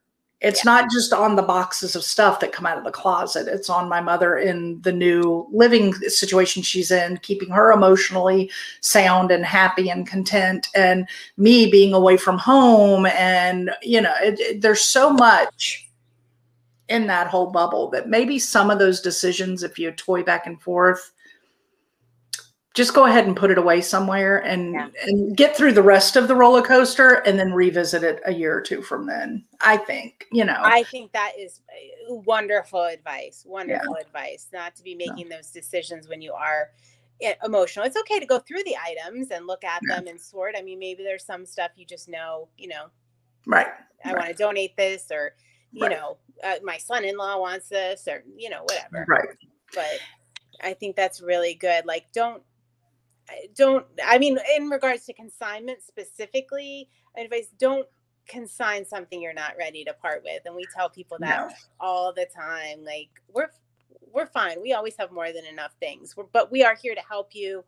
it's 0.46 0.64
yeah. 0.64 0.72
not 0.72 0.92
just 0.92 1.12
on 1.12 1.36
the 1.36 1.42
boxes 1.42 1.96
of 1.96 2.04
stuff 2.04 2.40
that 2.40 2.52
come 2.52 2.68
out 2.68 2.78
of 2.78 2.84
the 2.84 2.92
closet. 2.92 3.48
It's 3.48 3.68
on 3.68 3.90
my 3.90 4.00
mother 4.00 4.38
in 4.38 4.80
the 4.82 4.92
new 4.92 5.48
living 5.52 5.94
situation 5.94 6.62
she's 6.62 6.92
in, 6.92 7.18
keeping 7.18 7.50
her 7.50 7.72
emotionally 7.72 8.52
sound 8.82 9.32
and 9.32 9.44
happy 9.44 9.90
and 9.90 10.06
content, 10.06 10.68
and 10.76 11.08
me 11.38 11.72
being 11.72 11.96
away 11.96 12.16
from 12.16 12.38
home. 12.38 13.08
And, 13.08 13.72
you 13.82 14.00
know, 14.02 14.14
it, 14.22 14.40
it, 14.40 14.62
there's 14.62 14.82
so 14.82 15.10
much 15.10 15.90
in 16.90 17.08
that 17.08 17.26
whole 17.26 17.50
bubble 17.50 17.90
that 17.90 18.08
maybe 18.08 18.38
some 18.38 18.70
of 18.70 18.78
those 18.78 19.02
decisions, 19.02 19.64
if 19.64 19.80
you 19.80 19.92
toy 19.92 20.22
back 20.22 20.46
and 20.46 20.62
forth, 20.62 21.12
just 22.76 22.94
go 22.94 23.06
ahead 23.06 23.26
and 23.26 23.38
put 23.38 23.50
it 23.50 23.58
away 23.58 23.82
somewhere 23.82 24.38
and 24.44 24.74
yeah. 24.74 24.90
and 25.04 25.36
get 25.36 25.56
through 25.56 25.72
the 25.72 25.82
rest 25.82 26.16
of 26.16 26.28
the 26.28 26.36
roller 26.36 26.62
coaster 26.62 27.16
and 27.26 27.40
then 27.40 27.54
revisit 27.54 28.04
it 28.04 28.22
a 28.26 28.34
year 28.34 28.56
or 28.56 28.62
two 28.62 28.82
from 28.82 29.08
then 29.08 29.44
i 29.62 29.76
think 29.76 30.26
you 30.32 30.46
know 30.46 30.60
i 30.60 30.84
think 30.84 31.12
that 31.14 31.32
is 31.40 31.62
uh, 31.70 32.14
wonderful 32.14 32.84
advice 32.84 33.44
wonderful 33.48 33.96
yeah. 33.98 34.06
advice 34.06 34.48
not 34.54 34.76
to 34.76 34.84
be 34.84 34.94
making 34.94 35.28
those 35.28 35.50
decisions 35.50 36.08
when 36.08 36.22
you 36.22 36.34
are 36.34 36.70
eh, 37.22 37.34
emotional 37.44 37.86
it's 37.86 37.98
okay 37.98 38.20
to 38.20 38.26
go 38.26 38.38
through 38.40 38.64
the 38.66 38.76
items 38.86 39.32
and 39.32 39.48
look 39.48 39.64
at 39.64 39.82
yeah. 39.90 39.96
them 39.96 40.08
and 40.08 40.22
sort 40.22 40.54
i 40.58 40.62
mean 40.62 40.78
maybe 40.78 41.02
there's 41.02 41.26
some 41.26 41.46
stuff 41.46 41.72
you 41.76 41.86
just 41.86 42.08
know 42.08 42.48
you 42.58 42.68
know 42.68 42.88
right 43.48 43.68
i 44.04 44.10
right. 44.10 44.18
want 44.18 44.28
to 44.28 44.36
donate 44.36 44.76
this 44.78 45.08
or 45.12 45.34
you 45.72 45.82
right. 45.82 45.92
know 45.92 46.18
uh, 46.44 46.56
my 46.64 46.78
son-in-law 46.78 47.40
wants 47.40 47.70
this 47.70 48.08
or 48.10 48.24
you 48.36 48.50
know 48.50 48.64
whatever 48.64 49.06
right 49.08 49.30
but 49.74 50.00
i 50.62 50.74
think 50.74 50.96
that's 50.96 51.22
really 51.22 51.54
good 51.54 51.86
like 51.86 52.06
don't 52.14 52.44
don't 53.56 53.86
i 54.06 54.18
mean 54.18 54.38
in 54.58 54.70
regards 54.70 55.06
to 55.06 55.14
consignment 55.14 55.82
specifically 55.82 56.90
advice 57.18 57.48
don't 57.60 57.88
consign 58.28 58.86
something 58.86 59.22
you're 59.22 59.34
not 59.34 59.54
ready 59.58 59.84
to 59.84 59.94
part 59.94 60.24
with 60.24 60.42
and 60.46 60.56
we 60.56 60.66
tell 60.76 60.90
people 60.90 61.18
that 61.20 61.48
no. 61.48 61.56
all 61.80 62.14
the 62.14 62.28
time 62.36 62.84
like 62.84 63.10
we're 63.34 63.50
we're 64.12 64.26
fine 64.26 64.62
we 64.62 64.74
always 64.74 64.96
have 64.98 65.12
more 65.12 65.32
than 65.32 65.46
enough 65.46 65.74
things 65.80 66.16
we're, 66.16 66.26
but 66.32 66.52
we 66.52 66.64
are 66.64 66.76
here 66.76 66.96
to 66.96 67.02
help 67.02 67.36
you 67.36 67.64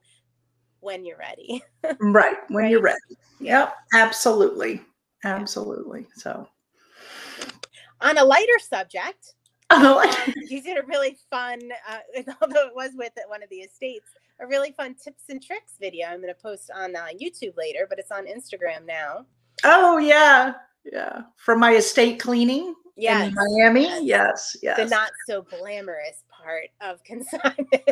when 0.80 1.06
you're 1.06 1.18
ready 1.18 1.64
right 2.00 2.38
when 2.50 2.64
right? 2.64 2.72
you're 2.72 2.82
ready 2.82 2.98
yep 3.40 3.76
absolutely 3.94 4.82
absolutely 5.26 6.08
so 6.16 6.48
on 8.02 8.18
a 8.18 8.24
lighter 8.24 8.60
subject 8.60 9.34
um, 9.70 10.02
you 10.48 10.62
did 10.62 10.78
a 10.78 10.86
really 10.88 11.18
fun 11.30 11.60
uh, 11.90 12.00
although 12.42 12.68
it 12.68 12.76
was 12.76 12.92
with 12.96 13.12
one 13.28 13.44
of 13.44 13.50
the 13.50 13.58
estates 13.58 14.12
a 14.40 14.48
really 14.48 14.72
fun 14.72 14.96
tips 14.96 15.24
and 15.30 15.42
tricks 15.44 15.74
video. 15.80 16.08
I'm 16.08 16.22
going 16.22 16.34
to 16.34 16.42
post 16.42 16.70
on 16.76 16.96
uh, 16.96 17.08
YouTube 17.20 17.58
later, 17.58 17.86
but 17.90 18.00
it's 18.00 18.12
on 18.12 18.26
Instagram 18.26 18.86
now. 18.86 19.26
Oh 19.64 19.98
yeah, 19.98 20.54
yeah. 20.92 21.22
From 21.36 21.60
my 21.60 21.76
estate 21.76 22.20
cleaning. 22.20 22.76
Yes. 23.00 23.28
in 23.28 23.36
Miami. 23.36 24.06
Yes, 24.06 24.58
yes. 24.64 24.78
The 24.78 24.86
not 24.86 25.12
so 25.28 25.44
glamorous 25.44 26.24
part 26.30 26.70
of 26.82 27.04
consignment. 27.04 27.84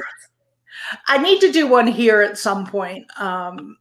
I 1.08 1.20
need 1.20 1.40
to 1.42 1.52
do 1.52 1.68
one 1.68 1.88
here 1.88 2.22
at 2.22 2.38
some 2.38 2.66
point. 2.66 3.06
Um, 3.20 3.78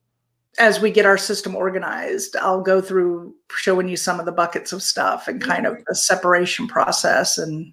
as 0.58 0.80
we 0.80 0.90
get 0.90 1.06
our 1.06 1.18
system 1.18 1.56
organized, 1.56 2.36
I'll 2.36 2.60
go 2.60 2.80
through 2.80 3.34
showing 3.50 3.88
you 3.88 3.96
some 3.96 4.20
of 4.20 4.26
the 4.26 4.32
buckets 4.32 4.72
of 4.72 4.82
stuff 4.82 5.26
and 5.26 5.40
kind 5.40 5.66
of 5.66 5.82
the 5.86 5.94
separation 5.94 6.68
process 6.68 7.38
and 7.38 7.72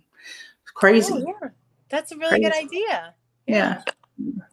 crazy. 0.73 1.13
Oh, 1.13 1.35
yeah. 1.41 1.49
That's 1.89 2.11
a 2.13 2.17
really 2.17 2.39
crazy. 2.39 2.43
good 2.43 2.53
idea. 2.53 3.13
yeah. 3.47 3.83
yeah 4.17 4.43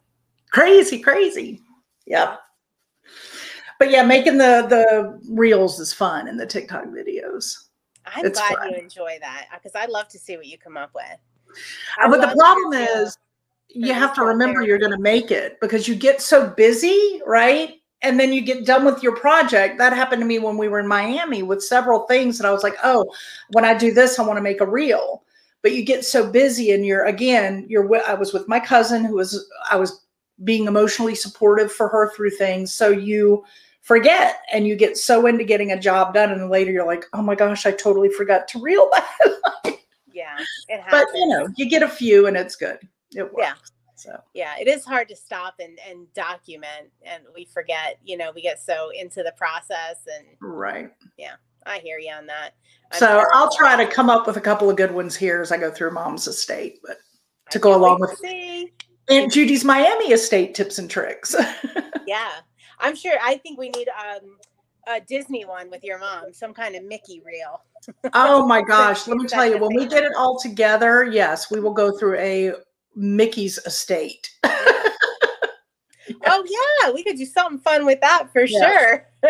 crazy, 0.51 0.99
crazy. 0.99 1.61
Yep. 2.05 2.39
But 3.77 3.91
yeah, 3.91 4.03
making 4.03 4.37
the 4.37 4.65
the 4.69 5.19
reels 5.29 5.79
is 5.79 5.93
fun 5.93 6.27
and 6.27 6.39
the 6.39 6.45
TikTok 6.45 6.85
videos. 6.85 7.55
I'm 8.05 8.25
it's 8.25 8.39
glad 8.39 8.55
fun. 8.55 8.71
you 8.71 8.77
enjoy 8.77 9.17
that 9.21 9.47
because 9.53 9.75
I 9.75 9.85
love 9.85 10.07
to 10.09 10.19
see 10.19 10.35
what 10.35 10.47
you 10.47 10.57
come 10.57 10.77
up 10.77 10.91
with. 10.93 11.17
Uh, 12.01 12.09
but 12.09 12.21
the 12.21 12.35
problem 12.35 12.73
is 12.73 13.17
you 13.69 13.93
have 13.93 14.13
to 14.15 14.23
remember 14.23 14.61
you're 14.61 14.79
going 14.79 14.91
to 14.91 14.99
make 14.99 15.31
it 15.31 15.59
because 15.61 15.87
you 15.87 15.95
get 15.95 16.21
so 16.21 16.49
busy, 16.49 17.21
right? 17.25 17.79
and 18.01 18.19
then 18.19 18.31
you 18.31 18.41
get 18.41 18.65
done 18.65 18.85
with 18.85 19.03
your 19.03 19.15
project. 19.15 19.77
That 19.77 19.93
happened 19.93 20.21
to 20.21 20.25
me 20.25 20.39
when 20.39 20.57
we 20.57 20.69
were 20.69 20.79
in 20.79 20.87
Miami 20.87 21.43
with 21.43 21.63
several 21.63 22.01
things. 22.01 22.39
And 22.39 22.47
I 22.47 22.51
was 22.51 22.63
like, 22.63 22.75
oh, 22.83 23.11
when 23.51 23.65
I 23.65 23.77
do 23.77 23.93
this, 23.93 24.17
I 24.17 24.23
want 24.23 24.37
to 24.37 24.41
make 24.41 24.61
a 24.61 24.65
reel. 24.65 25.23
But 25.61 25.73
you 25.73 25.83
get 25.83 26.05
so 26.05 26.29
busy 26.29 26.71
and 26.71 26.85
you're, 26.85 27.05
again, 27.05 27.65
you're, 27.67 27.89
I 28.07 28.13
was 28.13 28.31
with 28.31 28.47
my 28.47 28.59
cousin 28.59 29.03
who 29.03 29.15
was, 29.15 29.49
I 29.69 29.75
was 29.75 30.05
being 30.43 30.67
emotionally 30.67 31.15
supportive 31.15 31.71
for 31.71 31.87
her 31.89 32.11
through 32.13 32.31
things. 32.31 32.73
So 32.73 32.89
you 32.89 33.43
forget 33.81 34.41
and 34.53 34.67
you 34.67 34.75
get 34.75 34.97
so 34.97 35.25
into 35.25 35.43
getting 35.43 35.71
a 35.71 35.79
job 35.79 36.13
done. 36.13 36.31
And 36.31 36.41
then 36.41 36.49
later 36.49 36.71
you're 36.71 36.85
like, 36.85 37.05
oh 37.13 37.21
my 37.21 37.35
gosh, 37.35 37.65
I 37.65 37.71
totally 37.71 38.09
forgot 38.09 38.47
to 38.49 38.59
reel 38.59 38.89
that. 38.91 39.79
yeah. 40.13 40.37
It 40.67 40.81
but 40.89 41.07
you 41.13 41.27
know, 41.27 41.47
you 41.55 41.69
get 41.69 41.83
a 41.83 41.89
few 41.89 42.27
and 42.27 42.37
it's 42.37 42.55
good. 42.55 42.79
It 43.15 43.23
works. 43.23 43.35
Yeah. 43.39 43.53
So 43.95 44.17
yeah, 44.33 44.53
it 44.57 44.67
is 44.67 44.85
hard 44.85 45.09
to 45.09 45.15
stop 45.15 45.55
and, 45.59 45.77
and 45.87 46.11
document 46.13 46.89
and 47.03 47.23
we 47.35 47.45
forget, 47.45 47.99
you 48.05 48.15
know, 48.15 48.31
we 48.33 48.41
get 48.41 48.61
so 48.61 48.91
into 48.97 49.23
the 49.23 49.33
process 49.35 49.97
and 50.15 50.25
right. 50.39 50.91
Yeah, 51.17 51.33
I 51.65 51.79
hear 51.79 51.99
you 51.99 52.11
on 52.11 52.25
that. 52.27 52.51
I'm 52.93 52.99
so 52.99 53.25
I'll 53.33 53.51
try 53.51 53.75
to 53.75 53.91
come 53.91 54.09
up 54.09 54.25
with 54.25 54.37
a 54.37 54.41
couple 54.41 54.69
of 54.69 54.77
good 54.77 54.91
ones 54.91 55.17
here 55.17 55.41
as 55.41 55.51
I 55.51 55.57
go 55.57 55.69
through 55.69 55.91
mom's 55.91 56.27
estate, 56.27 56.79
but 56.81 56.97
to 57.51 57.59
go 57.59 57.75
along 57.75 57.99
with 57.99 58.17
see. 58.19 58.71
Aunt 59.09 59.31
Judy's 59.31 59.65
Miami 59.65 60.11
estate 60.11 60.53
tips 60.55 60.79
and 60.79 60.89
tricks. 60.89 61.35
yeah. 62.07 62.31
I'm 62.79 62.95
sure 62.95 63.17
I 63.21 63.37
think 63.37 63.59
we 63.59 63.69
need 63.69 63.87
um 63.89 64.37
a 64.87 64.99
Disney 65.01 65.45
one 65.45 65.69
with 65.69 65.83
your 65.83 65.99
mom, 65.99 66.33
some 66.33 66.53
kind 66.53 66.75
of 66.75 66.83
Mickey 66.83 67.21
reel. 67.25 67.61
oh 68.13 68.45
my 68.45 68.61
gosh, 68.67 69.07
let 69.07 69.17
me 69.17 69.27
tell 69.27 69.45
you, 69.45 69.57
when 69.57 69.75
we 69.75 69.85
get 69.85 70.03
it 70.03 70.13
all 70.17 70.39
together, 70.39 71.03
yes, 71.03 71.51
we 71.51 71.59
will 71.59 71.73
go 71.73 71.95
through 71.97 72.17
a 72.17 72.53
Mickey's 72.95 73.57
estate. 73.59 74.31
oh 74.43 74.83
yeah, 76.85 76.91
we 76.91 77.03
could 77.03 77.17
do 77.17 77.25
something 77.25 77.59
fun 77.59 77.85
with 77.85 78.01
that 78.01 78.29
for 78.31 78.47
sure. 78.47 79.07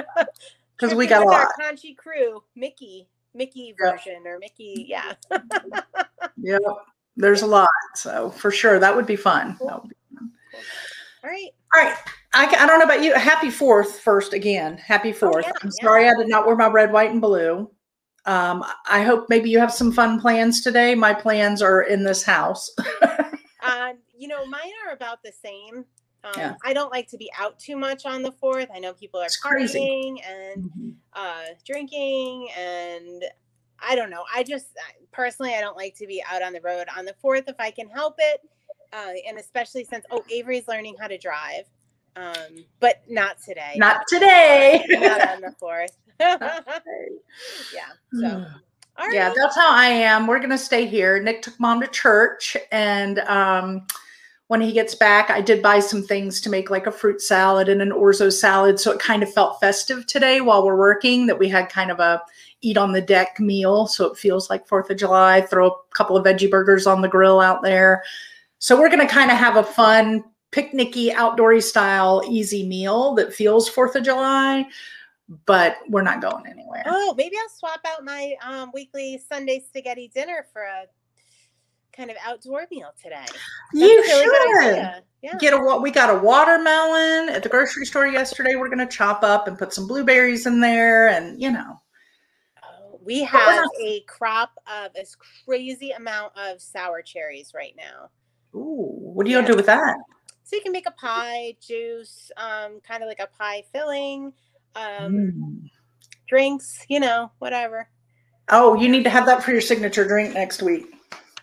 Because 0.77 0.95
we 0.95 1.07
got 1.07 1.23
a 1.23 1.25
lot. 1.25 1.49
Conshy 1.59 1.93
crew, 1.97 2.41
Mickey, 2.55 3.09
Mickey 3.34 3.75
version 3.77 4.25
or 4.25 4.39
Mickey, 4.39 4.86
yeah. 4.88 5.11
yeah, 6.38 6.57
there's 7.20 7.41
a 7.41 7.47
lot. 7.47 7.70
So 7.95 8.32
for 8.32 8.49
sure, 8.49 8.80
that 8.80 8.95
would 8.95 9.05
be 9.05 9.15
fun. 9.15 9.57
Would 9.59 9.89
be 9.89 9.95
fun. 10.15 10.32
Cool. 10.51 10.59
All 11.24 11.30
right. 11.30 11.49
All 11.76 11.84
right. 11.84 11.95
I, 12.34 12.45
I 12.45 12.65
don't 12.65 12.80
know 12.80 12.86
about 12.86 13.03
you. 13.03 13.13
Happy 13.13 13.49
fourth, 13.49 13.99
first 13.99 14.34
again. 14.34 14.78
Happy 14.78 15.09
oh, 15.09 15.13
fourth. 15.13 15.45
Oh, 15.45 15.49
yeah, 15.49 15.59
I'm 15.61 15.72
sorry 15.72 16.07
I 16.07 16.13
did 16.15 16.30
not 16.30 16.47
wear 16.47 16.55
my 16.55 16.67
red, 16.67 16.91
white, 16.91 17.11
and 17.11 17.22
blue. 17.22 17.70
Um, 18.26 18.63
I 18.89 19.03
hope 19.03 19.26
maybe 19.30 19.49
you 19.49 19.59
have 19.59 19.74
some 19.74 19.91
fun 19.91 20.20
plans 20.20 20.61
today. 20.61 20.95
My 20.95 21.13
plans 21.13 21.61
are 21.61 21.82
in 21.82 22.03
this 22.03 22.24
house. 22.24 22.70
Uh, 23.61 23.93
you 24.17 24.28
know, 24.28 24.45
mine 24.45 24.72
are 24.86 24.93
about 24.93 25.24
the 25.24 25.32
same. 25.32 25.86
Um, 26.24 26.34
yeah. 26.36 26.55
I 26.63 26.74
don't 26.74 26.91
like 26.91 27.07
to 27.09 27.17
be 27.17 27.32
out 27.38 27.57
too 27.59 27.78
much 27.78 28.05
on 28.05 28.22
the 28.22 28.32
fourth. 28.32 28.67
I 28.74 28.80
know 28.80 28.93
people 28.93 29.20
are 29.20 29.26
it's 29.26 29.41
partying 29.41 29.55
crazy. 29.55 30.24
and 30.28 30.63
mm-hmm. 30.63 30.89
uh, 31.13 31.45
drinking, 31.65 32.49
and 32.57 33.24
I 33.88 33.95
don't 33.95 34.09
know. 34.09 34.23
I 34.34 34.43
just 34.43 34.67
personally, 35.11 35.53
I 35.55 35.61
don't 35.61 35.77
like 35.77 35.95
to 35.97 36.07
be 36.07 36.23
out 36.30 36.41
on 36.41 36.53
the 36.53 36.61
road 36.61 36.88
on 36.95 37.05
the 37.05 37.15
fourth 37.21 37.45
if 37.47 37.55
I 37.59 37.71
can 37.71 37.89
help 37.89 38.15
it, 38.17 38.41
uh, 38.93 39.13
and 39.27 39.38
especially 39.38 39.84
since 39.84 40.05
oh, 40.11 40.23
Avery's 40.32 40.67
learning 40.67 40.95
how 40.99 41.07
to 41.07 41.17
drive, 41.17 41.65
um, 42.15 42.65
but 42.80 43.01
not 43.07 43.41
today. 43.41 43.73
Not 43.75 44.07
today. 44.07 44.86
not 44.89 45.30
on 45.30 45.41
the 45.41 45.53
fourth. 45.59 45.95
yeah. 46.19 46.39
So. 48.13 48.45
Right. 48.97 49.13
Yeah, 49.13 49.34
that's 49.34 49.55
how 49.55 49.73
I 49.73 49.86
am. 49.86 50.27
We're 50.27 50.39
gonna 50.39 50.57
stay 50.57 50.86
here. 50.86 51.23
Nick 51.23 51.41
took 51.41 51.57
mom 51.57 51.80
to 51.80 51.88
church, 51.88 52.57
and 52.69 53.19
um, 53.19 53.88
when 54.49 54.61
he 54.61 54.71
gets 54.71 54.95
back, 54.95 55.29
I 55.29 55.41
did 55.41 55.61
buy 55.61 55.79
some 55.79 56.01
things 56.01 56.41
to 56.41 56.49
make 56.49 56.71
like 56.71 56.87
a 56.87 56.91
fruit 56.91 57.21
salad 57.21 57.69
and 57.69 57.83
an 57.83 57.91
orzo 57.91 58.33
salad. 58.33 58.79
So 58.79 58.91
it 58.91 58.99
kind 58.99 59.21
of 59.21 59.31
felt 59.31 59.59
festive 59.59 60.07
today 60.07 60.41
while 60.41 60.65
we're 60.65 60.75
working 60.75 61.27
that 61.27 61.37
we 61.37 61.47
had 61.47 61.69
kind 61.69 61.91
of 61.91 61.99
a 61.99 62.19
eat 62.61 62.75
on 62.75 62.91
the 62.91 62.99
deck 62.99 63.39
meal. 63.39 63.85
So 63.85 64.07
it 64.07 64.17
feels 64.17 64.49
like 64.49 64.67
Fourth 64.67 64.89
of 64.89 64.97
July. 64.97 65.41
Throw 65.41 65.67
a 65.67 65.95
couple 65.95 66.17
of 66.17 66.25
veggie 66.25 66.49
burgers 66.49 66.87
on 66.87 67.01
the 67.01 67.07
grill 67.07 67.39
out 67.39 67.61
there. 67.61 68.03
So 68.57 68.77
we're 68.77 68.89
gonna 68.89 69.07
kind 69.07 69.29
of 69.29 69.37
have 69.37 69.55
a 69.55 69.63
fun 69.63 70.23
picnicky, 70.51 71.13
outdoorsy 71.13 71.61
style, 71.61 72.23
easy 72.27 72.67
meal 72.67 73.13
that 73.15 73.31
feels 73.31 73.69
Fourth 73.69 73.95
of 73.95 74.03
July 74.03 74.65
but 75.45 75.77
we're 75.87 76.01
not 76.01 76.23
going 76.23 76.43
anywhere. 76.47 76.81
Oh, 76.87 77.13
maybe 77.15 77.35
I'll 77.39 77.55
swap 77.55 77.81
out 77.85 78.03
my 78.03 78.33
um, 78.43 78.71
weekly 78.73 79.21
Sunday 79.29 79.63
spaghetti 79.63 80.11
dinner 80.11 80.47
for 80.51 80.63
a 80.63 80.85
kind 81.99 82.09
of 82.09 82.17
outdoor 82.25 82.65
meal 82.71 82.91
today. 83.01 83.15
That's 83.17 83.33
you 83.73 83.87
really 84.07 84.73
should. 84.73 85.03
Yeah. 85.21 85.37
Get 85.37 85.53
a 85.53 85.79
we 85.81 85.91
got 85.91 86.09
a 86.09 86.17
watermelon 86.17 87.29
at 87.29 87.43
the 87.43 87.49
grocery 87.49 87.85
store 87.85 88.07
yesterday. 88.07 88.55
We're 88.55 88.69
gonna 88.69 88.87
chop 88.87 89.21
up 89.21 89.47
and 89.47 89.57
put 89.57 89.73
some 89.73 89.85
blueberries 89.85 90.45
in 90.45 90.61
there, 90.61 91.09
and 91.09 91.39
you 91.41 91.51
know. 91.51 91.81
Oh, 92.63 92.99
we 93.03 93.23
have 93.23 93.67
a 93.81 93.99
crop 94.07 94.51
of 94.65 94.93
this 94.93 95.15
crazy 95.45 95.91
amount 95.91 96.37
of 96.37 96.61
sour 96.61 97.01
cherries 97.01 97.51
right 97.53 97.75
now. 97.75 98.09
Ooh, 98.57 98.93
what 99.13 99.25
do 99.25 99.31
you 99.31 99.41
yeah. 99.41 99.47
do 99.47 99.55
with 99.57 99.65
that? 99.65 99.97
So 100.45 100.55
you 100.55 100.61
can 100.61 100.71
make 100.71 100.87
a 100.87 100.91
pie, 100.91 101.55
juice, 101.61 102.31
um, 102.37 102.79
kind 102.87 103.03
of 103.03 103.09
like 103.09 103.19
a 103.19 103.27
pie 103.27 103.63
filling 103.73 104.33
um, 104.75 105.13
mm. 105.13 105.69
drinks, 106.27 106.85
you 106.87 106.99
know, 106.99 107.31
whatever. 107.39 107.89
Oh, 108.47 108.73
you 108.73 108.89
need 108.89 109.03
to 109.03 109.11
have 109.11 109.27
that 109.27 109.43
for 109.43 109.51
your 109.51 109.61
signature 109.61 110.07
drink 110.07 110.33
next 110.33 110.63
week. 110.63 110.87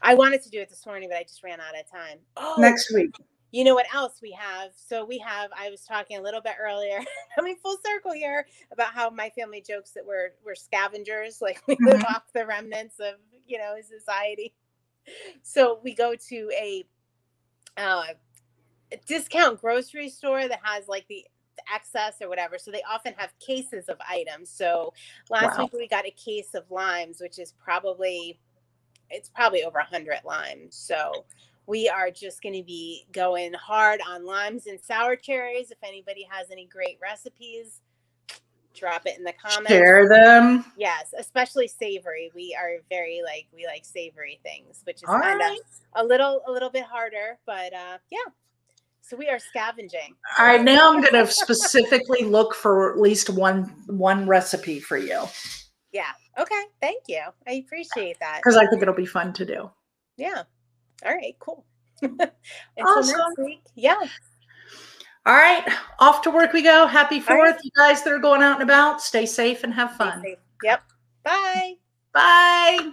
I 0.03 0.15
wanted 0.15 0.43
to 0.43 0.51
do 0.51 0.61
it 0.61 0.69
this 0.69 0.87
morning, 0.87 1.09
but 1.09 1.19
I 1.19 1.23
just 1.23 1.43
ran 1.43 1.61
out 1.61 1.79
of 1.79 1.91
time. 1.91 2.19
Oh, 2.37 2.57
next 2.59 2.93
week. 2.93 3.15
You 3.53 3.65
know 3.65 3.75
what 3.75 3.87
else 3.95 4.19
we 4.21 4.33
have? 4.33 4.73
So 4.75 5.05
we 5.05 5.19
have. 5.19 5.51
I 5.57 5.71
was 5.71 5.83
talking 5.83 6.19
a 6.19 6.23
little 6.23 6.41
bit 6.41 6.55
earlier. 6.61 6.99
coming 7.37 7.57
full 7.63 7.79
circle 7.85 8.13
here 8.13 8.47
about 8.73 8.93
how 8.93 9.09
my 9.09 9.31
family 9.31 9.65
jokes 9.67 9.93
that 9.93 10.05
we're 10.05 10.31
we're 10.45 10.55
scavengers, 10.55 11.41
like 11.41 11.63
we 11.67 11.75
mm-hmm. 11.75 11.87
live 11.87 12.05
off 12.05 12.25
the 12.35 12.45
remnants 12.45 12.97
of 13.01 13.15
you 13.47 13.59
know 13.59 13.77
society. 13.83 14.53
So 15.43 15.81
we 15.83 15.95
go 15.95 16.15
to 16.29 16.51
a, 16.53 16.85
uh, 17.77 18.05
a 18.93 18.97
discount 19.07 19.61
grocery 19.61 20.09
store 20.09 20.49
that 20.49 20.61
has 20.63 20.89
like 20.89 21.07
the 21.09 21.25
excess 21.75 22.17
or 22.21 22.29
whatever. 22.29 22.59
So 22.59 22.71
they 22.71 22.83
often 22.89 23.15
have 23.17 23.33
cases 23.39 23.89
of 23.89 23.97
items. 24.09 24.51
So 24.51 24.93
last 25.31 25.59
wow. 25.59 25.65
week 25.65 25.73
we 25.73 25.89
got 25.89 26.07
a 26.07 26.11
case 26.11 26.55
of 26.55 26.71
limes, 26.71 27.21
which 27.21 27.39
is 27.39 27.53
probably 27.53 28.39
it's 29.11 29.29
probably 29.29 29.65
over 29.65 29.79
a 29.79 29.85
hundred 29.85 30.21
limes. 30.25 30.75
So 30.75 31.25
we 31.67 31.89
are 31.89 32.11
just 32.11 32.43
going 32.43 32.55
to 32.55 32.63
be 32.63 33.07
going 33.13 33.53
hard 33.55 34.01
on 34.09 34.25
limes 34.25 34.67
and 34.67 34.81
sour 34.81 35.17
cherries. 35.17 35.71
If 35.71 35.79
anybody 35.83 36.27
has 36.31 36.51
any 36.51 36.67
great 36.67 36.99
recipes, 37.03 37.81
drop 38.75 39.07
it 39.07 39.19
in 39.19 39.25
the 39.25 39.33
comments. 39.33 39.71
Share 39.71 40.09
them. 40.09 40.65
Yes, 40.77 41.15
especially 41.19 41.67
savory. 41.67 42.31
We 42.35 42.57
are 42.61 42.83
very 42.89 43.23
like 43.25 43.47
we 43.55 43.67
like 43.67 43.85
savory 43.85 44.39
things, 44.43 44.83
which 44.85 44.97
is 44.97 45.09
All 45.09 45.21
kind 45.21 45.41
right. 45.41 45.59
of 45.95 46.05
a 46.05 46.07
little 46.07 46.43
a 46.47 46.53
little 46.53 46.71
bit 46.71 46.85
harder, 46.85 47.39
but 47.47 47.73
uh 47.73 47.99
yeah, 48.11 48.31
so 49.09 49.17
we 49.17 49.29
are 49.29 49.39
scavenging. 49.39 50.17
All 50.37 50.47
right, 50.47 50.61
now 50.61 50.93
I'm 50.93 51.01
going 51.01 51.13
to 51.15 51.31
specifically 51.31 52.25
look 52.25 52.57
for 52.57 52.93
at 52.93 52.99
least 52.99 53.31
one 53.31 53.63
one 53.87 54.27
recipe 54.27 54.81
for 54.81 54.97
you. 54.97 55.23
Yeah. 55.93 56.11
Okay. 56.39 56.63
Thank 56.81 57.05
you. 57.09 57.23
I 57.47 57.53
appreciate 57.53 58.19
that. 58.21 58.39
Because 58.39 58.57
I 58.57 58.67
think 58.67 58.83
it'll 58.83 58.95
be 58.95 59.07
fun 59.07 59.33
to 59.35 59.45
do. 59.45 59.71
Yeah. 60.17 60.43
All 61.05 61.15
right. 61.15 61.37
Cool. 61.39 61.65
Until 62.03 62.31
awesome. 62.85 63.19
next 63.19 63.39
week. 63.39 63.63
Yeah. 63.75 64.01
All 65.25 65.35
right. 65.35 65.65
Off 65.99 66.23
to 66.23 66.31
work 66.31 66.53
we 66.53 66.63
go. 66.63 66.87
Happy 66.87 67.21
Fourth, 67.21 67.57
right. 67.57 67.65
you 67.65 67.71
guys 67.77 68.03
that 68.03 68.13
are 68.13 68.19
going 68.19 68.43
out 68.43 68.61
and 68.61 68.71
about. 68.71 69.01
Stay 69.01 69.27
safe 69.27 69.65
and 69.65 69.73
have 69.75 69.97
fun. 69.97 70.23
Yep. 70.63 70.83
Bye. 71.25 71.75
Bye. 72.13 72.91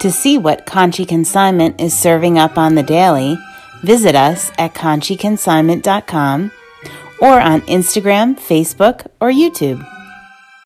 To 0.00 0.12
see 0.12 0.38
what 0.38 0.66
Conshy 0.66 1.06
Consignment 1.06 1.80
is 1.80 1.96
serving 1.96 2.38
up 2.38 2.58
on 2.58 2.74
the 2.74 2.82
daily 2.82 3.38
Visit 3.82 4.14
us 4.16 4.50
at 4.58 4.74
conshyconsignment.com 4.74 6.52
or 7.20 7.40
on 7.40 7.60
Instagram, 7.62 8.38
Facebook, 8.38 9.06
or 9.20 9.30
YouTube. 9.30 9.86